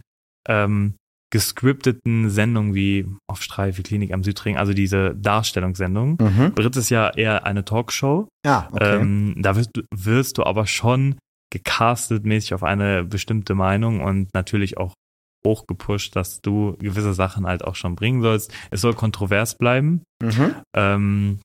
ähm, 0.48 0.94
gescripteten 1.30 2.30
Sendungen 2.30 2.74
wie 2.74 3.06
auf 3.28 3.42
Streif, 3.42 3.76
wie 3.76 3.82
Klinik 3.82 4.12
am 4.14 4.22
Südring, 4.22 4.56
also 4.56 4.72
diese 4.72 5.14
Darstellungssendungen. 5.16 6.16
Mhm. 6.18 6.52
Brit 6.54 6.76
ist 6.76 6.90
ja 6.90 7.10
eher 7.10 7.44
eine 7.44 7.64
Talkshow. 7.64 8.28
Ja, 8.46 8.68
okay. 8.72 9.00
Ähm, 9.00 9.34
da 9.38 9.56
wirst 9.56 9.70
du, 9.74 9.82
wirst 9.94 10.38
du 10.38 10.44
aber 10.44 10.66
schon 10.66 11.16
gecastet 11.54 12.24
mäßig 12.26 12.54
auf 12.54 12.62
eine 12.62 13.04
bestimmte 13.04 13.54
Meinung 13.54 14.00
und 14.02 14.28
natürlich 14.34 14.76
auch 14.76 14.92
hochgepusht, 15.46 16.16
dass 16.16 16.40
du 16.40 16.76
gewisse 16.78 17.14
Sachen 17.14 17.46
halt 17.46 17.64
auch 17.64 17.74
schon 17.76 17.94
bringen 17.96 18.22
sollst. 18.22 18.52
Es 18.70 18.80
soll 18.80 18.94
kontrovers 18.94 19.56
bleiben. 19.56 20.02
mhm. 20.22 20.54
Ähm, 20.76 21.40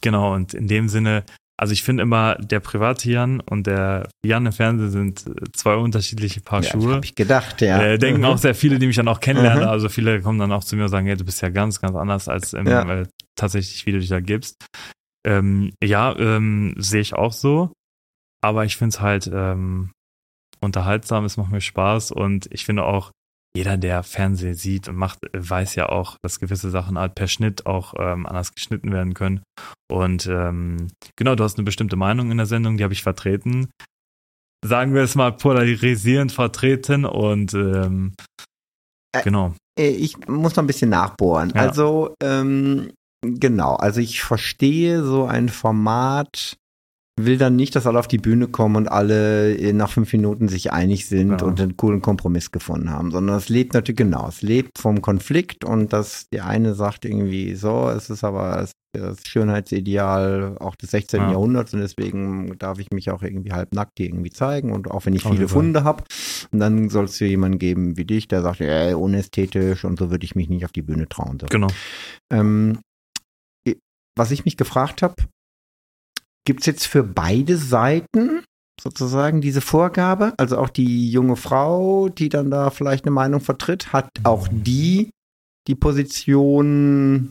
genau, 0.00 0.34
und 0.34 0.54
in 0.54 0.68
dem 0.68 0.88
Sinne, 0.88 1.24
also 1.60 1.72
ich 1.72 1.82
finde 1.82 2.04
immer, 2.04 2.36
der 2.36 2.60
private 2.60 3.10
Jan 3.10 3.40
und 3.40 3.66
der 3.66 4.08
Jan 4.24 4.46
im 4.46 4.52
Fernsehen 4.52 4.90
sind 4.90 5.24
zwei 5.56 5.74
unterschiedliche 5.74 6.40
Paar 6.40 6.62
Ja, 6.62 6.70
Schuhe. 6.70 6.94
hab 6.94 7.04
ich 7.04 7.16
gedacht, 7.16 7.60
ja. 7.60 7.82
Äh, 7.82 7.98
denken 7.98 8.20
Mhm. 8.20 8.26
auch 8.26 8.38
sehr 8.38 8.54
viele, 8.54 8.78
die 8.78 8.86
mich 8.86 8.94
dann 8.96 9.08
auch 9.08 9.18
kennenlernen. 9.20 9.64
Mhm. 9.64 9.68
Also 9.70 9.88
viele 9.88 10.20
kommen 10.22 10.38
dann 10.38 10.52
auch 10.52 10.62
zu 10.62 10.76
mir 10.76 10.84
und 10.84 10.88
sagen, 10.90 11.06
hey, 11.08 11.16
du 11.16 11.24
bist 11.24 11.42
ja 11.42 11.48
ganz, 11.48 11.80
ganz 11.80 11.96
anders 11.96 12.28
als 12.28 12.52
im, 12.52 12.66
Ja. 12.68 13.00
äh, 13.00 13.06
tatsächlich, 13.36 13.84
wie 13.86 13.92
du 13.92 13.98
dich 13.98 14.08
da 14.08 14.20
gibst. 14.20 14.54
Ähm, 15.26 15.72
ja, 15.82 16.16
ähm, 16.16 16.74
sehe 16.78 17.00
ich 17.00 17.14
auch 17.14 17.32
so. 17.32 17.72
Aber 18.40 18.64
ich 18.64 18.76
finde 18.76 18.94
es 18.96 19.00
halt 19.00 19.30
ähm, 19.32 19.90
unterhaltsam, 20.60 21.24
es 21.24 21.36
macht 21.36 21.50
mir 21.50 21.60
Spaß 21.60 22.12
und 22.12 22.48
ich 22.52 22.64
finde 22.64 22.84
auch, 22.84 23.10
jeder, 23.56 23.76
der 23.76 24.02
Fernsehen 24.02 24.54
sieht 24.54 24.88
und 24.88 24.96
macht, 24.96 25.18
weiß 25.34 25.74
ja 25.74 25.88
auch, 25.88 26.16
dass 26.22 26.38
gewisse 26.38 26.70
Sachen 26.70 26.98
halt 26.98 27.14
per 27.14 27.26
Schnitt 27.26 27.66
auch 27.66 27.94
ähm, 27.98 28.26
anders 28.26 28.54
geschnitten 28.54 28.92
werden 28.92 29.14
können. 29.14 29.42
Und 29.90 30.26
ähm, 30.26 30.88
genau, 31.16 31.34
du 31.34 31.42
hast 31.44 31.56
eine 31.56 31.64
bestimmte 31.64 31.96
Meinung 31.96 32.30
in 32.30 32.36
der 32.36 32.46
Sendung, 32.46 32.76
die 32.76 32.84
habe 32.84 32.92
ich 32.92 33.02
vertreten. 33.02 33.68
Sagen 34.64 34.94
wir 34.94 35.02
es 35.02 35.14
mal 35.14 35.32
polarisierend 35.32 36.30
vertreten 36.30 37.04
und 37.04 37.54
ähm, 37.54 38.14
Ä- 39.16 39.22
genau. 39.24 39.54
Äh, 39.78 39.88
Ich 39.90 40.28
muss 40.28 40.54
noch 40.54 40.62
ein 40.62 40.66
bisschen 40.68 40.90
nachbohren. 40.90 41.50
Ja. 41.54 41.62
Also, 41.62 42.14
ähm, 42.22 42.92
genau, 43.24 43.74
also 43.76 44.00
ich 44.00 44.22
verstehe 44.22 45.02
so 45.02 45.24
ein 45.24 45.48
Format, 45.48 46.56
will 47.24 47.38
dann 47.38 47.56
nicht, 47.56 47.76
dass 47.76 47.86
alle 47.86 47.98
auf 47.98 48.08
die 48.08 48.18
Bühne 48.18 48.48
kommen 48.48 48.76
und 48.76 48.88
alle 48.88 49.56
äh, 49.56 49.72
nach 49.72 49.90
fünf 49.90 50.12
Minuten 50.12 50.48
sich 50.48 50.72
einig 50.72 51.06
sind 51.06 51.40
Ja. 51.40 51.46
und 51.46 51.60
einen 51.60 51.76
coolen 51.76 52.02
Kompromiss 52.02 52.50
gefunden 52.50 52.90
haben, 52.90 53.10
sondern 53.10 53.36
es 53.36 53.48
lebt 53.48 53.74
natürlich 53.74 53.98
genau, 53.98 54.28
es 54.28 54.42
lebt 54.42 54.78
vom 54.78 55.02
Konflikt 55.02 55.64
und 55.64 55.92
dass 55.92 56.28
der 56.30 56.46
eine 56.46 56.74
sagt 56.74 57.04
irgendwie 57.04 57.54
so, 57.54 57.88
es 57.90 58.10
ist 58.10 58.24
aber 58.24 58.66
das 58.92 59.18
Schönheitsideal 59.26 60.56
auch 60.58 60.74
des 60.74 60.90
16. 60.92 61.20
Ja. 61.20 61.30
Jahrhunderts 61.32 61.74
und 61.74 61.80
deswegen 61.80 62.56
darf 62.58 62.78
ich 62.78 62.90
mich 62.90 63.10
auch 63.10 63.22
irgendwie 63.22 63.52
halbnackt 63.52 63.92
hier 63.98 64.06
irgendwie 64.06 64.30
zeigen 64.30 64.72
und 64.72 64.90
auch 64.90 65.04
wenn 65.06 65.14
ich 65.14 65.24
viele. 65.24 65.48
Funde 65.48 65.84
habe, 65.84 66.04
und 66.50 66.58
dann 66.60 66.88
soll 66.88 67.04
es 67.04 67.16
hier 67.16 67.28
jemanden 67.28 67.58
geben 67.58 67.96
wie 67.96 68.04
dich, 68.04 68.28
der 68.28 68.42
sagt, 68.42 68.60
ey, 68.60 68.94
unästhetisch 68.94 69.84
und 69.84 69.98
so 69.98 70.10
würde 70.10 70.24
ich 70.24 70.34
mich 70.34 70.48
nicht 70.48 70.64
auf 70.64 70.72
die 70.72 70.82
Bühne 70.82 71.08
trauen. 71.08 71.38
So. 71.40 71.46
Genau. 71.46 71.68
Ähm, 72.32 72.78
was 74.16 74.30
ich 74.32 74.44
mich 74.44 74.56
gefragt 74.56 75.02
habe, 75.02 75.14
gibt 76.48 76.60
es 76.60 76.66
jetzt 76.66 76.86
für 76.86 77.04
beide 77.04 77.58
Seiten 77.58 78.42
sozusagen 78.80 79.42
diese 79.42 79.60
Vorgabe? 79.60 80.32
Also 80.38 80.56
auch 80.56 80.70
die 80.70 81.10
junge 81.10 81.36
Frau, 81.36 82.08
die 82.08 82.30
dann 82.30 82.50
da 82.50 82.70
vielleicht 82.70 83.04
eine 83.04 83.10
Meinung 83.10 83.42
vertritt, 83.42 83.92
hat 83.92 84.08
auch 84.24 84.48
die 84.50 85.10
die 85.66 85.74
Position 85.74 87.30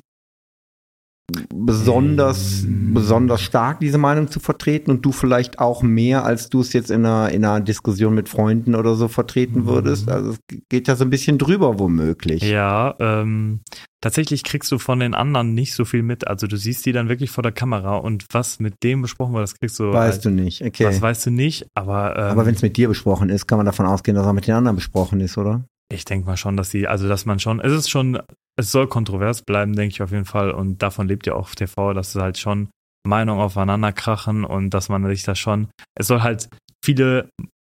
besonders, 1.53 2.65
besonders 2.65 3.41
stark 3.41 3.81
diese 3.81 3.97
Meinung 3.97 4.31
zu 4.31 4.39
vertreten 4.39 4.91
und 4.91 5.05
du 5.05 5.11
vielleicht 5.11 5.59
auch 5.59 5.83
mehr, 5.83 6.23
als 6.23 6.49
du 6.49 6.61
es 6.61 6.71
jetzt 6.71 6.89
in 6.89 7.05
einer, 7.05 7.29
in 7.31 7.43
einer 7.43 7.59
Diskussion 7.59 8.15
mit 8.15 8.29
Freunden 8.29 8.75
oder 8.75 8.95
so 8.95 9.09
vertreten 9.09 9.65
würdest. 9.65 10.09
Also 10.09 10.31
es 10.31 10.39
geht 10.69 10.87
ja 10.87 10.95
so 10.95 11.03
ein 11.03 11.09
bisschen 11.09 11.37
drüber 11.37 11.79
womöglich. 11.79 12.43
Ja, 12.43 12.95
ähm, 12.99 13.59
tatsächlich 13.99 14.45
kriegst 14.45 14.71
du 14.71 14.79
von 14.79 15.01
den 15.01 15.13
anderen 15.13 15.53
nicht 15.53 15.73
so 15.73 15.83
viel 15.83 16.01
mit. 16.01 16.27
Also 16.27 16.47
du 16.47 16.55
siehst 16.55 16.85
die 16.85 16.93
dann 16.93 17.09
wirklich 17.09 17.29
vor 17.29 17.43
der 17.43 17.51
Kamera 17.51 17.97
und 17.97 18.25
was 18.31 18.61
mit 18.61 18.81
dem 18.83 19.01
besprochen 19.01 19.33
wird, 19.33 19.43
das 19.43 19.59
kriegst 19.59 19.77
du. 19.79 19.91
Weißt 19.91 20.23
halt, 20.23 20.25
du 20.25 20.29
nicht, 20.29 20.63
okay. 20.63 20.83
Das 20.83 21.01
weißt 21.01 21.25
du 21.25 21.31
nicht, 21.31 21.67
aber, 21.73 22.15
ähm, 22.15 22.23
Aber 22.31 22.45
wenn 22.45 22.55
es 22.55 22.61
mit 22.61 22.77
dir 22.77 22.87
besprochen 22.87 23.27
ist, 23.29 23.47
kann 23.47 23.57
man 23.57 23.65
davon 23.65 23.85
ausgehen, 23.85 24.15
dass 24.15 24.25
er 24.25 24.33
mit 24.33 24.47
den 24.47 24.55
anderen 24.55 24.77
besprochen 24.77 25.19
ist, 25.19 25.37
oder? 25.37 25.65
ich 25.89 26.05
denke 26.05 26.25
mal 26.25 26.37
schon, 26.37 26.57
dass 26.57 26.69
sie, 26.69 26.87
also 26.87 27.07
dass 27.07 27.25
man 27.25 27.39
schon, 27.39 27.59
es 27.61 27.71
ist 27.71 27.89
schon, 27.89 28.19
es 28.57 28.71
soll 28.71 28.87
kontrovers 28.87 29.43
bleiben, 29.43 29.75
denke 29.75 29.93
ich 29.93 30.01
auf 30.01 30.11
jeden 30.11 30.25
Fall. 30.25 30.51
Und 30.51 30.81
davon 30.81 31.07
lebt 31.07 31.27
ja 31.27 31.33
auch 31.33 31.53
TV, 31.53 31.93
dass 31.93 32.15
es 32.15 32.21
halt 32.21 32.37
schon 32.37 32.69
Meinungen 33.07 33.41
aufeinander 33.41 33.93
krachen 33.93 34.43
und 34.43 34.71
dass 34.71 34.89
man 34.89 35.05
sich 35.07 35.23
da 35.23 35.35
schon, 35.35 35.69
es 35.95 36.07
soll 36.07 36.21
halt 36.21 36.49
viele 36.83 37.29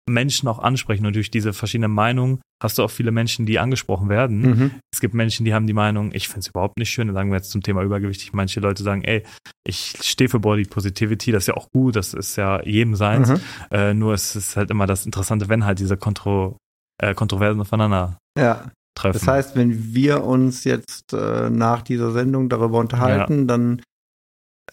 Menschen 0.09 0.49
auch 0.49 0.59
ansprechen 0.59 1.05
und 1.07 1.15
durch 1.15 1.31
diese 1.31 1.53
verschiedenen 1.53 1.93
Meinungen 1.93 2.41
hast 2.63 2.79
du 2.79 2.83
auch 2.83 2.91
viele 2.91 3.11
Menschen, 3.11 3.47
die 3.47 3.59
angesprochen 3.59 4.09
werden. 4.09 4.41
Mhm. 4.41 4.71
Es 4.93 5.01
gibt 5.01 5.15
Menschen, 5.15 5.45
die 5.45 5.55
haben 5.55 5.67
die 5.67 5.75
Meinung, 5.75 6.11
ich 6.13 6.29
finde 6.29 6.41
es 6.41 6.49
überhaupt 6.49 6.79
nicht 6.79 6.91
schön. 6.91 7.07
Dann 7.07 7.15
sagen 7.15 7.31
wir 7.31 7.37
jetzt 7.37 7.51
zum 7.51 7.63
Thema 7.63 7.83
Übergewichtig. 7.83 8.33
Manche 8.33 8.61
Leute 8.61 8.83
sagen, 8.83 9.05
ey, 9.05 9.23
ich 9.67 9.97
stehe 10.03 10.29
für 10.29 10.41
Body 10.41 10.65
Positivity, 10.65 11.31
das 11.31 11.45
ist 11.45 11.49
ja 11.49 11.55
auch 11.55 11.69
gut, 11.71 11.95
das 11.95 12.15
ist 12.15 12.37
ja 12.37 12.63
jedem 12.65 12.97
seins. 12.97 13.29
Mhm. 13.29 13.41
Äh, 13.71 13.95
nur 13.95 14.15
es 14.15 14.35
ist 14.35 14.57
halt 14.57 14.71
immer 14.71 14.87
das 14.87 15.07
Interessante, 15.07 15.49
wenn 15.49 15.65
halt 15.65 15.79
diese 15.79 15.97
Kontro 15.97 16.57
äh, 17.01 17.15
Kontroversen 17.15 17.61
aufeinander 17.61 18.19
Ja, 18.37 18.73
treffen. 18.99 19.19
das 19.19 19.27
heißt, 19.27 19.57
wenn 19.57 19.95
wir 19.95 20.25
uns 20.25 20.65
jetzt 20.65 21.13
äh, 21.13 21.51
nach 21.51 21.83
dieser 21.83 22.13
Sendung 22.13 22.49
darüber 22.49 22.79
unterhalten, 22.79 23.47
dann 23.49 23.83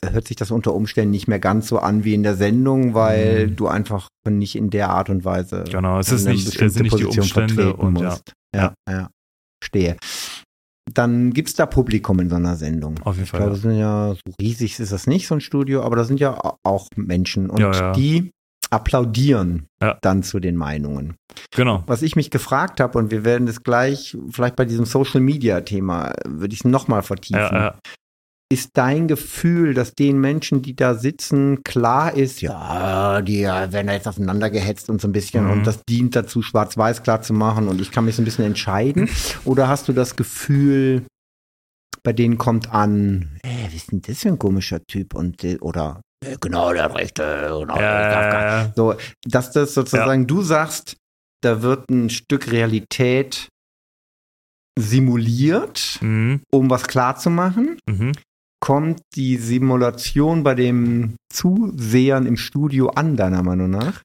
hört 0.04 0.28
sich 0.28 0.36
das 0.38 0.52
unter 0.52 0.74
Umständen 0.74 1.12
nicht 1.12 1.28
mehr 1.28 1.40
ganz 1.40 1.68
so 1.68 1.80
an 1.80 2.04
wie 2.04 2.14
in 2.14 2.22
der 2.24 2.36
Sendung, 2.36 2.94
weil 2.94 3.48
Mhm. 3.48 3.56
du 3.56 3.68
einfach 3.68 4.10
nicht 4.30 4.56
in 4.56 4.70
der 4.70 4.90
Art 4.90 5.10
und 5.10 5.24
Weise 5.26 5.64
Genau, 5.72 6.00
es 6.00 6.12
ist 6.12 6.26
nicht, 6.28 6.48
es 6.62 6.74
sind 6.74 6.84
nicht 6.84 6.98
die 6.98 7.04
Position 7.06 7.24
Umstände 7.24 7.54
vertreten 7.56 7.80
und 7.82 8.00
ja, 8.00 8.10
musst. 8.10 8.34
Ja, 8.56 8.74
ja. 8.90 9.10
Stehe. 9.64 9.96
Dann 10.94 11.32
gibt's 11.34 11.56
da 11.56 11.66
Publikum 11.66 12.20
in 12.20 12.30
so 12.30 12.36
einer 12.36 12.56
Sendung. 12.56 13.00
auf 13.04 13.16
jeden 13.16 13.24
Ich 13.24 13.32
Fall. 13.32 13.40
glaube, 13.40 13.52
ja. 13.52 13.56
das 13.56 13.62
sind 13.64 13.78
ja, 13.80 14.14
so 14.14 14.34
riesig 14.40 14.80
ist 14.80 14.92
das 14.92 15.08
nicht, 15.08 15.28
so 15.28 15.34
ein 15.36 15.42
Studio, 15.42 15.82
aber 15.82 15.96
da 15.96 16.04
sind 16.04 16.20
ja 16.20 16.38
au- 16.38 16.58
auch 16.64 16.88
Menschen 16.96 17.50
und 17.50 17.60
Ja, 17.60 17.72
ja. 17.72 17.92
die 17.94 18.32
applaudieren 18.76 19.66
Ja. 19.82 19.98
dann 20.02 20.22
zu 20.24 20.40
den 20.40 20.56
Meinungen. 20.56 21.16
Genau. 21.56 21.84
Was 21.88 22.02
ich 22.02 22.16
mich 22.16 22.30
gefragt 22.30 22.80
habe, 22.80 22.98
und 22.98 23.10
wir 23.12 23.24
werden 23.26 23.48
das 23.48 23.64
gleich, 23.64 24.16
vielleicht 24.30 24.56
bei 24.56 24.66
diesem 24.66 24.86
Social 24.86 25.22
Media 25.22 25.62
Thema, 25.62 26.14
würde 26.28 26.54
ich 26.54 26.62
es 26.62 26.66
nochmal 26.66 27.02
vertiefen. 27.02 27.40
Ja, 27.40 27.54
ja. 27.54 27.80
Ist 28.54 28.72
dein 28.76 29.08
Gefühl, 29.08 29.74
dass 29.74 29.96
den 29.96 30.20
Menschen, 30.20 30.62
die 30.62 30.76
da 30.76 30.94
sitzen, 30.94 31.64
klar 31.64 32.14
ist, 32.16 32.42
ja, 32.42 33.22
die 33.24 33.42
werden 33.42 33.88
da 33.88 33.94
jetzt 33.94 34.08
aufeinander 34.08 34.52
gehetzt 34.52 34.88
und 34.92 35.02
so 35.02 35.08
ein 35.08 35.14
bisschen 35.14 35.46
Mhm. 35.46 35.52
und 35.52 35.64
das 35.68 35.82
dient 35.90 36.16
dazu, 36.16 36.44
schwarz-weiß 36.44 37.02
klar 37.02 37.24
zu 37.24 37.34
machen 37.34 37.68
und 37.68 37.82
ich 37.82 37.90
kann 37.92 38.06
mich 38.06 38.16
so 38.16 38.22
ein 38.22 38.26
bisschen 38.26 38.46
entscheiden? 38.46 39.10
Oder 39.46 39.68
hast 39.68 39.88
du 39.88 39.94
das 39.94 40.16
Gefühl, 40.16 41.06
bei 42.04 42.14
denen 42.14 42.38
kommt 42.38 42.72
an, 42.72 43.40
ey, 43.42 43.66
was 43.66 43.74
ist 43.74 43.92
denn 43.92 44.02
das 44.04 44.20
für 44.20 44.30
ein 44.30 44.38
komischer 44.38 44.80
Typ 44.86 45.16
und 45.16 45.44
äh, 45.44 45.58
oder 45.60 46.02
äh, 46.02 46.05
genau 46.42 46.74
der 46.74 46.84
hat 46.84 46.96
recht, 46.96 47.20
äh, 47.20 47.48
genau, 47.50 47.76
Ja, 47.80 48.02
ja, 48.12 48.42
ja. 48.64 48.74
so, 48.76 48.96
dass 49.26 49.52
das 49.52 49.74
sozusagen, 49.74 50.28
du 50.28 50.42
sagst, 50.42 50.98
da 51.42 51.62
wird 51.62 51.90
ein 51.90 52.10
Stück 52.10 52.52
Realität 52.52 53.50
simuliert, 54.78 56.00
Mhm. 56.02 56.42
um 56.52 56.70
was 56.70 56.84
klar 56.88 57.16
zu 57.18 57.30
machen. 57.30 57.80
Mhm. 57.88 58.12
Kommt 58.60 59.02
die 59.16 59.38
Simulation 59.38 60.44
bei 60.44 60.56
dem 60.56 61.16
Zusehern 61.32 62.26
im 62.26 62.36
Studio 62.38 62.90
an, 62.90 63.16
deiner 63.16 63.44
Meinung 63.44 63.70
nach? 63.70 64.02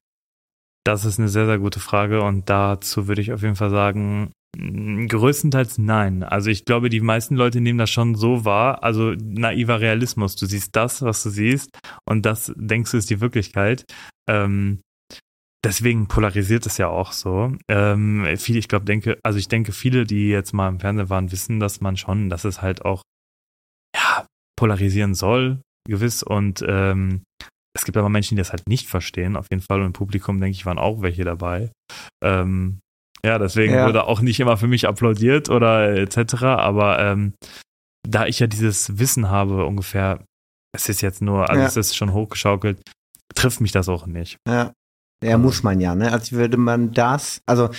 Das 0.85 1.05
ist 1.05 1.19
eine 1.19 1.29
sehr, 1.29 1.45
sehr 1.45 1.59
gute 1.59 1.79
Frage 1.79 2.21
und 2.21 2.49
dazu 2.49 3.07
würde 3.07 3.21
ich 3.21 3.33
auf 3.33 3.41
jeden 3.41 3.55
Fall 3.55 3.69
sagen, 3.69 4.31
größtenteils 4.57 5.77
nein. 5.77 6.23
Also 6.23 6.49
ich 6.49 6.65
glaube, 6.65 6.89
die 6.89 6.99
meisten 6.99 7.35
Leute 7.35 7.61
nehmen 7.61 7.79
das 7.79 7.89
schon 7.89 8.15
so 8.15 8.45
wahr, 8.45 8.83
also 8.83 9.11
naiver 9.11 9.79
Realismus. 9.79 10.35
Du 10.35 10.45
siehst 10.45 10.75
das, 10.75 11.01
was 11.01 11.23
du 11.23 11.29
siehst 11.29 11.69
und 12.05 12.25
das 12.25 12.51
denkst 12.55 12.91
du 12.91 12.97
ist 12.97 13.09
die 13.09 13.21
Wirklichkeit. 13.21 13.85
Ähm, 14.29 14.81
deswegen 15.63 16.07
polarisiert 16.07 16.65
es 16.65 16.77
ja 16.77 16.89
auch 16.89 17.13
so. 17.13 17.55
Ähm, 17.69 18.27
viele, 18.37 18.59
ich 18.59 18.67
glaube, 18.67 18.85
denke, 18.85 19.19
also 19.23 19.39
ich 19.39 19.47
denke, 19.47 19.71
viele, 19.71 20.03
die 20.03 20.29
jetzt 20.29 20.53
mal 20.53 20.67
im 20.67 20.79
Fernsehen 20.79 21.09
waren, 21.09 21.31
wissen, 21.31 21.59
dass 21.59 21.81
man 21.81 21.95
schon, 21.97 22.29
dass 22.29 22.43
es 22.43 22.61
halt 22.61 22.83
auch 22.83 23.03
ja 23.95 24.25
polarisieren 24.57 25.15
soll, 25.15 25.61
gewiss 25.87 26.23
und 26.23 26.63
ähm, 26.67 27.23
es 27.73 27.85
gibt 27.85 27.97
aber 27.97 28.09
Menschen, 28.09 28.35
die 28.35 28.41
das 28.41 28.51
halt 28.51 28.67
nicht 28.67 28.87
verstehen, 28.87 29.37
auf 29.37 29.47
jeden 29.49 29.63
Fall. 29.63 29.79
Und 29.79 29.87
im 29.87 29.93
Publikum, 29.93 30.41
denke 30.41 30.55
ich, 30.55 30.65
waren 30.65 30.77
auch 30.77 31.01
welche 31.01 31.23
dabei. 31.23 31.71
Ähm, 32.21 32.81
ja, 33.25 33.37
deswegen 33.39 33.73
Ja. 33.73 33.85
wurde 33.87 34.05
auch 34.05 34.21
nicht 34.21 34.39
immer 34.39 34.57
für 34.57 34.67
mich 34.67 34.87
applaudiert 34.87 35.49
oder 35.49 35.95
etc. 35.95 36.43
Aber 36.43 36.99
ähm, 36.99 37.33
da 38.07 38.25
ich 38.25 38.39
ja 38.39 38.47
dieses 38.47 38.97
Wissen 38.99 39.29
habe, 39.29 39.65
ungefähr, 39.65 40.23
es 40.75 40.89
ist 40.89 41.01
jetzt 41.01 41.21
nur, 41.21 41.49
also 41.49 41.61
Ja. 41.61 41.67
es 41.67 41.77
ist 41.77 41.95
schon 41.95 42.13
hochgeschaukelt, 42.13 42.81
trifft 43.35 43.61
mich 43.61 43.71
das 43.71 43.89
auch 43.89 44.05
nicht. 44.07 44.37
Ja. 44.47 44.71
Ja, 45.23 45.37
muss 45.37 45.61
man 45.61 45.79
ja, 45.79 45.93
ne? 45.93 46.11
Als 46.11 46.31
würde 46.31 46.57
man 46.57 46.93
das, 46.93 47.41
also 47.45 47.69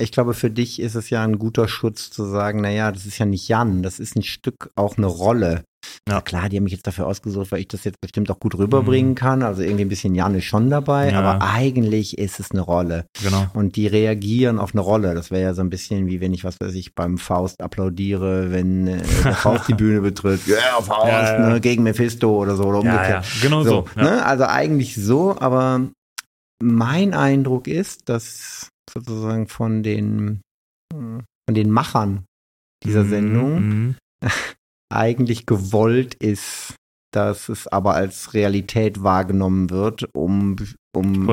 ich 0.00 0.12
glaube, 0.12 0.34
für 0.34 0.50
dich 0.50 0.80
ist 0.80 0.94
es 0.94 1.10
ja 1.10 1.22
ein 1.22 1.38
guter 1.38 1.68
Schutz 1.68 2.10
zu 2.10 2.24
sagen, 2.24 2.60
naja, 2.62 2.90
das 2.90 3.06
ist 3.06 3.18
ja 3.18 3.26
nicht 3.26 3.48
Jan, 3.48 3.82
das 3.82 3.98
ist 4.00 4.16
ein 4.16 4.22
Stück 4.22 4.70
auch 4.74 4.96
eine 4.96 5.06
Rolle. 5.06 5.62
Ja. 6.08 6.20
Klar, 6.20 6.48
die 6.48 6.56
haben 6.56 6.64
mich 6.64 6.72
jetzt 6.74 6.86
dafür 6.86 7.06
ausgesucht, 7.06 7.52
weil 7.52 7.60
ich 7.60 7.68
das 7.68 7.84
jetzt 7.84 8.00
bestimmt 8.00 8.30
auch 8.30 8.38
gut 8.38 8.56
rüberbringen 8.56 9.12
Mhm. 9.12 9.14
kann. 9.14 9.42
Also 9.42 9.62
irgendwie 9.62 9.84
ein 9.84 9.88
bisschen 9.88 10.14
Jan 10.14 10.34
ist 10.34 10.44
schon 10.44 10.68
dabei, 10.70 11.10
Ja. 11.10 11.20
aber 11.20 11.44
eigentlich 11.44 12.18
ist 12.18 12.38
es 12.40 12.50
eine 12.50 12.60
Rolle. 12.60 13.06
Genau. 13.22 13.46
Und 13.54 13.76
die 13.76 13.86
reagieren 13.86 14.58
auf 14.58 14.74
eine 14.74 14.82
Rolle. 14.82 15.14
Das 15.14 15.30
wäre 15.30 15.42
ja 15.42 15.54
so 15.54 15.62
ein 15.62 15.70
bisschen 15.70 16.06
wie 16.06 16.20
wenn 16.20 16.34
ich, 16.34 16.44
was 16.44 16.56
weiß 16.60 16.74
ich, 16.74 16.94
beim 16.94 17.16
Faust 17.18 17.60
applaudiere, 17.62 18.50
wenn 18.50 18.86
äh, 18.88 19.02
der 19.24 19.32
Faust 19.34 19.68
die 19.68 19.74
Bühne 19.74 20.00
betritt. 20.00 20.40
Ja, 20.46 20.80
Faust, 20.82 21.08
Ja, 21.08 21.38
ja. 21.40 21.48
Ne, 21.50 21.60
gegen 21.60 21.82
Mephisto 21.82 22.36
oder 22.36 22.56
so 22.56 22.64
oder 22.64 22.82
Ja, 22.82 22.92
umgekehrt. 22.96 23.26
genau 23.42 23.62
so. 23.62 23.86
So, 23.94 24.00
ne? 24.00 24.24
Also 24.24 24.44
eigentlich 24.44 24.96
so, 24.96 25.36
aber 25.38 25.88
mein 26.62 27.14
Eindruck 27.14 27.68
ist, 27.68 28.08
dass 28.08 28.68
sozusagen 28.90 29.48
von 29.48 29.82
den, 29.82 30.40
von 30.92 31.24
den 31.54 31.70
Machern 31.70 32.24
dieser 32.84 33.04
Mhm, 33.04 33.08
Sendung 33.08 33.60
mhm. 33.60 33.94
eigentlich 34.92 35.46
gewollt 35.46 36.14
ist, 36.14 36.74
dass 37.12 37.48
es 37.48 37.66
aber 37.66 37.94
als 37.94 38.34
Realität 38.34 39.02
wahrgenommen 39.02 39.70
wird, 39.70 40.08
um, 40.14 40.56
um, 40.94 41.24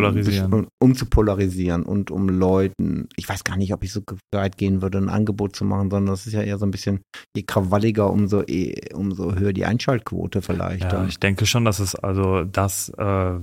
um, 0.52 0.67
um 0.80 0.96
zu 0.96 1.06
polarisieren 1.06 1.84
und 1.84 2.10
um 2.10 2.30
Leuten, 2.30 3.08
ich 3.15 3.30
weiß 3.30 3.43
gar 3.43 3.58
nicht, 3.58 3.74
ob 3.74 3.84
ich 3.84 3.93
so 3.93 4.02
weit 4.34 4.58
gehen 4.58 4.82
würde, 4.82 4.98
ein 4.98 5.10
Angebot 5.10 5.56
zu 5.56 5.65
machen, 5.65 5.91
sondern 5.91 6.08
das 6.13 6.26
ist 6.26 6.34
ja 6.34 6.41
eher 6.41 6.58
so 6.58 6.65
ein 6.65 6.72
bisschen, 6.72 7.02
je 7.36 7.43
krawalliger, 7.43 8.12
umso, 8.12 8.41
eh- 8.43 8.91
umso 8.93 9.36
höher 9.36 9.54
die 9.54 9.65
Einschaltquote 9.65 10.41
vielleicht. 10.41 10.91
Ja, 10.91 11.06
ich 11.06 11.20
denke 11.20 11.46
schon, 11.46 11.63
dass 11.65 11.80
es 11.80 11.93
also 11.96 12.43
das 12.43 12.89
äh, 12.98 13.39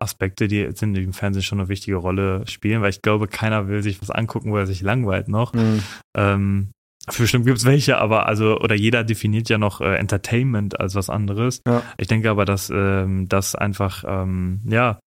Aspekte, 0.00 0.48
die 0.48 0.68
sind 0.74 0.94
die 0.94 1.02
im 1.02 1.12
Fernsehen 1.12 1.42
schon 1.42 1.58
eine 1.60 1.68
wichtige 1.68 1.96
Rolle 1.96 2.46
spielen, 2.46 2.82
weil 2.82 2.90
ich 2.90 3.02
glaube, 3.02 3.26
keiner 3.28 3.68
will 3.68 3.82
sich 3.82 4.00
was 4.00 4.10
angucken, 4.10 4.52
wo 4.52 4.56
er 4.56 4.66
sich 4.66 4.80
langweilt 4.80 5.28
noch. 5.28 5.52
Mhm. 5.54 5.82
Ähm, 6.16 6.68
bestimmt 7.16 7.46
gibt 7.46 7.58
es 7.58 7.64
welche, 7.64 7.98
aber 7.98 8.26
also, 8.26 8.60
oder 8.60 8.74
jeder 8.74 9.02
definiert 9.04 9.48
ja 9.48 9.58
noch 9.58 9.80
äh, 9.80 9.96
Entertainment 9.96 10.78
als 10.78 10.94
was 10.94 11.10
anderes. 11.10 11.62
Ja. 11.66 11.82
Ich 11.96 12.06
denke 12.06 12.30
aber, 12.30 12.44
dass 12.44 12.70
ähm, 12.72 13.28
das 13.28 13.54
einfach, 13.54 14.04
ähm, 14.06 14.60
ja, 14.66 14.98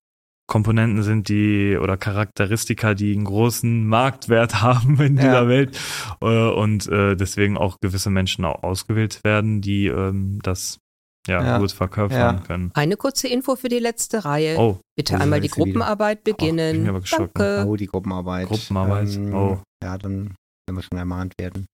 Komponenten 0.47 1.01
sind, 1.03 1.29
die 1.29 1.77
oder 1.81 1.95
Charakteristika, 1.95 2.93
die 2.93 3.13
einen 3.13 3.23
großen 3.23 3.87
Marktwert 3.87 4.61
haben 4.61 4.99
in 4.99 5.15
Ja. 5.15 5.23
dieser 5.23 5.47
Welt 5.47 5.79
äh, 6.21 6.25
und 6.49 6.87
äh, 6.89 7.15
deswegen 7.15 7.55
auch 7.57 7.77
gewisse 7.79 8.09
Menschen 8.09 8.43
auch 8.43 8.61
ausgewählt 8.63 9.21
werden, 9.23 9.61
die 9.61 9.87
ähm, 9.87 10.39
das 10.43 10.79
ja, 11.27 11.43
Ja. 11.43 11.57
gut 11.59 11.71
verkörpern 11.71 12.17
Ja. 12.37 12.43
können. 12.45 12.71
Eine 12.73 12.97
kurze 12.97 13.27
Info 13.27 13.55
für 13.55 13.69
die 13.69 13.79
letzte 13.79 14.25
Reihe. 14.25 14.57
Oh, 14.57 14.79
Bitte 14.97 15.13
also 15.13 15.23
einmal 15.23 15.39
die 15.41 15.45
wieder. 15.51 15.55
Gruppenarbeit 15.63 16.23
bin 16.23 16.35
beginnen. 16.35 16.83
ich 16.83 16.89
aber 16.89 17.01
geschockt, 17.01 17.37
Danke. 17.39 17.67
Oh, 17.69 17.75
die 17.75 17.87
Gruppenarbeit. 17.87 18.47
Gruppenarbeit. 18.47 19.15
Ähm, 19.15 19.33
Oh. 19.33 19.59
Ja, 19.83 19.97
dann 19.97 20.35
werden 20.67 20.77
wir 20.77 20.81
schon 20.83 20.97
ermahnt 20.97 21.33
werden. 21.39 21.65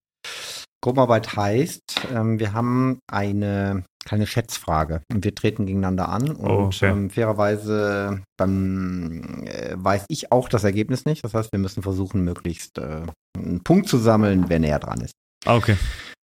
Gruppenarbeit 0.84 1.36
heißt, 1.36 1.82
ähm, 2.14 2.40
wir 2.40 2.54
haben 2.54 3.00
eine 3.12 3.84
kleine 4.06 4.28
Schätzfrage 4.28 5.02
und 5.12 5.26
wir 5.26 5.34
treten 5.36 5.66
gegeneinander 5.66 6.08
an 6.08 6.30
und 6.32 6.50
Oh, 6.50 6.66
okay. 6.68 6.90
ähm, 6.90 7.10
fairerweise 7.10 8.22
dann 8.38 9.46
äh, 9.48 9.74
weiß 9.76 10.06
ich 10.08 10.32
auch 10.32 10.48
das 10.50 10.64
Ergebnis 10.64 11.06
nicht. 11.06 11.24
Das 11.24 11.34
heißt, 11.34 11.52
wir 11.52 11.60
müssen 11.60 11.82
versuchen, 11.84 12.24
möglichst 12.24 12.78
äh, 12.78 13.02
einen 13.36 13.64
Punkt 13.64 13.90
zu 13.90 13.98
sammeln, 13.98 14.46
wer 14.48 14.60
näher 14.60 14.80
dran 14.80 15.02
ist. 15.02 15.14
Ah, 15.46 15.56
okay. 15.58 15.76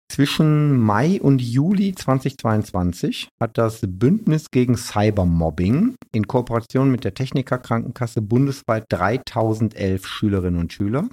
Zwischen 0.08 0.78
Mai 0.78 1.20
und 1.20 1.42
Juli 1.42 1.94
2022 1.94 3.28
hat 3.40 3.58
das 3.58 3.80
Bündnis 3.86 4.50
gegen 4.50 4.76
Cybermobbing 4.76 5.96
in 6.12 6.26
Kooperation 6.26 6.90
mit 6.90 7.04
der 7.04 7.14
Techniker 7.14 7.58
Krankenkasse 7.58 8.22
bundesweit 8.22 8.86
3011 8.88 10.06
Schülerinnen 10.06 10.60
und 10.60 10.72
Schüler, 10.72 11.08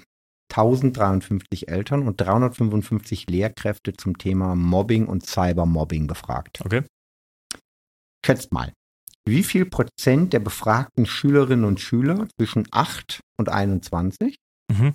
1053 0.52 1.68
Eltern 1.68 2.06
und 2.06 2.20
355 2.20 3.28
Lehrkräfte 3.28 3.94
zum 3.94 4.16
Thema 4.16 4.54
Mobbing 4.54 5.06
und 5.06 5.26
Cybermobbing 5.26 6.06
befragt. 6.06 6.60
Okay. 6.64 6.84
Schätzt 8.24 8.52
mal, 8.52 8.72
wie 9.28 9.42
viel 9.42 9.66
Prozent 9.66 10.32
der 10.32 10.40
befragten 10.40 11.04
Schülerinnen 11.04 11.64
und 11.64 11.80
Schüler 11.80 12.28
zwischen 12.38 12.66
8 12.70 13.20
und 13.38 13.48
21 13.48 14.36
Mhm. 14.72 14.94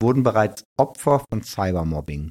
wurden 0.00 0.22
bereits 0.22 0.62
Opfer 0.78 1.24
von 1.28 1.42
Cybermobbing? 1.42 2.30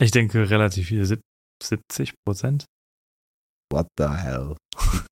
Ich 0.00 0.10
denke 0.10 0.48
relativ 0.50 0.88
viele, 0.88 1.04
sieb- 1.06 1.20
70 1.62 2.14
Prozent. 2.26 2.64
What 3.72 3.86
the 3.98 4.08
hell? 4.08 4.56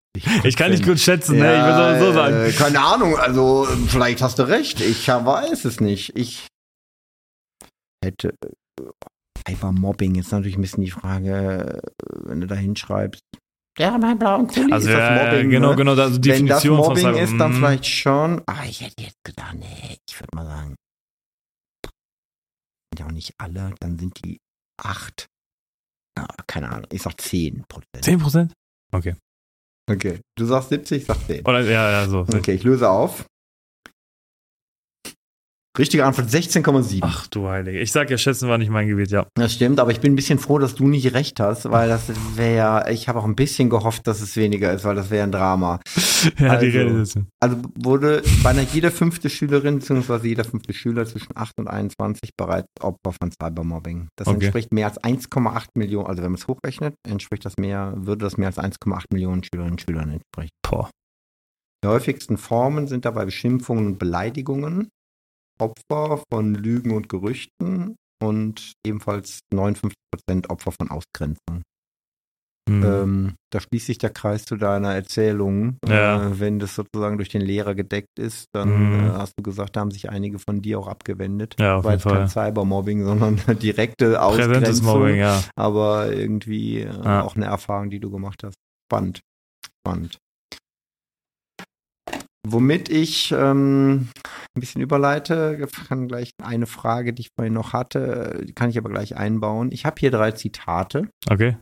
Ich 0.45 0.57
kann 0.57 0.71
nicht 0.71 0.83
gut 0.83 0.99
schätzen, 0.99 1.37
ne? 1.39 1.55
Ich 1.59 1.63
würde 1.63 2.01
so 2.07 2.13
sagen. 2.15 2.37
äh, 2.37 2.51
keine 2.51 2.81
Ahnung, 2.81 3.19
also 3.19 3.67
vielleicht 3.87 4.23
hast 4.23 4.39
du 4.39 4.45
recht. 4.49 4.81
Ich 4.81 5.07
weiß 5.09 5.67
es 5.67 5.79
nicht. 5.81 6.17
Ich 6.17 6.47
hätte. 8.03 8.31
äh, 8.81 8.85
Cybermobbing 9.47 10.15
ist 10.15 10.33
natürlich 10.33 10.57
ein 10.57 10.63
bisschen 10.63 10.83
die 10.85 10.91
Frage, 10.91 11.83
äh, 11.83 12.07
wenn 12.25 12.41
du 12.41 12.47
da 12.47 12.55
hinschreibst. 12.55 13.21
Ja, 13.79 13.99
mein 13.99 14.19
blauen 14.19 14.47
Kuli 14.47 14.73
Also 14.73 14.89
ist 14.89 14.95
das 14.97 15.11
ja, 15.19 15.25
Mobbing. 15.33 15.51
genau, 15.51 15.71
ne? 15.73 15.77
genau, 15.77 15.93
also 15.93 16.19
Wenn 16.25 16.47
das 16.47 16.65
Mobbing 16.65 17.15
ist, 17.17 17.37
dann 17.39 17.53
Mhm. 17.53 17.57
vielleicht 17.57 17.85
schon. 17.85 18.43
Aber 18.47 18.65
ich 18.65 18.81
hätte 18.81 19.03
jetzt 19.03 19.23
gedacht, 19.23 19.55
nee, 19.59 19.99
ich 20.09 20.19
würde 20.19 20.35
mal 20.35 20.47
sagen. 20.47 20.75
Sind 21.85 23.01
ja 23.01 23.07
auch 23.07 23.13
nicht 23.13 23.35
alle, 23.37 23.75
dann 23.81 23.99
sind 23.99 24.25
die 24.25 24.39
acht. 24.77 25.27
Ja, 26.19 26.27
keine 26.47 26.71
Ahnung, 26.71 26.87
ich 26.91 27.03
sag 27.03 27.21
zehn 27.21 27.65
Prozent. 27.69 28.05
10 28.05 28.19
Prozent? 28.19 28.53
Okay. 28.93 29.17
Okay. 29.89 30.21
Du 30.37 30.47
sagst 30.47 30.71
70, 30.71 31.03
ich 31.03 31.07
sag 31.07 31.25
10. 31.27 31.45
Oder 31.47 31.61
ja, 31.61 31.91
ja, 31.91 32.09
so. 32.09 32.21
Okay, 32.21 32.53
ich 32.53 32.65
löse 32.65 32.89
auf. 32.89 33.27
Richtige 35.79 36.05
Antwort 36.07 36.29
16,7. 36.29 37.01
Ach 37.03 37.27
du 37.27 37.49
Heilige. 37.49 37.79
Ich 37.81 37.93
sag 37.93 38.09
ja, 38.11 38.17
schätzen 38.17 38.49
war 38.49 38.57
nicht 38.57 38.71
mein 38.71 38.89
Gebiet, 38.89 39.11
ja. 39.11 39.27
Das 39.35 39.53
stimmt, 39.53 39.79
aber 39.79 39.91
ich 39.91 40.01
bin 40.01 40.13
ein 40.13 40.17
bisschen 40.17 40.39
froh, 40.39 40.59
dass 40.59 40.75
du 40.75 40.89
nicht 40.89 41.13
recht 41.13 41.39
hast, 41.41 41.71
weil 41.71 41.89
das 41.89 42.11
wäre 42.37 42.91
ich 42.91 43.09
habe 43.09 43.19
auch 43.19 43.25
ein 43.25 43.37
bisschen 43.37 43.69
gehofft, 43.69 44.07
dass 44.07 44.21
es 44.21 44.37
weniger 44.37 44.73
ist, 44.73 44.85
weil 44.85 44.95
das 44.95 45.11
wäre 45.11 45.25
ein 45.25 45.33
Drama. 45.33 45.81
ja, 46.39 46.51
also, 46.51 46.65
die 46.67 46.77
Rede 46.77 47.01
ist. 47.01 47.19
Also 47.41 47.59
wurde 47.79 48.23
beinahe 48.43 48.67
jeder 48.73 48.91
fünfte 48.91 49.29
Schülerin 49.29 49.79
bzw. 49.81 50.27
jeder 50.29 50.45
fünfte 50.45 50.73
Schüler 50.73 51.05
zwischen 51.07 51.37
8 51.37 51.53
und 51.59 51.69
21 51.69 52.31
bereits 52.37 52.69
Opfer 52.81 53.13
von 53.13 53.31
Cybermobbing. 53.31 54.09
Das 54.17 54.29
Okay. 54.29 54.37
entspricht 54.37 54.73
mehr 54.73 54.87
als 54.87 54.99
1,8 55.03 55.67
Millionen, 55.75 56.07
also 56.07 56.23
wenn 56.23 56.33
man 56.33 56.39
es 56.41 56.49
hochrechnet, 56.49 56.95
entspricht 57.07 57.45
das 57.45 57.55
mehr, 57.59 57.93
würde 57.97 58.25
das 58.25 58.37
mehr 58.39 58.49
als 58.49 58.59
1,8 58.59 59.05
Millionen 59.13 59.43
Schülerinnen 59.45 59.75
und 59.75 59.81
Schülern 59.83 60.11
entsprechen. 60.11 60.51
Boah. 60.69 60.91
Die 61.85 61.89
häufigsten 61.89 62.39
Formen 62.39 62.89
sind 62.89 63.05
dabei 63.05 63.27
Beschimpfungen 63.27 63.87
und 63.87 63.99
Beleidigungen, 63.99 64.89
Opfer 65.59 66.23
von 66.33 66.55
Lügen 66.55 66.93
und 66.93 67.09
Gerüchten 67.09 67.97
und 68.23 68.73
ebenfalls 68.87 69.41
59% 69.53 69.93
Opfer 70.49 70.73
von 70.73 70.91
Ausgrenzung. 70.91 71.63
Hm. 72.69 72.83
Ähm, 72.83 73.35
da 73.53 73.61
schließt 73.61 73.87
sich 73.87 73.99
der 73.99 74.11
Kreis 74.11 74.45
zu 74.45 74.57
deiner 74.57 74.93
Erzählung. 74.93 75.77
Ja. 75.89 76.27
Äh, 76.31 76.41
wenn 76.41 76.59
das 76.59 76.75
sozusagen 76.75 77.17
durch 77.17 77.29
den 77.29 77.43
Lehrer 77.43 77.77
gedeckt 77.77 78.19
ist, 78.19 78.47
dann 78.53 78.91
Mhm. 78.99 79.07
äh, 79.07 79.11
hast 79.13 79.35
du 79.39 79.43
gesagt, 79.45 79.77
da 79.77 79.81
haben 79.81 79.93
sich 79.93 80.11
einige 80.11 80.41
von 80.41 80.63
dir 80.63 80.81
auch 80.81 80.89
abgewendet. 80.89 81.55
Ja, 81.61 81.77
auf 81.77 81.85
War 81.85 81.93
jeden 81.93 82.01
jetzt 82.03 82.13
kein 82.13 82.29
Fall. 82.29 82.51
Cybermobbing, 82.51 83.05
sondern 83.05 83.37
direkte 83.63 84.15
Präsentes 84.15 84.19
Ausgrenzung, 84.81 84.87
Mobbing, 85.01 85.17
ja. 85.17 85.45
aber 85.55 86.13
irgendwie 86.13 86.81
äh, 86.81 87.05
Ja. 87.05 87.23
auch 87.23 87.37
eine 87.37 87.45
Erfahrung, 87.45 87.89
die 87.91 88.01
du 88.01 88.11
gemacht 88.11 88.43
hast. 88.43 88.57
Spannend. 88.91 89.21
Spannend. 89.85 90.19
Womit 92.49 92.89
ich 92.89 93.33
ähm, 93.33 94.09
ein 94.55 94.61
bisschen 94.61 94.81
überleite, 94.81 95.67
kann 95.89 96.07
gleich 96.07 96.31
eine 96.43 96.67
Frage, 96.67 97.13
die 97.13 97.23
ich 97.23 97.31
vorhin 97.37 97.55
noch 97.55 97.73
hatte, 97.73 98.45
die 98.47 98.53
kann 98.53 98.71
ich 98.71 98.79
aber 98.79 98.91
gleich 98.91 99.17
einbauen. 99.17 99.73
Ich 99.73 99.85
habe 99.85 99.97
hier 99.99 100.11
drei 100.11 100.31
Zitate. 100.31 101.09
Okay. 101.29 101.57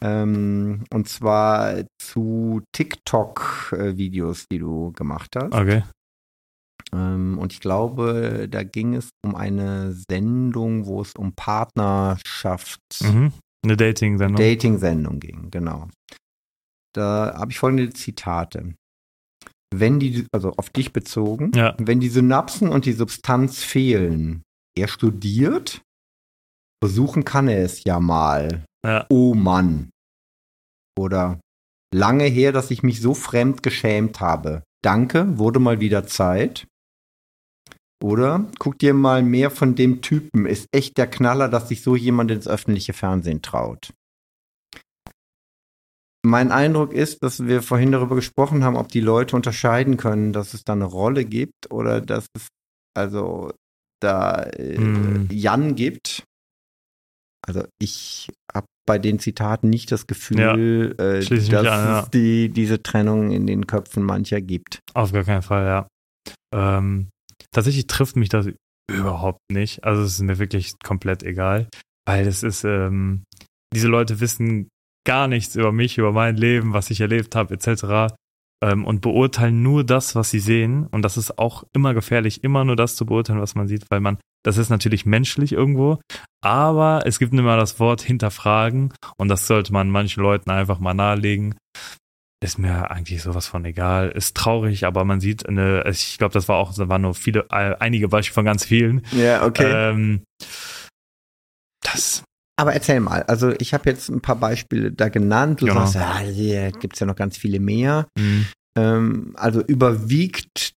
Ähm, 0.00 0.84
und 0.92 1.08
zwar 1.08 1.84
zu 2.00 2.62
TikTok-Videos, 2.72 4.46
die 4.50 4.58
du 4.58 4.92
gemacht 4.92 5.34
hast. 5.36 5.52
Okay. 5.52 5.82
Ähm, 6.92 7.38
und 7.38 7.52
ich 7.52 7.60
glaube, 7.60 8.48
da 8.50 8.62
ging 8.62 8.94
es 8.94 9.10
um 9.24 9.34
eine 9.34 9.92
Sendung, 10.08 10.86
wo 10.86 11.02
es 11.02 11.12
um 11.14 11.32
Partnerschaft, 11.34 12.80
Mhm. 13.02 13.32
Eine 13.64 13.76
Dating-Sendung. 13.76 14.36
Dating-Sendung 14.36 15.18
ging, 15.18 15.50
genau. 15.50 15.88
Da 16.94 17.34
habe 17.36 17.50
ich 17.50 17.58
folgende 17.58 17.90
Zitate. 17.90 18.74
Wenn 19.74 20.00
die, 20.00 20.26
also 20.32 20.52
auf 20.56 20.70
dich 20.70 20.92
bezogen, 20.92 21.52
Ja. 21.54 21.74
wenn 21.78 22.00
die 22.00 22.08
Synapsen 22.08 22.68
und 22.68 22.86
die 22.86 22.92
Substanz 22.94 23.62
fehlen, 23.62 24.42
er 24.76 24.88
studiert, 24.88 25.82
versuchen 26.82 27.24
kann 27.24 27.48
er 27.48 27.64
es 27.64 27.84
ja 27.84 28.00
mal. 28.00 28.64
Ja. 28.84 29.06
Oh 29.10 29.34
Mann. 29.34 29.90
Oder 30.98 31.40
lange 31.94 32.24
her, 32.24 32.52
dass 32.52 32.70
ich 32.70 32.82
mich 32.82 33.00
so 33.00 33.14
fremd 33.14 33.62
geschämt 33.62 34.20
habe. 34.20 34.62
Danke, 34.82 35.38
wurde 35.38 35.58
mal 35.58 35.80
wieder 35.80 36.06
Zeit. 36.06 36.66
Oder 38.02 38.46
guck 38.60 38.78
dir 38.78 38.94
mal 38.94 39.22
mehr 39.22 39.50
von 39.50 39.74
dem 39.74 40.00
Typen. 40.02 40.46
Ist 40.46 40.66
echt 40.72 40.96
der 40.98 41.08
Knaller, 41.08 41.48
dass 41.48 41.68
sich 41.68 41.82
so 41.82 41.96
jemand 41.96 42.30
ins 42.30 42.46
öffentliche 42.46 42.92
Fernsehen 42.92 43.42
traut. 43.42 43.92
Mein 46.24 46.50
Eindruck 46.50 46.92
ist, 46.92 47.22
dass 47.22 47.46
wir 47.46 47.62
vorhin 47.62 47.92
darüber 47.92 48.16
gesprochen 48.16 48.64
haben, 48.64 48.76
ob 48.76 48.88
die 48.88 49.00
Leute 49.00 49.36
unterscheiden 49.36 49.96
können, 49.96 50.32
dass 50.32 50.52
es 50.52 50.64
da 50.64 50.72
eine 50.72 50.84
Rolle 50.84 51.24
gibt 51.24 51.70
oder 51.70 52.00
dass 52.00 52.26
es 52.34 52.48
also 52.96 53.52
da 54.00 54.42
äh, 54.42 54.76
Hm. 54.76 55.28
Jan 55.30 55.74
gibt. 55.74 56.24
Also 57.46 57.64
ich 57.80 58.28
habe 58.52 58.66
bei 58.86 58.98
den 58.98 59.18
Zitaten 59.18 59.70
nicht 59.70 59.92
das 59.92 60.06
Gefühl, 60.06 60.94
äh, 60.98 61.22
schließe 61.22 61.44
ich 61.44 61.48
dass 61.50 61.66
an, 61.66 61.84
ja. 61.84 62.00
es 62.00 62.10
die, 62.10 62.48
diese 62.48 62.82
Trennung 62.82 63.30
in 63.30 63.46
den 63.46 63.66
Köpfen 63.66 64.02
mancher 64.02 64.40
gibt. 64.40 64.80
Auf 64.94 65.12
gar 65.12 65.24
keinen 65.24 65.42
Fall, 65.42 65.66
ja. 65.66 65.88
Ähm, 66.54 67.08
tatsächlich 67.52 67.86
trifft 67.86 68.16
mich 68.16 68.28
das 68.28 68.48
überhaupt 68.90 69.40
nicht. 69.50 69.84
Also 69.84 70.02
es 70.02 70.14
ist 70.14 70.22
mir 70.22 70.38
wirklich 70.38 70.72
komplett 70.84 71.22
egal, 71.22 71.68
weil 72.06 72.26
es 72.26 72.42
ist, 72.42 72.64
ähm, 72.64 73.24
diese 73.74 73.88
Leute 73.88 74.20
wissen 74.20 74.68
gar 75.08 75.26
nichts 75.26 75.56
über 75.56 75.72
mich, 75.72 75.96
über 75.96 76.12
mein 76.12 76.36
Leben, 76.36 76.74
was 76.74 76.90
ich 76.90 77.00
erlebt 77.00 77.34
habe, 77.34 77.54
etc. 77.54 78.14
Ähm, 78.62 78.84
und 78.84 79.00
beurteilen 79.00 79.62
nur 79.62 79.82
das, 79.82 80.14
was 80.14 80.30
sie 80.30 80.38
sehen. 80.38 80.86
Und 80.86 81.00
das 81.00 81.16
ist 81.16 81.38
auch 81.38 81.64
immer 81.72 81.94
gefährlich, 81.94 82.44
immer 82.44 82.62
nur 82.66 82.76
das 82.76 82.94
zu 82.94 83.06
beurteilen, 83.06 83.40
was 83.40 83.54
man 83.54 83.68
sieht, 83.68 83.90
weil 83.90 84.00
man, 84.00 84.18
das 84.44 84.58
ist 84.58 84.68
natürlich 84.68 85.06
menschlich 85.06 85.52
irgendwo, 85.52 85.98
aber 86.44 87.04
es 87.06 87.18
gibt 87.18 87.32
immer 87.32 87.56
das 87.56 87.80
Wort 87.80 88.02
hinterfragen 88.02 88.92
und 89.16 89.28
das 89.28 89.46
sollte 89.46 89.72
man 89.72 89.88
manchen 89.88 90.22
Leuten 90.22 90.50
einfach 90.50 90.78
mal 90.78 90.92
nahelegen 90.92 91.54
ist 92.40 92.56
mir 92.56 92.92
eigentlich 92.92 93.20
sowas 93.22 93.48
von 93.48 93.64
egal. 93.64 94.10
Ist 94.10 94.36
traurig, 94.36 94.86
aber 94.86 95.04
man 95.04 95.18
sieht 95.20 95.48
eine, 95.48 95.82
ich 95.90 96.18
glaube, 96.18 96.34
das 96.34 96.48
war 96.48 96.58
auch, 96.58 96.72
da 96.72 96.88
waren 96.88 97.02
nur 97.02 97.14
viele, 97.14 97.46
äh, 97.50 97.74
einige 97.80 98.06
Beispiele 98.06 98.34
von 98.34 98.44
ganz 98.44 98.64
vielen. 98.64 99.02
Ja, 99.10 99.42
Ähm, 99.64 100.22
das, 101.82 102.22
Aber 102.58 102.74
erzähl 102.74 102.98
mal, 102.98 103.22
also 103.22 103.52
ich 103.60 103.72
habe 103.72 103.88
jetzt 103.88 104.08
ein 104.08 104.20
paar 104.20 104.34
Beispiele 104.36 104.90
da 104.90 105.08
genannt. 105.08 105.60
Du 105.62 105.66
Genau. 105.66 105.86
sagst, 105.86 105.94
ja, 105.94 106.18
hier 106.18 106.72
gibt's 106.72 106.98
ja 106.98 107.06
noch 107.06 107.14
ganz 107.16 107.36
viele 107.36 107.60
mehr. 107.60 108.08
mh, 108.18 108.46
Ähm, 108.76 109.32
also 109.36 109.62
überwiegt 109.62 110.72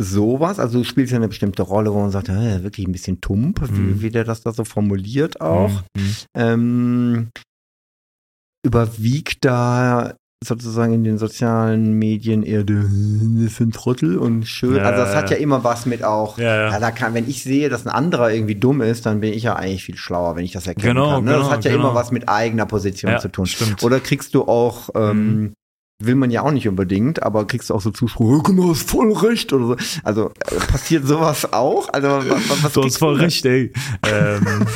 sowas, 0.00 0.60
also 0.60 0.78
du 0.78 0.84
spielst 0.84 1.10
ja 1.12 1.16
eine 1.18 1.26
bestimmte 1.28 1.62
Rolle, 1.62 1.92
wo 1.92 2.00
man 2.00 2.12
sagt, 2.12 2.28
äh, 2.28 2.62
wirklich 2.62 2.86
ein 2.86 2.92
bisschen 2.92 3.20
tump, 3.20 3.60
wie, 3.72 3.80
Mhm. 3.80 4.00
wie 4.00 4.10
der 4.10 4.22
das 4.24 4.42
da 4.42 4.52
so 4.52 4.64
formuliert 4.64 5.40
auch. 5.40 5.82
mh, 5.96 6.02
mh. 6.02 6.14
Ähm, 6.34 7.28
überwiegt 8.64 9.44
da 9.44 10.14
sozusagen 10.44 10.92
in 10.92 11.04
den 11.04 11.18
sozialen 11.18 11.94
Medien 11.94 12.42
eher 12.42 12.62
das 12.62 13.56
sind 13.56 13.74
Trottel 13.74 14.18
und 14.18 14.46
schön. 14.46 14.76
Ja, 14.76 14.84
also 14.84 15.02
das 15.02 15.14
hat 15.14 15.30
ja. 15.30 15.36
immer 15.36 15.64
was 15.64 15.84
mit 15.84 16.04
auch. 16.04 16.38
Ja, 16.38 16.70
Ja, 16.70 16.80
da 16.80 16.90
kann, 16.90 17.14
wenn 17.14 17.28
ich 17.28 17.42
sehe, 17.42 17.68
dass 17.68 17.86
ein 17.86 17.92
anderer 17.92 18.30
irgendwie 18.32 18.54
dumm 18.54 18.80
ist, 18.80 19.04
dann 19.06 19.20
bin 19.20 19.32
ich 19.32 19.42
ja 19.42 19.56
eigentlich 19.56 19.84
viel 19.84 19.96
schlauer, 19.96 20.36
wenn 20.36 20.44
ich 20.44 20.52
das 20.52 20.66
erkennen 20.66 20.94
Genau, 20.94 21.16
kann. 21.16 21.24
Ne? 21.24 21.32
das 21.32 21.40
genau, 21.40 21.50
hat 21.50 21.64
ja 21.64 21.72
genau. 21.72 21.84
immer 21.84 21.94
was 21.94 22.12
mit 22.12 22.28
eigener 22.28 22.66
Position 22.66 23.18
zu 23.18 23.28
tun. 23.28 23.46
stimmt. 23.46 23.82
Oder 23.82 23.98
kriegst 24.00 24.34
du 24.34 24.44
auch, 24.44 24.90
ähm, 24.94 25.54
will 26.00 26.14
man 26.14 26.30
ja 26.30 26.42
auch 26.42 26.52
nicht 26.52 26.68
unbedingt, 26.68 27.22
aber 27.22 27.46
kriegst 27.46 27.70
du 27.70 27.74
auch 27.74 27.80
so 27.80 27.90
Zuspruch, 27.90 28.36
"Ja, 28.36 28.42
genau, 28.42 28.70
hast 28.70 28.88
voll 28.88 29.12
recht 29.12 29.52
oder 29.52 29.66
so. 29.66 29.76
Also 30.04 30.30
äh, 30.50 30.54
passiert 30.66 31.06
sowas 31.06 31.52
auch? 31.52 31.88
Also 31.92 32.08
was, 32.08 32.62
was 32.62 32.72
Du 32.72 32.84
hast 32.84 32.98
voll 32.98 33.16
du 33.18 33.24
recht, 33.24 33.44
ey. 33.46 33.72
ähm, 34.08 34.66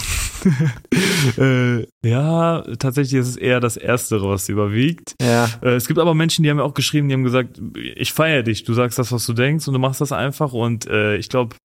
äh, 1.39 1.87
ja, 2.09 2.63
tatsächlich 2.79 3.21
ist 3.21 3.29
es 3.29 3.37
eher 3.37 3.61
das 3.61 3.77
Erstere, 3.77 4.29
was 4.29 4.49
überwiegt. 4.49 5.15
Ja. 5.21 5.49
Äh, 5.63 5.75
es 5.77 5.87
gibt 5.87 5.99
aber 6.01 6.15
Menschen, 6.15 6.43
die 6.43 6.51
haben 6.51 6.57
mir 6.57 6.65
auch 6.65 6.75
geschrieben, 6.75 7.09
die 7.09 7.15
haben 7.15 7.23
gesagt, 7.25 7.61
ich 7.75 8.13
feiere 8.13 8.43
dich, 8.43 8.65
du 8.65 8.75
sagst 8.75 8.99
das, 8.99 9.13
was 9.13 9.25
du 9.27 9.33
denkst 9.33 9.67
und 9.69 9.75
du 9.75 9.81
machst 9.81 10.01
das 10.01 10.13
einfach 10.13 10.53
und 10.53 10.87
äh, 10.87 11.17
ich 11.17 11.29
glaube, 11.29 11.57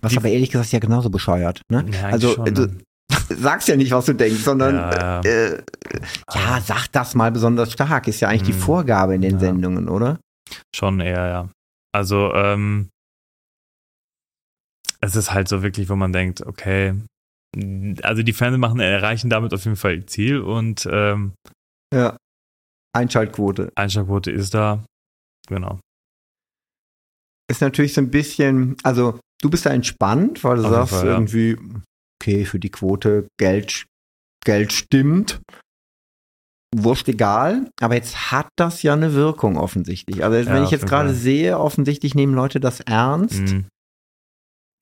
Was 0.00 0.12
Die- 0.12 0.18
aber 0.18 0.28
ehrlich 0.28 0.50
gesagt 0.50 0.72
ja 0.72 0.78
genauso 0.78 1.10
bescheuert, 1.10 1.60
ne? 1.70 1.84
Ja, 1.92 2.06
also 2.08 2.32
schon, 2.34 2.54
du 2.54 2.62
ne? 2.68 2.78
Sagst 3.28 3.68
ja 3.68 3.76
nicht, 3.76 3.92
was 3.92 4.06
du 4.06 4.14
denkst, 4.14 4.42
sondern 4.42 4.74
Ja, 4.76 5.20
ja. 5.20 5.20
Äh, 5.22 5.62
ja, 6.34 6.60
sag 6.60 6.88
das 6.92 7.14
mal 7.14 7.30
besonders 7.32 7.72
stark, 7.72 8.08
ist 8.08 8.20
ja 8.20 8.28
eigentlich 8.28 8.42
die 8.42 8.52
Hm. 8.52 8.60
Vorgabe 8.60 9.14
in 9.14 9.20
den 9.22 9.32
Ja. 9.34 9.38
Sendungen, 9.40 9.88
oder? 9.88 10.18
Schon 10.74 11.00
eher, 11.00 11.26
ja. 11.28 11.48
Also, 11.92 12.32
ähm, 12.34 12.88
es 15.00 15.14
ist 15.16 15.32
halt 15.32 15.48
so 15.48 15.62
wirklich, 15.62 15.88
wo 15.88 15.96
man 15.96 16.12
denkt, 16.12 16.44
okay, 16.46 16.94
also 18.02 18.22
die 18.22 18.32
Fernsehmachen 18.32 18.80
erreichen 18.80 19.30
damit 19.30 19.54
auf 19.54 19.64
jeden 19.64 19.76
Fall 19.76 19.96
ihr 19.96 20.06
Ziel 20.06 20.40
und 20.40 20.88
ähm, 20.90 21.32
Ja. 21.92 22.16
Einschaltquote. 22.94 23.70
Einschlagquote 23.76 24.30
ist 24.30 24.54
da. 24.54 24.84
Genau. 25.48 25.78
Ist 27.50 27.60
natürlich 27.62 27.94
so 27.94 28.00
ein 28.02 28.10
bisschen, 28.10 28.76
also 28.82 29.18
du 29.40 29.48
bist 29.50 29.64
da 29.66 29.70
entspannt, 29.70 30.42
weil 30.44 30.56
du 30.56 30.64
Auf 30.64 30.70
sagst 30.70 30.94
Fall, 30.94 31.06
ja. 31.06 31.12
irgendwie, 31.12 31.56
okay, 32.20 32.44
für 32.44 32.58
die 32.58 32.70
Quote 32.70 33.28
Geld, 33.38 33.86
Geld 34.44 34.72
stimmt. 34.72 35.40
Wurscht 36.76 37.08
egal, 37.08 37.70
aber 37.80 37.94
jetzt 37.94 38.30
hat 38.30 38.48
das 38.56 38.82
ja 38.82 38.92
eine 38.92 39.14
Wirkung 39.14 39.56
offensichtlich. 39.56 40.22
Also 40.22 40.36
Ja, 40.36 40.54
wenn 40.54 40.64
ich 40.64 40.70
jetzt 40.70 40.86
gerade 40.86 41.14
sehe, 41.14 41.58
offensichtlich 41.58 42.14
nehmen 42.14 42.34
Leute 42.34 42.60
das 42.60 42.80
ernst. 42.80 43.40
Mhm. 43.40 43.66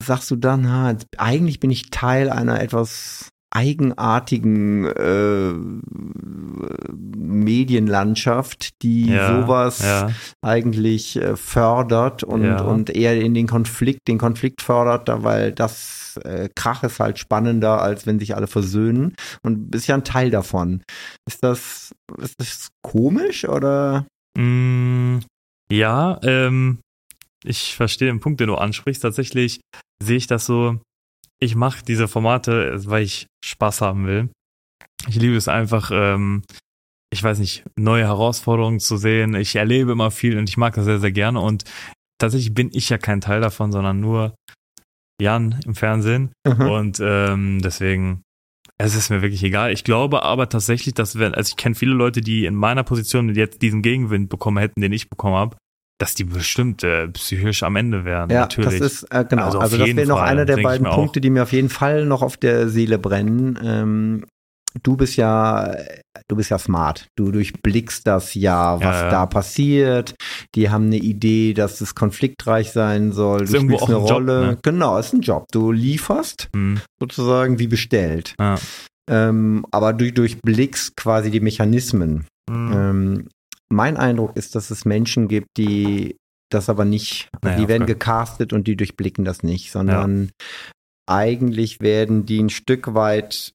sagst 0.05 0.29
du 0.29 0.35
dann, 0.35 0.69
ha, 0.71 0.91
jetzt- 0.91 1.07
eigentlich 1.17 1.59
bin 1.59 1.71
ich 1.71 1.89
Teil 1.89 2.29
einer 2.29 2.61
etwas 2.61 3.29
eigenartigen 3.51 4.85
äh, 4.85 5.53
Medienlandschaft, 7.15 8.81
die 8.81 9.13
Ja, 9.13 9.27
sowas 9.27 9.79
Ja, 9.79 10.11
eigentlich 10.41 11.15
äh, 11.17 11.35
fördert 11.35 12.23
und, 12.23 12.43
Ja. 12.43 12.61
und 12.61 12.89
eher 12.89 13.19
in 13.19 13.33
den 13.33 13.47
Konflikt, 13.47 14.07
den 14.07 14.17
Konflikt 14.17 14.61
fördert, 14.61 15.09
weil 15.23 15.51
das 15.51 16.19
äh, 16.23 16.49
Krach 16.55 16.83
ist 16.83 16.99
halt 16.99 17.19
spannender, 17.19 17.81
als 17.81 18.05
wenn 18.05 18.19
sich 18.19 18.35
alle 18.35 18.47
versöhnen 18.47 19.15
und 19.43 19.71
bist 19.71 19.87
ja 19.87 19.95
ein 19.95 20.03
Teil 20.03 20.29
davon. 20.31 20.83
Ist 21.27 21.43
das, 21.43 21.91
ist 22.19 22.35
das 22.39 22.69
komisch 22.81 23.47
oder? 23.47 24.05
Mm, 24.37 25.19
ja, 25.71 26.19
ähm, 26.23 26.79
ich 27.43 27.75
verstehe 27.75 28.07
den 28.07 28.19
Punkt, 28.19 28.39
den 28.39 28.47
du 28.47 28.55
ansprichst. 28.55 29.03
Tatsächlich 29.03 29.61
sehe 30.03 30.17
ich 30.17 30.27
das 30.27 30.45
so, 30.45 30.79
ich 31.39 31.55
mache 31.55 31.83
diese 31.85 32.07
Formate, 32.07 32.73
weil 32.89 33.03
ich 33.03 33.27
Spaß 33.43 33.81
haben 33.81 34.07
will. 34.07 34.29
Ich 35.07 35.15
liebe 35.15 35.35
es 35.35 35.47
einfach, 35.47 35.91
ähm, 35.93 36.43
ich 37.11 37.23
weiß 37.23 37.39
nicht, 37.39 37.63
neue 37.77 38.05
Herausforderungen 38.05 38.79
zu 38.79 38.97
sehen. 38.97 39.35
Ich 39.35 39.55
erlebe 39.55 39.91
immer 39.91 40.11
viel 40.11 40.37
und 40.37 40.49
ich 40.49 40.57
mag 40.57 40.73
das 40.75 40.85
sehr, 40.85 40.99
sehr 40.99 41.11
gerne. 41.11 41.39
Und 41.39 41.63
tatsächlich 42.19 42.53
bin 42.53 42.71
ich 42.73 42.89
ja 42.89 42.97
kein 42.97 43.21
Teil 43.21 43.41
davon, 43.41 43.71
sondern 43.71 43.99
nur 43.99 44.35
Jan 45.21 45.59
im 45.65 45.75
Fernsehen. 45.75 46.31
Mhm. 46.45 46.69
Und 46.69 46.99
ähm, 47.01 47.61
deswegen, 47.61 48.23
es 48.77 48.95
ist 48.95 49.09
mir 49.09 49.21
wirklich 49.21 49.43
egal. 49.43 49.71
Ich 49.71 49.83
glaube 49.83 50.23
aber 50.23 50.49
tatsächlich, 50.49 50.93
dass 50.93 51.17
wenn, 51.17 51.33
also 51.33 51.51
ich 51.51 51.57
kenne 51.57 51.75
viele 51.75 51.93
Leute, 51.93 52.21
die 52.21 52.45
in 52.45 52.55
meiner 52.55 52.83
Position 52.83 53.33
jetzt 53.33 53.61
diesen 53.61 53.81
Gegenwind 53.81 54.29
bekommen 54.29 54.57
hätten, 54.57 54.81
den 54.81 54.93
ich 54.93 55.09
bekommen 55.09 55.35
habe, 55.35 55.57
dass 55.99 56.13
die 56.13 56.23
bestimmt 56.25 56.83
äh, 56.83 57.07
psychisch 57.09 57.63
am 57.63 57.75
Ende 57.75 58.05
wären. 58.05 58.29
Ja, 58.29 58.41
natürlich. 58.41 58.79
das 58.79 58.93
ist 58.93 59.03
äh, 59.11 59.25
genau. 59.27 59.45
Also 59.45 59.59
Also, 59.59 59.77
das 59.77 59.87
wäre 59.95 60.07
noch 60.07 60.21
einer 60.21 60.45
der 60.45 60.57
beiden 60.57 60.85
auch. 60.87 60.95
Punkte, 60.95 61.21
die 61.21 61.29
mir 61.29 61.43
auf 61.43 61.53
jeden 61.53 61.69
Fall 61.69 62.05
noch 62.05 62.21
auf 62.21 62.37
der 62.37 62.69
Seele 62.69 62.99
brennen. 62.99 63.57
Ähm, 63.63 64.25
du 64.83 64.95
bist 64.95 65.15
ja, 65.15 65.75
du 66.27 66.35
bist 66.35 66.51
ja 66.51 66.59
smart. 66.59 67.07
Du 67.17 67.31
durchblickst 67.31 68.05
das 68.05 68.35
ja, 68.35 68.75
was 68.75 68.83
Ja, 68.83 69.03
ja. 69.05 69.09
da 69.09 69.25
passiert. 69.25 70.13
Die 70.53 70.69
haben 70.69 70.85
eine 70.85 70.97
Idee, 70.97 71.53
dass 71.53 71.81
es 71.81 71.95
konfliktreich 71.95 72.71
sein 72.71 73.11
soll. 73.11 73.43
Ist 73.43 73.53
Du 73.53 73.59
spielst 73.61 73.83
eine 73.85 73.95
ein 73.97 74.01
Job, 74.03 74.11
Rolle. 74.11 74.41
ne? 74.47 74.57
Genau, 74.61 74.97
ist 74.99 75.13
ein 75.13 75.21
Job. 75.21 75.45
Du 75.51 75.71
lieferst 75.71 76.49
Hm, 76.55 76.79
sozusagen 76.99 77.57
wie 77.59 77.67
bestellt. 77.67 78.35
ja. 78.39 78.55
Ähm, 79.09 79.65
aber 79.71 79.93
du 79.93 80.11
durchblickst 80.11 80.97
quasi 80.97 81.31
die 81.31 81.39
Mechanismen. 81.39 82.27
Hm. 82.49 83.29
Mein 83.69 83.97
Eindruck 83.97 84.35
ist, 84.37 84.55
dass 84.55 84.71
es 84.71 84.85
Menschen 84.85 85.27
gibt, 85.27 85.57
die 85.57 86.15
das 86.49 86.69
aber 86.69 86.85
nicht, 86.85 87.27
Naja, 87.43 87.57
die 87.57 87.67
werden 87.67 87.83
okay. 87.83 87.93
gecastet 87.93 88.53
und 88.53 88.67
die 88.67 88.75
durchblicken 88.77 89.25
das 89.25 89.43
nicht, 89.43 89.71
sondern 89.71 90.29
eigentlich 91.09 91.79
werden 91.79 92.25
die 92.25 92.39
ein 92.41 92.49
Stück 92.49 92.93
weit 92.93 93.51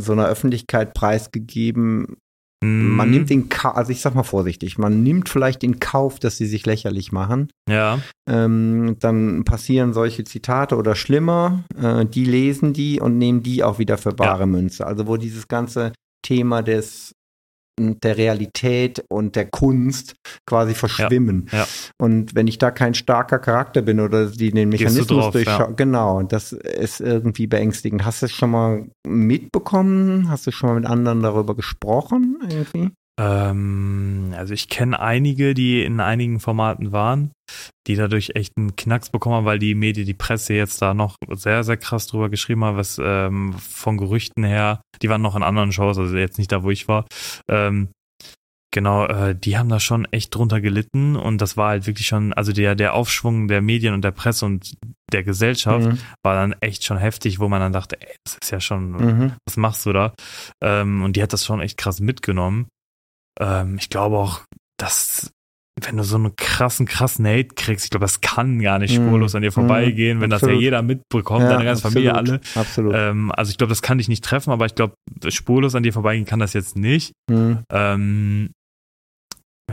so 0.00 0.12
einer 0.12 0.26
Öffentlichkeit 0.26 0.94
preisgegeben. 0.94 2.16
Man 2.62 3.06
Hm, 3.08 3.10
nimmt 3.10 3.30
in 3.30 3.48
Kauf, 3.50 3.76
also 3.76 3.92
ich 3.92 4.00
sag 4.00 4.14
mal 4.14 4.22
vorsichtig, 4.22 4.78
man 4.78 5.02
nimmt 5.02 5.28
vielleicht 5.28 5.62
in 5.62 5.78
Kauf, 5.78 6.18
dass 6.18 6.38
sie 6.38 6.46
sich 6.46 6.64
lächerlich 6.64 7.12
machen. 7.12 7.50
Ja, 7.68 8.00
Ähm, 8.28 8.96
dann 8.98 9.44
passieren 9.44 9.92
solche 9.92 10.24
Zitate 10.24 10.76
oder 10.76 10.94
schlimmer, 10.94 11.64
äh, 11.80 12.06
die 12.06 12.24
lesen 12.24 12.72
die 12.72 12.98
und 12.98 13.18
nehmen 13.18 13.42
die 13.42 13.62
auch 13.62 13.78
wieder 13.78 13.98
für 13.98 14.12
bare 14.12 14.46
Münze. 14.46 14.86
Also 14.86 15.06
wo 15.06 15.16
dieses 15.18 15.48
ganze 15.48 15.92
Thema 16.22 16.62
des 16.62 17.12
der 17.78 18.16
Realität 18.16 19.04
und 19.08 19.36
der 19.36 19.46
Kunst 19.46 20.16
quasi 20.46 20.74
verschwimmen. 20.74 21.48
ja. 21.52 21.66
Und 21.98 22.34
wenn 22.34 22.46
ich 22.46 22.58
da 22.58 22.70
kein 22.70 22.94
starker 22.94 23.38
Charakter 23.38 23.82
bin 23.82 24.00
oder 24.00 24.26
die 24.26 24.50
den 24.50 24.70
du 24.70 24.76
Mechanismus 24.76 25.06
drauf, 25.06 25.32
durchschauen, 25.32 25.70
ja. 25.70 25.76
genau, 25.76 26.22
das 26.22 26.52
ist 26.52 27.00
irgendwie 27.00 27.46
beängstigend. 27.46 28.04
Hast 28.04 28.22
du 28.22 28.26
es 28.26 28.32
schon 28.32 28.50
mal 28.50 28.86
mitbekommen? 29.06 30.30
Hast 30.30 30.46
du 30.46 30.50
schon 30.52 30.70
mal 30.70 30.76
mit 30.76 30.86
anderen 30.86 31.22
darüber 31.22 31.54
gesprochen 31.54 32.38
irgendwie? 32.48 32.90
Ähm, 33.18 34.34
also 34.36 34.54
ich 34.54 34.68
kenne 34.68 35.00
einige, 35.00 35.54
die 35.54 35.82
in 35.82 36.00
einigen 36.00 36.40
Formaten 36.40 36.92
waren, 36.92 37.30
die 37.86 37.96
dadurch 37.96 38.32
echt 38.34 38.52
einen 38.56 38.76
Knacks 38.76 39.10
bekommen 39.10 39.36
haben, 39.36 39.44
weil 39.46 39.58
die 39.58 39.74
Medien, 39.74 40.06
die 40.06 40.14
Presse 40.14 40.54
jetzt 40.54 40.82
da 40.82 40.94
noch 40.94 41.16
sehr, 41.32 41.64
sehr 41.64 41.76
krass 41.76 42.06
drüber 42.06 42.28
geschrieben 42.28 42.64
hat, 42.64 42.76
was 42.76 43.00
ähm, 43.02 43.54
von 43.54 43.96
Gerüchten 43.96 44.44
her, 44.44 44.80
die 45.02 45.08
waren 45.08 45.22
noch 45.22 45.36
in 45.36 45.42
anderen 45.42 45.72
Shows, 45.72 45.98
also 45.98 46.16
jetzt 46.16 46.38
nicht 46.38 46.52
da, 46.52 46.62
wo 46.62 46.70
ich 46.70 46.88
war. 46.88 47.06
Ähm, 47.48 47.88
genau, 48.74 49.06
äh, 49.06 49.34
die 49.34 49.56
haben 49.56 49.68
da 49.70 49.80
schon 49.80 50.04
echt 50.12 50.34
drunter 50.34 50.60
gelitten 50.60 51.16
und 51.16 51.40
das 51.40 51.56
war 51.56 51.70
halt 51.70 51.86
wirklich 51.86 52.06
schon, 52.08 52.32
also 52.34 52.52
der, 52.52 52.74
der 52.74 52.94
Aufschwung 52.94 53.48
der 53.48 53.62
Medien 53.62 53.94
und 53.94 54.02
der 54.02 54.10
Presse 54.10 54.44
und 54.44 54.74
der 55.12 55.22
Gesellschaft 55.22 55.86
Mhm. 55.86 55.98
war 56.24 56.34
dann 56.34 56.54
echt 56.60 56.84
schon 56.84 56.98
heftig, 56.98 57.38
wo 57.38 57.48
man 57.48 57.60
dann 57.60 57.72
dachte, 57.72 57.98
ey, 58.00 58.14
das 58.24 58.36
ist 58.42 58.50
ja 58.50 58.60
schon, 58.60 58.90
Mhm. 58.90 59.32
was 59.46 59.56
machst 59.56 59.86
du 59.86 59.92
da? 59.92 60.12
Ähm, 60.62 61.02
und 61.02 61.16
die 61.16 61.22
hat 61.22 61.32
das 61.32 61.44
schon 61.46 61.60
echt 61.60 61.78
krass 61.78 62.00
mitgenommen. 62.00 62.66
Ähm, 63.40 63.76
ich 63.78 63.88
glaube 63.90 64.16
auch, 64.18 64.40
dass 64.78 65.30
wenn 65.82 65.98
du 65.98 66.04
so 66.04 66.16
einen 66.16 66.34
krassen, 66.36 66.86
krassen 66.86 67.26
Hate 67.26 67.48
kriegst, 67.54 67.84
ich 67.84 67.90
glaube, 67.90 68.04
das 68.04 68.22
kann 68.22 68.60
gar 68.60 68.78
nicht 68.78 68.98
Mhm. 68.98 69.08
spurlos 69.08 69.34
an 69.34 69.42
dir 69.42 69.52
vorbeigehen, 69.52 70.22
wenn 70.22 70.30
das 70.30 70.40
ja 70.40 70.46
Absolut. 70.46 70.62
jeder 70.62 70.80
mitbekommt, 70.82 71.42
deine 71.50 71.64
ganze 71.64 71.82
Familie 71.82 72.14
alle. 72.14 72.34
absolut, 72.36 72.56
Absolut. 72.56 72.94
Ähm, 72.96 73.30
also 73.32 73.50
ich 73.50 73.58
glaube, 73.58 73.68
das 73.68 73.82
kann 73.82 73.98
dich 73.98 74.08
nicht 74.08 74.24
treffen, 74.24 74.52
aber 74.52 74.64
ich 74.64 74.74
glaube, 74.74 74.94
spurlos 75.28 75.74
an 75.74 75.82
dir 75.82 75.92
vorbeigehen 75.92 76.24
kann 76.24 76.38
das 76.38 76.54
jetzt 76.54 76.76
nicht. 76.76 77.12
Mhm. 77.30 77.58
Ähm, 77.70 78.50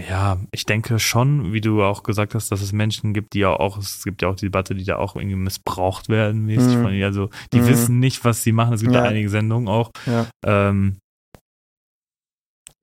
ja, 0.10 0.40
ich 0.52 0.66
denke 0.66 0.98
schon, 1.00 1.54
wie 1.54 1.62
du 1.62 1.84
auch 1.84 2.04
gesagt 2.04 2.34
hast, 2.36 2.52
dass 2.52 2.62
es 2.62 2.74
Menschen 2.74 3.14
gibt, 3.14 3.34
die 3.34 3.40
ja 3.40 3.52
auch, 3.52 3.78
es 3.78 4.04
gibt 4.04 4.24
ja 4.24 4.28
auch 4.28 4.36
die 4.36 4.48
Debatte, 4.48 4.74
die 4.76 4.84
da 4.86 4.98
auch 4.98 5.16
irgendwie 5.16 5.36
missbraucht 5.38 6.10
werden, 6.10 6.46
mäßig 6.48 6.78
Mhm. 6.78 6.82
von. 6.82 7.02
Also 7.04 7.30
die 7.54 7.66
wissen 7.68 8.00
nicht, 8.00 8.26
was 8.26 8.42
sie 8.44 8.52
machen. 8.52 8.74
Es 8.74 8.82
gibt 8.82 8.94
Ja. 8.96 9.04
da 9.04 9.08
einige 9.08 9.30
Sendungen 9.30 9.68
auch. 9.70 9.92
Ja. 10.08 10.26
Ähm, 10.46 10.98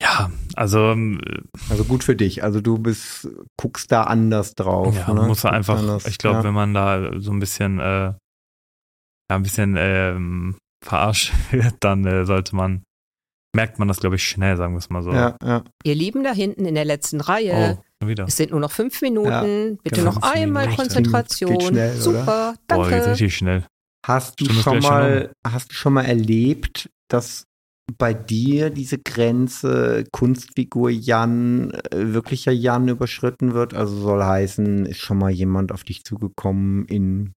ja, 0.02 0.30
also 0.54 0.90
ähm, 0.90 1.20
Also 1.68 1.84
gut 1.84 2.04
für 2.04 2.16
dich. 2.16 2.42
Also 2.42 2.60
du 2.60 2.78
bist, 2.78 3.28
guckst 3.56 3.92
da 3.92 4.04
anders 4.04 4.54
drauf. 4.54 4.94
ja, 4.94 5.08
ne? 5.08 5.14
man 5.14 5.28
muss 5.28 5.44
einfach, 5.44 5.78
anders, 5.78 6.06
ich 6.06 6.18
glaube, 6.18 6.38
ja. 6.38 6.44
wenn 6.44 6.54
man 6.54 6.74
da 6.74 7.10
so 7.18 7.32
ein 7.32 7.38
bisschen, 7.38 7.78
äh, 7.80 8.12
ja, 8.12 8.16
ein 9.28 9.42
bisschen 9.42 9.76
ähm, 9.78 10.56
verarscht 10.84 11.32
wird, 11.50 11.74
dann 11.80 12.04
äh, 12.06 12.24
sollte 12.24 12.56
man, 12.56 12.82
merkt 13.54 13.78
man 13.78 13.88
das, 13.88 14.00
glaube 14.00 14.16
ich, 14.16 14.24
schnell, 14.24 14.56
sagen 14.56 14.74
wir 14.74 14.78
es 14.78 14.90
mal 14.90 15.02
so. 15.02 15.12
Ja, 15.12 15.36
ja. 15.44 15.64
Ihr 15.84 15.94
Lieben 15.94 16.24
da 16.24 16.32
hinten 16.32 16.64
in 16.64 16.74
der 16.74 16.84
letzten 16.86 17.20
Reihe. 17.20 17.78
Oh, 17.78 17.84
schon 18.02 18.08
wieder. 18.08 18.24
Es 18.24 18.36
sind 18.36 18.52
nur 18.52 18.60
noch 18.60 18.72
fünf 18.72 19.02
Minuten. 19.02 19.78
Bitte 19.82 20.00
genau. 20.00 20.12
noch 20.12 20.22
einmal 20.22 20.64
Minuten. 20.64 20.82
Konzentration. 20.82 21.58
Geht 21.58 21.62
schnell, 21.64 21.92
oder? 21.92 22.00
Super, 22.00 22.54
Boah, 22.68 22.84
jetzt 22.84 22.92
danke. 22.92 23.10
richtig 23.10 23.36
schnell. 23.36 23.66
Hast 24.06 24.40
du 24.40 24.46
schon 24.46 24.78
mal, 24.78 25.30
hast 25.46 25.70
du 25.70 25.74
schon 25.74 25.92
mal 25.92 26.06
erlebt, 26.06 26.88
dass 27.08 27.44
bei 27.98 28.14
dir 28.14 28.70
diese 28.70 28.98
Grenze 28.98 30.04
Kunstfigur 30.12 30.90
Jan, 30.90 31.70
äh, 31.70 32.12
wirklicher 32.12 32.52
Jan 32.52 32.88
überschritten 32.88 33.54
wird? 33.54 33.74
Also 33.74 33.96
soll 33.96 34.22
heißen, 34.22 34.86
ist 34.86 35.00
schon 35.00 35.18
mal 35.18 35.30
jemand 35.30 35.72
auf 35.72 35.84
dich 35.84 36.04
zugekommen 36.04 36.84
in 36.86 37.32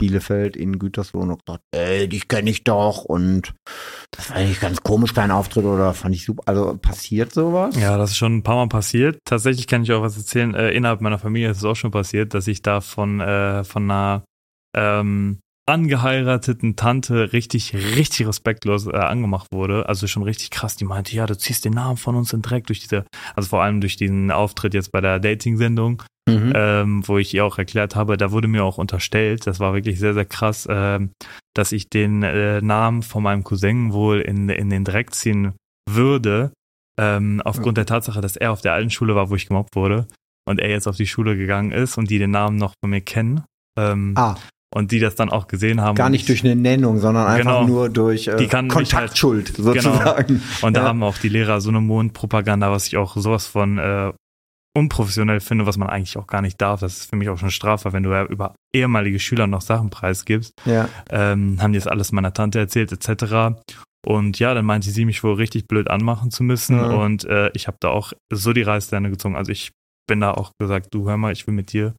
Bielefeld, 0.00 0.56
in 0.56 0.78
Gütersloh 0.78 1.20
und 1.20 1.44
gesagt, 1.44 1.62
ey, 1.72 2.08
dich 2.08 2.26
kenne 2.26 2.48
ich 2.48 2.64
doch 2.64 3.04
und 3.04 3.54
das 4.10 4.30
war 4.30 4.38
eigentlich 4.38 4.60
ganz 4.60 4.82
komisch, 4.82 5.12
dein 5.12 5.30
Auftritt 5.30 5.66
oder 5.66 5.92
fand 5.92 6.14
ich 6.14 6.24
super. 6.24 6.42
Also 6.46 6.78
passiert 6.80 7.34
sowas? 7.34 7.76
Ja, 7.76 7.98
das 7.98 8.12
ist 8.12 8.16
schon 8.16 8.38
ein 8.38 8.42
paar 8.42 8.56
Mal 8.56 8.68
passiert. 8.68 9.18
Tatsächlich 9.26 9.66
kann 9.66 9.82
ich 9.82 9.92
auch 9.92 10.00
was 10.00 10.16
erzählen. 10.16 10.54
Äh, 10.54 10.70
innerhalb 10.70 11.02
meiner 11.02 11.18
Familie 11.18 11.50
ist 11.50 11.58
es 11.58 11.64
auch 11.64 11.76
schon 11.76 11.90
passiert, 11.90 12.32
dass 12.32 12.48
ich 12.48 12.62
da 12.62 12.80
von, 12.80 13.20
äh, 13.20 13.62
von 13.62 13.90
einer 13.90 14.24
ähm, 14.74 15.40
angeheirateten 15.70 16.76
Tante 16.76 17.32
richtig, 17.32 17.74
richtig 17.74 18.26
respektlos 18.26 18.86
äh, 18.86 18.90
angemacht 18.96 19.48
wurde. 19.52 19.88
Also 19.88 20.06
schon 20.06 20.22
richtig 20.22 20.50
krass. 20.50 20.76
Die 20.76 20.84
meinte, 20.84 21.14
ja, 21.14 21.26
du 21.26 21.36
ziehst 21.36 21.64
den 21.64 21.72
Namen 21.72 21.96
von 21.96 22.14
uns 22.16 22.32
in 22.32 22.42
Dreck 22.42 22.66
durch 22.66 22.80
diese, 22.80 23.04
also 23.34 23.48
vor 23.48 23.62
allem 23.62 23.80
durch 23.80 23.96
diesen 23.96 24.30
Auftritt 24.30 24.74
jetzt 24.74 24.92
bei 24.92 25.00
der 25.00 25.18
Dating-Sendung 25.20 26.02
Mhm. 26.28 26.52
ähm, 26.54 27.02
wo 27.08 27.18
ich 27.18 27.34
ihr 27.34 27.44
auch 27.44 27.58
erklärt 27.58 27.96
habe, 27.96 28.16
da 28.16 28.30
wurde 28.30 28.46
mir 28.46 28.62
auch 28.62 28.78
unterstellt, 28.78 29.46
das 29.48 29.58
war 29.58 29.74
wirklich 29.74 29.98
sehr, 29.98 30.14
sehr 30.14 30.26
krass, 30.26 30.68
ähm, 30.70 31.10
dass 31.54 31.72
ich 31.72 31.88
den 31.88 32.22
äh, 32.22 32.60
Namen 32.60 33.02
von 33.02 33.22
meinem 33.24 33.42
Cousin 33.42 33.92
wohl 33.92 34.20
in, 34.20 34.48
in 34.48 34.70
den 34.70 34.84
Dreck 34.84 35.12
ziehen 35.12 35.54
würde, 35.88 36.52
ähm, 37.00 37.42
aufgrund 37.44 37.78
der 37.78 37.86
Tatsache, 37.86 38.20
dass 38.20 38.36
er 38.36 38.52
auf 38.52 38.60
der 38.60 38.74
alten 38.74 38.90
Schule 38.90 39.16
war, 39.16 39.30
wo 39.30 39.34
ich 39.34 39.48
gemobbt 39.48 39.74
wurde 39.74 40.06
und 40.48 40.60
er 40.60 40.68
jetzt 40.68 40.86
auf 40.86 40.96
die 40.96 41.06
Schule 41.06 41.36
gegangen 41.36 41.72
ist 41.72 41.98
und 41.98 42.10
die 42.10 42.18
den 42.18 42.30
Namen 42.30 42.56
noch 42.58 42.74
von 42.80 42.90
mir 42.90 43.00
kennen. 43.00 43.42
Ähm, 43.76 44.12
Ah, 44.16 44.36
Und 44.72 44.92
die 44.92 45.00
das 45.00 45.16
dann 45.16 45.30
auch 45.30 45.48
gesehen 45.48 45.80
haben. 45.80 45.96
gar 45.96 46.10
nicht 46.10 46.28
durch 46.28 46.44
eine 46.44 46.54
Nennung, 46.54 46.98
sondern 47.00 47.26
einfach 47.26 47.38
Genau. 47.60 47.66
nur 47.66 47.88
durch 47.88 48.28
äh, 48.28 48.36
Die 48.36 48.46
kann 48.46 48.66
mich 48.66 48.74
Kontaktschuld 48.74 49.48
sozusagen. 49.56 50.40
Und 50.62 50.76
da 50.76 50.82
Ja. 50.82 50.86
haben 50.88 51.02
auch 51.02 51.18
die 51.18 51.28
Lehrer 51.28 51.60
so 51.60 51.70
eine 51.70 51.80
Mondpropaganda, 51.80 52.70
was 52.70 52.86
ich 52.86 52.96
auch 52.96 53.16
sowas 53.16 53.46
von 53.48 53.78
äh, 53.78 54.12
unprofessionell 54.76 55.40
finde, 55.40 55.66
was 55.66 55.76
man 55.76 55.88
eigentlich 55.88 56.16
auch 56.16 56.28
gar 56.28 56.42
nicht 56.42 56.60
darf. 56.60 56.80
Das 56.80 56.98
ist 56.98 57.10
für 57.10 57.16
mich 57.16 57.28
auch 57.28 57.38
schon 57.38 57.50
strafbar, 57.50 57.92
wenn 57.92 58.04
du 58.04 58.10
ja 58.10 58.24
über 58.24 58.54
ehemalige 58.72 59.18
Schüler 59.18 59.46
noch 59.48 59.60
Sachen 59.62 59.90
preisgibst. 59.90 60.52
Ja. 60.64 60.88
Ähm, 61.10 61.60
haben 61.60 61.72
die 61.72 61.78
das 61.78 61.88
alles 61.88 62.12
meiner 62.12 62.32
Tante 62.32 62.60
erzählt, 62.60 62.92
etc. 62.92 63.56
Und 64.06 64.38
ja, 64.38 64.54
dann 64.54 64.64
meinte 64.64 64.90
sie 64.90 65.04
mich 65.04 65.24
wohl 65.24 65.34
richtig 65.34 65.66
blöd 65.66 65.90
anmachen 65.90 66.30
zu 66.30 66.44
müssen. 66.44 66.76
Ja. 66.76 66.86
Und 66.92 67.24
äh, 67.24 67.50
ich 67.54 67.66
habe 67.66 67.76
da 67.80 67.88
auch 67.88 68.12
so 68.32 68.52
die 68.52 68.62
Reißleine 68.62 69.10
gezogen. 69.10 69.34
Also 69.34 69.50
ich 69.50 69.72
bin 70.06 70.20
da 70.20 70.30
auch 70.30 70.52
gesagt, 70.60 70.88
du 70.92 71.08
hör 71.08 71.16
mal, 71.16 71.32
ich 71.32 71.46
will 71.48 71.54
mit 71.54 71.72
dir. 71.72 71.94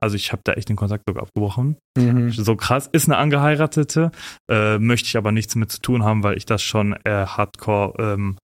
Also 0.00 0.14
ich 0.16 0.30
habe 0.32 0.42
da 0.44 0.52
echt 0.52 0.68
den 0.68 0.76
Kontakt 0.76 1.04
sogar 1.08 1.24
abgebrochen. 1.24 1.76
Mhm. 1.96 2.30
So 2.30 2.54
krass. 2.56 2.88
Ist 2.92 3.08
eine 3.08 3.16
Angeheiratete, 3.16 4.10
äh, 4.50 4.78
möchte 4.78 5.06
ich 5.08 5.16
aber 5.16 5.32
nichts 5.32 5.54
mit 5.56 5.72
zu 5.72 5.80
tun 5.80 6.04
haben, 6.04 6.22
weil 6.22 6.36
ich 6.36 6.46
das 6.46 6.62
schon 6.62 6.92
äh, 7.04 7.26
hardcore 7.26 7.94
ähm, 7.98 8.36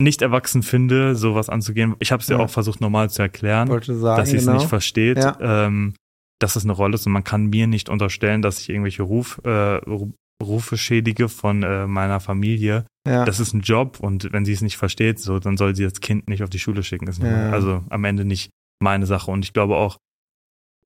nicht 0.00 0.20
erwachsen 0.20 0.62
finde, 0.62 1.14
sowas 1.14 1.48
anzugehen. 1.48 1.94
Ich 2.00 2.12
habe 2.12 2.22
es 2.22 2.28
ja. 2.28 2.38
Auch 2.38 2.50
versucht 2.50 2.80
normal 2.80 3.08
zu 3.10 3.22
erklären, 3.22 3.68
sagen, 3.68 4.02
dass 4.02 4.30
sie 4.30 4.36
es 4.36 4.44
genau. 4.46 4.58
nicht 4.58 4.68
versteht, 4.68 5.18
Ja. 5.18 5.36
ähm, 5.40 5.94
dass 6.40 6.56
es 6.56 6.64
eine 6.64 6.72
Rolle 6.72 6.94
ist 6.96 7.06
und 7.06 7.12
man 7.12 7.22
kann 7.24 7.46
mir 7.46 7.66
nicht 7.68 7.88
unterstellen, 7.88 8.42
dass 8.42 8.58
ich 8.58 8.68
irgendwelche 8.68 9.04
Ruf, 9.04 9.40
äh, 9.44 9.48
Ru- 9.48 10.12
Rufe 10.42 10.76
schädige 10.76 11.28
von 11.28 11.62
äh, 11.62 11.86
meiner 11.86 12.18
Familie. 12.18 12.84
ja. 13.06 13.24
Das 13.24 13.38
ist 13.38 13.54
ein 13.54 13.60
Job 13.60 14.00
und 14.00 14.32
wenn 14.32 14.44
sie 14.44 14.52
es 14.52 14.60
nicht 14.60 14.76
versteht, 14.76 15.20
so 15.20 15.38
dann 15.38 15.56
soll 15.56 15.76
sie 15.76 15.84
das 15.84 16.00
Kind 16.00 16.28
nicht 16.28 16.42
auf 16.42 16.50
die 16.50 16.58
Schule 16.58 16.82
schicken. 16.82 17.08
Ja. 17.24 17.50
Also 17.50 17.84
am 17.90 18.04
Ende 18.04 18.24
nicht 18.24 18.50
meine 18.82 19.06
Sache 19.06 19.30
und 19.30 19.44
ich 19.44 19.52
glaube 19.52 19.76
auch, 19.76 19.98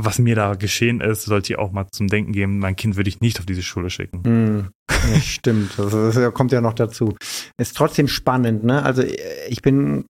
was 0.02 0.18
mir 0.18 0.34
da 0.34 0.54
geschehen 0.54 1.00
ist, 1.00 1.22
sollte 1.24 1.52
ich 1.52 1.58
auch 1.58 1.72
mal 1.72 1.86
zum 1.90 2.08
Denken 2.08 2.32
geben, 2.32 2.58
mein 2.58 2.76
Kind 2.76 2.96
würde 2.96 3.08
ich 3.08 3.20
nicht 3.20 3.38
auf 3.38 3.46
diese 3.46 3.62
Schule 3.62 3.90
schicken. 3.90 4.22
Hm, 4.24 4.68
ja, 4.90 5.20
stimmt, 5.20 5.78
das, 5.78 5.92
das 5.92 6.34
kommt 6.34 6.52
ja 6.52 6.60
noch 6.60 6.74
dazu. 6.74 7.16
Ist 7.58 7.76
trotzdem 7.76 8.08
spannend, 8.08 8.64
ne? 8.64 8.82
Also 8.82 9.02
ich 9.48 9.62
bin 9.62 10.04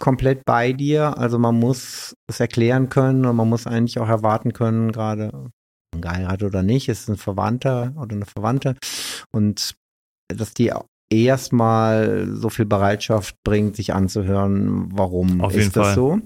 komplett 0.00 0.44
bei 0.44 0.72
dir. 0.72 1.16
Also 1.18 1.38
man 1.38 1.58
muss 1.58 2.14
es 2.28 2.40
erklären 2.40 2.88
können 2.88 3.24
und 3.26 3.36
man 3.36 3.48
muss 3.48 3.66
eigentlich 3.66 3.98
auch 4.00 4.08
erwarten 4.08 4.52
können, 4.52 4.90
gerade 4.90 5.50
geheiratet 5.96 6.48
oder 6.48 6.62
nicht, 6.62 6.88
ist 6.88 7.08
ein 7.08 7.16
Verwandter 7.16 7.92
oder 7.96 8.16
eine 8.16 8.26
Verwandte 8.26 8.76
und 9.32 9.74
dass 10.28 10.54
die 10.54 10.72
erstmal 11.10 12.28
so 12.32 12.48
viel 12.48 12.66
Bereitschaft 12.66 13.36
bringt, 13.44 13.76
sich 13.76 13.92
anzuhören, 13.92 14.88
warum 14.92 15.40
Auf 15.40 15.56
ist 15.56 15.76
das 15.76 15.88
Fall. 15.88 15.94
so. 15.94 16.20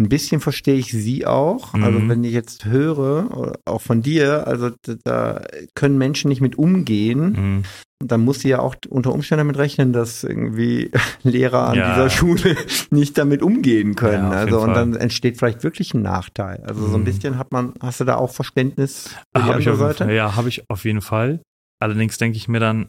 Ein 0.00 0.08
bisschen 0.08 0.40
verstehe 0.40 0.76
ich 0.76 0.90
sie 0.92 1.26
auch. 1.26 1.74
Also 1.74 1.98
Mhm. 1.98 2.08
wenn 2.08 2.24
ich 2.24 2.32
jetzt 2.32 2.64
höre, 2.64 3.52
auch 3.66 3.82
von 3.82 4.00
dir, 4.00 4.46
also 4.46 4.70
da- 5.04 5.42
können 5.74 5.98
Menschen 5.98 6.28
nicht 6.30 6.40
mit 6.40 6.56
umgehen, 6.56 7.32
Mhm. 7.32 7.62
dann 8.02 8.22
muss 8.22 8.40
sie 8.40 8.48
ja 8.48 8.60
auch 8.60 8.76
unter 8.88 9.12
Umständen 9.12 9.40
damit 9.40 9.58
rechnen, 9.58 9.92
dass 9.92 10.24
irgendwie 10.24 10.90
Lehrer 11.22 11.68
an 11.68 11.76
Ja. 11.76 11.92
dieser 11.94 12.08
Schule 12.08 12.56
nicht 12.90 13.18
damit 13.18 13.42
umgehen 13.42 13.94
können. 13.94 14.32
Ja, 14.32 14.38
also 14.38 14.60
und 14.62 14.72
dann 14.72 14.94
entsteht 14.96 15.36
vielleicht 15.36 15.62
wirklich 15.64 15.92
ein 15.92 16.00
Nachteil. 16.00 16.62
Also 16.66 16.86
so 16.86 16.94
ein 16.94 17.00
Mhm. 17.02 17.04
bisschen 17.04 17.36
hat 17.36 17.52
man, 17.52 17.74
hast 17.80 18.00
du 18.00 18.04
da 18.04 18.16
auch 18.16 18.32
Verständnis 18.32 19.08
für 19.08 19.14
die 19.36 19.40
Habe 19.42 19.60
ich 19.60 19.68
andere 19.68 19.76
Seite? 19.76 20.04
Fall, 20.06 20.14
ja, 20.14 20.34
habe 20.34 20.48
ich 20.48 20.62
auf 20.70 20.86
jeden 20.86 21.02
Fall. 21.02 21.42
Allerdings 21.78 22.16
denke 22.16 22.38
ich 22.38 22.48
mir 22.48 22.60
dann, 22.60 22.88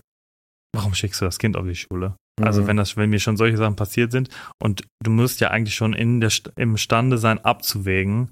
warum 0.75 0.93
schickst 0.93 1.21
du 1.21 1.25
das 1.25 1.37
Kind 1.39 1.55
auf 1.57 1.65
die 1.65 1.75
Schule? 1.75 2.15
Also 2.41 2.61
Mhm. 2.63 2.67
wenn 2.67 2.77
das, 2.77 2.97
wenn 2.97 3.09
mir 3.09 3.19
schon 3.19 3.37
solche 3.37 3.57
Sachen 3.57 3.75
passiert 3.75 4.11
sind 4.11 4.29
und 4.61 4.83
du 5.03 5.11
musst 5.11 5.41
ja 5.41 5.49
eigentlich 5.51 5.75
schon 5.75 5.93
in 5.93 6.21
der, 6.21 6.31
St- 6.31 6.51
imstande 6.57 7.17
sein, 7.17 7.39
abzuwägen, 7.39 8.31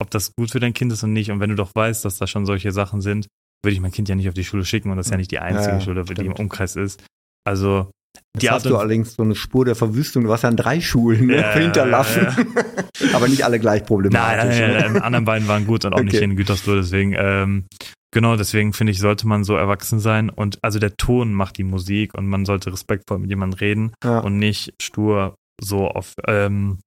ob 0.00 0.10
das 0.10 0.32
gut 0.38 0.50
für 0.52 0.60
dein 0.60 0.72
Kind 0.74 0.92
ist 0.92 1.02
und 1.02 1.12
nicht. 1.12 1.30
Und 1.30 1.40
wenn 1.40 1.50
du 1.50 1.56
doch 1.56 1.72
weißt, 1.74 2.04
dass 2.04 2.18
da 2.18 2.26
schon 2.26 2.46
solche 2.46 2.70
Sachen 2.72 3.00
sind, 3.00 3.26
würde 3.64 3.74
ich 3.74 3.80
mein 3.80 3.92
Kind 3.92 4.08
ja 4.08 4.14
nicht 4.14 4.28
auf 4.28 4.34
die 4.34 4.44
Schule 4.44 4.64
schicken 4.64 4.90
und 4.90 4.96
das 4.98 5.06
ist 5.06 5.10
ja 5.10 5.16
nicht 5.16 5.30
die 5.30 5.38
einzige 5.40 5.76
Ja, 5.76 5.80
Schule, 5.80 6.04
die 6.04 6.26
im. 6.26 6.32
Umkreis 6.32 6.76
ist. 6.76 7.02
Also 7.46 7.90
Jetzt 8.34 8.42
die 8.42 8.50
hast 8.50 8.66
du 8.66 8.76
allerdings 8.76 9.14
so 9.14 9.22
eine 9.22 9.34
Spur 9.34 9.64
der 9.64 9.74
Verwüstung. 9.74 10.24
Du 10.24 10.32
hast 10.32 10.42
ja 10.42 10.48
an 10.48 10.56
drei 10.56 10.80
Schulen 10.80 11.26
ne, 11.26 11.36
Ja, 11.40 11.52
hinterlassen. 11.52 12.26
Aber 13.14 13.28
nicht 13.28 13.44
alle 13.44 13.58
gleich 13.58 13.80
Nein, 13.80 13.86
problematisch. 13.86 14.58
nein, 14.58 14.70
ne? 14.70 14.78
nein, 14.80 14.94
die 14.94 15.00
anderen 15.00 15.24
beiden 15.24 15.48
waren 15.48 15.66
gut 15.66 15.84
und 15.84 15.94
auch 15.94 16.02
nicht 16.02 16.14
Okay. 16.14 16.24
in 16.24 16.36
Gütersloh, 16.36 16.76
deswegen, 16.76 17.14
ähm, 17.18 17.66
genau, 18.12 18.36
deswegen 18.36 18.72
finde 18.72 18.92
ich, 18.92 18.98
sollte 19.00 19.26
man 19.26 19.42
so 19.44 19.56
erwachsen 19.56 19.98
sein 20.00 20.30
und 20.30 20.58
also 20.62 20.78
der 20.78 20.96
Ton 20.96 21.32
macht 21.32 21.58
die 21.58 21.64
Musik 21.64 22.14
und 22.14 22.26
man 22.28 22.44
sollte 22.44 22.72
respektvoll 22.72 23.18
mit 23.18 23.30
jemandem 23.30 23.58
reden 23.58 23.92
Ja. 24.04 24.20
und 24.20 24.38
nicht 24.38 24.74
stur 24.80 25.34
so 25.60 25.88
auf, 25.88 26.14
ähm, 26.26 26.78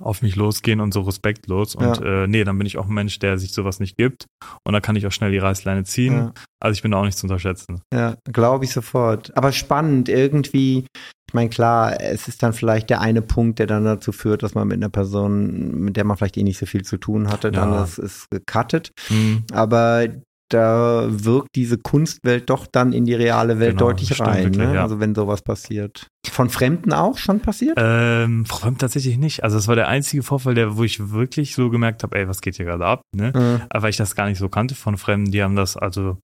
auf 0.00 0.22
mich 0.22 0.36
losgehen 0.36 0.80
und 0.80 0.92
so 0.92 1.02
respektlos. 1.02 1.74
Und 1.74 2.02
äh, 2.02 2.26
nee, 2.26 2.42
dann 2.44 2.58
bin 2.58 2.66
ich 2.66 2.78
auch 2.78 2.86
ein 2.86 2.94
Mensch, 2.94 3.18
der 3.18 3.38
sich 3.38 3.52
sowas 3.52 3.80
nicht 3.80 3.96
gibt. 3.96 4.26
Und 4.64 4.72
da 4.72 4.80
kann 4.80 4.96
ich 4.96 5.06
auch 5.06 5.12
schnell 5.12 5.30
die 5.30 5.38
Reißleine 5.38 5.84
ziehen. 5.84 6.14
Ja. 6.14 6.32
Also 6.60 6.74
ich 6.74 6.82
bin 6.82 6.90
da 6.90 6.98
auch 6.98 7.04
nicht 7.04 7.18
zu 7.18 7.26
unterschätzen. 7.26 7.80
Ja, 7.92 8.16
glaube 8.24 8.64
ich 8.64 8.72
sofort. 8.72 9.36
Aber 9.36 9.52
spannend, 9.52 10.08
irgendwie, 10.08 10.86
ich 11.28 11.34
meine, 11.34 11.48
klar, 11.50 12.00
es 12.00 12.28
ist 12.28 12.42
dann 12.42 12.52
vielleicht 12.52 12.90
der 12.90 13.00
eine 13.00 13.22
Punkt, 13.22 13.58
der 13.58 13.66
dann 13.66 13.84
dazu 13.84 14.12
führt, 14.12 14.42
dass 14.42 14.54
man 14.54 14.68
mit 14.68 14.76
einer 14.78 14.88
Person, 14.90 15.80
mit 15.80 15.96
der 15.96 16.04
man 16.04 16.16
vielleicht 16.16 16.36
eh 16.36 16.42
nicht 16.42 16.58
so 16.58 16.66
viel 16.66 16.82
zu 16.82 16.96
tun 16.96 17.28
hatte, 17.28 17.50
dann 17.52 17.72
Ja. 17.72 17.84
ist 17.84 17.98
es 17.98 18.26
gecuttet. 18.30 18.90
Hm. 19.08 19.44
Aber 19.52 20.06
da 20.52 21.06
wirkt 21.08 21.54
diese 21.54 21.78
Kunstwelt 21.78 22.50
doch 22.50 22.66
dann 22.66 22.92
in 22.92 23.04
die 23.04 23.14
reale 23.14 23.58
Welt 23.58 23.78
Genau, 23.78 23.90
deutlich 23.90 24.20
rein, 24.20 24.44
wirklich, 24.44 24.66
ne? 24.68 24.74
ja. 24.74 24.82
Also 24.82 25.00
wenn 25.00 25.14
sowas 25.14 25.42
passiert. 25.42 26.06
Von 26.28 26.50
Fremden 26.50 26.92
auch 26.92 27.16
schon 27.18 27.40
passiert? 27.40 27.74
Ähm, 27.78 28.44
allem 28.62 28.76
tatsächlich 28.78 29.16
nicht. 29.16 29.42
Also 29.44 29.56
es 29.58 29.68
war 29.68 29.76
der 29.76 29.88
einzige 29.88 30.22
Vorfall, 30.22 30.54
der, 30.54 30.76
wo 30.76 30.84
ich 30.84 31.10
wirklich 31.10 31.54
so 31.54 31.70
gemerkt 31.70 32.02
habe, 32.02 32.18
ey, 32.18 32.28
was 32.28 32.40
geht 32.40 32.56
hier 32.56 32.66
gerade 32.66 32.84
ab, 32.84 33.02
ne? 33.16 33.28
Äh, 33.34 33.66
Aber 33.70 33.84
weil 33.84 33.90
ich 33.90 33.96
das 33.96 34.14
gar 34.14 34.26
nicht 34.26 34.38
so 34.38 34.48
kannte 34.48 34.74
von 34.74 34.96
Fremden, 34.98 35.30
die 35.30 35.42
haben 35.42 35.56
das, 35.56 35.76
also 35.76 36.18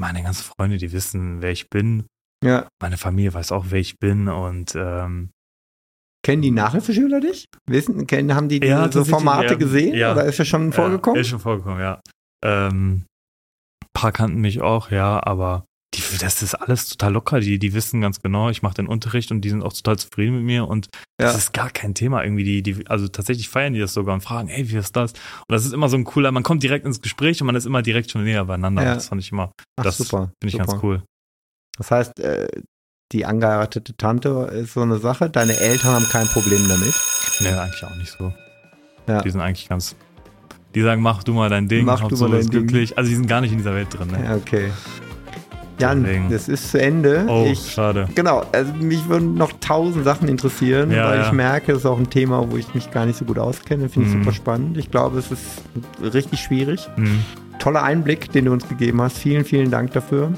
meine 0.00 0.22
ganzen 0.22 0.44
Freunde, 0.44 0.76
die 0.78 0.92
wissen, 0.92 1.42
wer 1.42 1.50
ich 1.52 1.68
bin. 1.68 2.04
ja. 2.44 2.68
Meine 2.80 2.96
Familie 2.96 3.34
weiß 3.34 3.52
auch, 3.52 3.66
wer 3.70 3.80
ich 3.80 3.98
bin 3.98 4.28
und 4.28 4.74
ähm, 4.76 5.30
Kennen 6.24 6.42
die 6.42 6.50
Nachhilfeschüler 6.50 7.20
dich? 7.20 7.46
Wissen, 7.68 8.06
kennen, 8.06 8.34
haben 8.34 8.48
die 8.48 8.58
Ja, 8.64 8.88
diese 8.88 9.04
so 9.04 9.10
Formate 9.10 9.52
ja. 9.52 9.54
gesehen? 9.54 9.94
Ja. 9.94 10.12
Oder 10.12 10.24
ist 10.24 10.38
das 10.40 10.48
schon 10.48 10.72
vorgekommen? 10.72 11.14
Ja, 11.16 11.20
ist 11.20 11.28
schon 11.28 11.38
vorgekommen, 11.40 11.78
ja. 11.80 12.00
Ähm, 12.44 13.04
paar 14.00 14.12
kannten 14.12 14.40
mich 14.40 14.60
auch, 14.60 14.90
ja, 14.90 15.24
aber 15.24 15.64
die, 15.94 16.02
das 16.18 16.42
ist 16.42 16.54
alles 16.54 16.88
total 16.88 17.12
locker. 17.14 17.40
Die, 17.40 17.58
die 17.58 17.72
wissen 17.72 18.00
ganz 18.00 18.20
genau, 18.20 18.50
ich 18.50 18.62
mache 18.62 18.74
den 18.74 18.86
Unterricht 18.86 19.30
und 19.30 19.40
die 19.40 19.48
sind 19.50 19.62
auch 19.62 19.72
total 19.72 19.98
zufrieden 19.98 20.36
mit 20.36 20.44
mir 20.44 20.66
und 20.68 20.88
Ja. 21.20 21.28
das 21.28 21.36
ist 21.38 21.52
gar 21.54 21.70
kein 21.70 21.94
Thema 21.94 22.22
irgendwie. 22.22 22.44
Die, 22.44 22.62
die, 22.62 22.86
also 22.88 23.08
tatsächlich 23.08 23.48
feiern 23.48 23.72
die 23.72 23.80
das 23.80 23.94
sogar 23.94 24.14
und 24.14 24.20
fragen, 24.20 24.48
ey, 24.48 24.68
wie 24.70 24.76
ist 24.76 24.94
das? 24.96 25.12
Und 25.12 25.52
das 25.52 25.64
ist 25.64 25.72
immer 25.72 25.88
so 25.88 25.96
ein 25.96 26.04
cooler, 26.04 26.32
man 26.32 26.42
kommt 26.42 26.62
direkt 26.62 26.84
ins 26.84 27.00
Gespräch 27.00 27.40
und 27.40 27.46
man 27.46 27.56
ist 27.56 27.64
immer 27.66 27.82
direkt 27.82 28.10
schon 28.10 28.24
näher 28.24 28.44
beieinander. 28.44 28.82
Ja. 28.82 28.94
Das 28.94 29.08
fand 29.08 29.22
ich 29.22 29.32
immer, 29.32 29.52
Ach, 29.76 29.84
das 29.84 29.96
super. 29.98 30.30
finde 30.42 30.46
ich 30.48 30.52
super. 30.52 30.66
ganz 30.66 30.82
cool. 30.82 31.02
Das 31.78 31.90
heißt, 31.90 32.20
äh, 32.20 32.48
die 33.12 33.24
angeheiratete 33.24 33.96
Tante 33.96 34.28
ist 34.52 34.74
so 34.74 34.82
eine 34.82 34.98
Sache. 34.98 35.30
Deine 35.30 35.56
Eltern 35.58 35.92
haben 35.94 36.08
kein 36.08 36.26
Problem 36.26 36.66
damit. 36.68 36.94
Nee, 37.40 37.48
eigentlich 37.50 37.84
auch 37.84 37.94
nicht 37.96 38.10
so. 38.18 38.32
Ja. 39.06 39.22
Die 39.22 39.30
sind 39.30 39.40
eigentlich 39.40 39.68
ganz, 39.68 39.94
die 40.76 40.82
sagen, 40.82 41.02
mach 41.02 41.24
du 41.24 41.32
mal 41.32 41.48
dein 41.50 41.66
Ding, 41.66 41.84
Mach 41.86 42.06
du 42.06 42.14
mal 42.16 42.30
dein 42.30 42.42
Ding. 42.42 42.50
glücklich. 42.50 42.96
Also 42.96 43.08
die 43.08 43.16
sind 43.16 43.26
gar 43.26 43.40
nicht 43.40 43.50
in 43.50 43.58
dieser 43.58 43.74
Welt 43.74 43.88
drin, 43.90 44.08
ne? 44.12 44.22
Ja, 44.24 44.36
okay. 44.36 44.70
Jan, 45.78 46.04
Deswegen. 46.04 46.30
das 46.30 46.48
ist 46.48 46.70
zu 46.70 46.80
Ende. 46.80 47.26
Oh, 47.28 47.46
ich, 47.50 47.70
schade. 47.72 48.08
genau, 48.14 48.44
also 48.52 48.72
mich 48.74 49.06
würden 49.10 49.34
noch 49.34 49.52
tausend 49.60 50.04
Sachen 50.04 50.26
interessieren, 50.28 50.90
Ja, 50.90 51.08
weil 51.10 51.18
ja. 51.18 51.26
ich 51.26 51.32
merke, 51.32 51.72
das 51.72 51.80
ist 51.80 51.86
auch 51.86 51.98
ein 51.98 52.08
Thema, 52.08 52.50
wo 52.50 52.56
ich 52.56 52.72
mich 52.74 52.90
gar 52.92 53.04
nicht 53.04 53.18
so 53.18 53.24
gut 53.26 53.38
auskenne. 53.38 53.88
Finde 53.90 54.08
ich 54.08 54.14
Mhm. 54.14 54.22
super 54.22 54.34
spannend. 54.34 54.78
Ich 54.78 54.90
glaube, 54.90 55.18
es 55.18 55.30
ist 55.30 55.44
richtig 56.14 56.40
schwierig. 56.40 56.88
Hm. 56.96 57.20
Toller 57.58 57.82
Einblick, 57.82 58.32
den 58.32 58.46
du 58.46 58.52
uns 58.52 58.66
gegeben 58.68 59.02
hast. 59.02 59.18
Vielen, 59.18 59.44
vielen 59.44 59.70
Dank 59.70 59.92
dafür. 59.92 60.32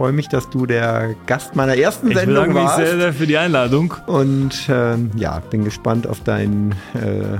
Freue 0.00 0.12
mich, 0.12 0.28
dass 0.30 0.48
du 0.48 0.64
der 0.64 1.14
Gast 1.26 1.56
meiner 1.56 1.76
ersten 1.76 2.10
Ich 2.10 2.16
Sendung 2.16 2.36
bedanke 2.36 2.54
mich 2.54 2.64
warst. 2.64 2.76
sehr, 2.78 2.96
sehr 2.98 3.12
für 3.12 3.26
die 3.26 3.36
Einladung. 3.36 3.92
Und 4.06 4.58
ähm, 4.70 5.10
ja, 5.14 5.40
bin 5.50 5.62
gespannt 5.62 6.06
auf 6.06 6.20
dein, 6.24 6.74
äh, 6.94 7.36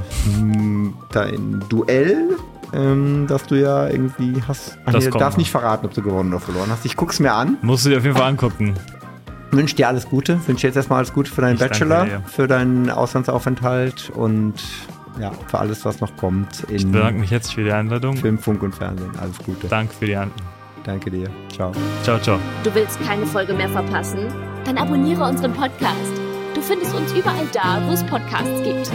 dein 1.10 1.64
Duell, 1.70 2.36
ähm, 2.74 3.24
das 3.28 3.44
du 3.46 3.54
ja 3.54 3.88
irgendwie 3.88 4.42
hast. 4.46 4.76
Ach, 4.84 4.92
Das 4.92 5.04
nee, 5.04 5.06
du 5.06 5.10
kommt 5.12 5.22
darfst 5.22 5.38
noch. 5.38 5.42
nicht 5.42 5.50
verraten, 5.50 5.86
ob 5.86 5.94
du 5.94 6.02
gewonnen 6.02 6.34
oder 6.34 6.40
verloren 6.40 6.68
hast. 6.70 6.84
Ich 6.84 6.96
guck's 6.98 7.18
mir 7.18 7.32
an. 7.32 7.56
Musst 7.62 7.86
du 7.86 7.88
dir 7.88 7.96
auf 7.96 8.04
jeden 8.04 8.14
Fall 8.16 8.28
angucken. 8.28 8.74
Wünsche 9.52 9.76
dir 9.76 9.88
alles 9.88 10.04
Gute. 10.06 10.38
Wünsche 10.46 10.66
jetzt 10.66 10.76
erstmal 10.76 10.98
alles 10.98 11.14
Gute 11.14 11.30
für 11.30 11.40
deinen 11.40 11.54
Ich 11.54 11.60
Bachelor, 11.60 12.04
dir. 12.04 12.22
für 12.26 12.46
deinen 12.46 12.90
Auslandsaufenthalt 12.90 14.10
und 14.14 14.52
ja, 15.18 15.32
für 15.46 15.58
alles, 15.60 15.86
was 15.86 16.00
noch 16.02 16.14
kommt 16.18 16.64
Ich 16.68 16.86
bedanke 16.86 17.20
mich 17.20 17.30
jetzt 17.30 17.54
für 17.54 17.64
die 17.64 17.72
Einladung. 17.72 18.18
Film, 18.18 18.38
Funk 18.38 18.62
und 18.62 18.74
Fernsehen. 18.74 19.12
Alles 19.18 19.38
Gute. 19.38 19.66
Danke 19.68 19.94
für 19.98 20.04
die 20.04 20.14
Einladung. 20.16 20.44
Danke 20.84 21.10
dir. 21.10 21.28
Ciao. 21.50 21.72
Ciao, 22.02 22.18
ciao. 22.18 22.38
Du 22.64 22.74
willst 22.74 23.00
keine 23.06 23.26
Folge 23.26 23.52
mehr 23.52 23.68
verpassen? 23.68 24.26
Dann 24.64 24.78
abonniere 24.78 25.24
unseren 25.24 25.52
Podcast. 25.52 26.12
Du 26.54 26.60
findest 26.60 26.94
uns 26.94 27.12
überall 27.12 27.46
da, 27.52 27.80
wo 27.86 27.92
es 27.92 28.04
Podcasts 28.04 28.62
gibt. 28.62 28.90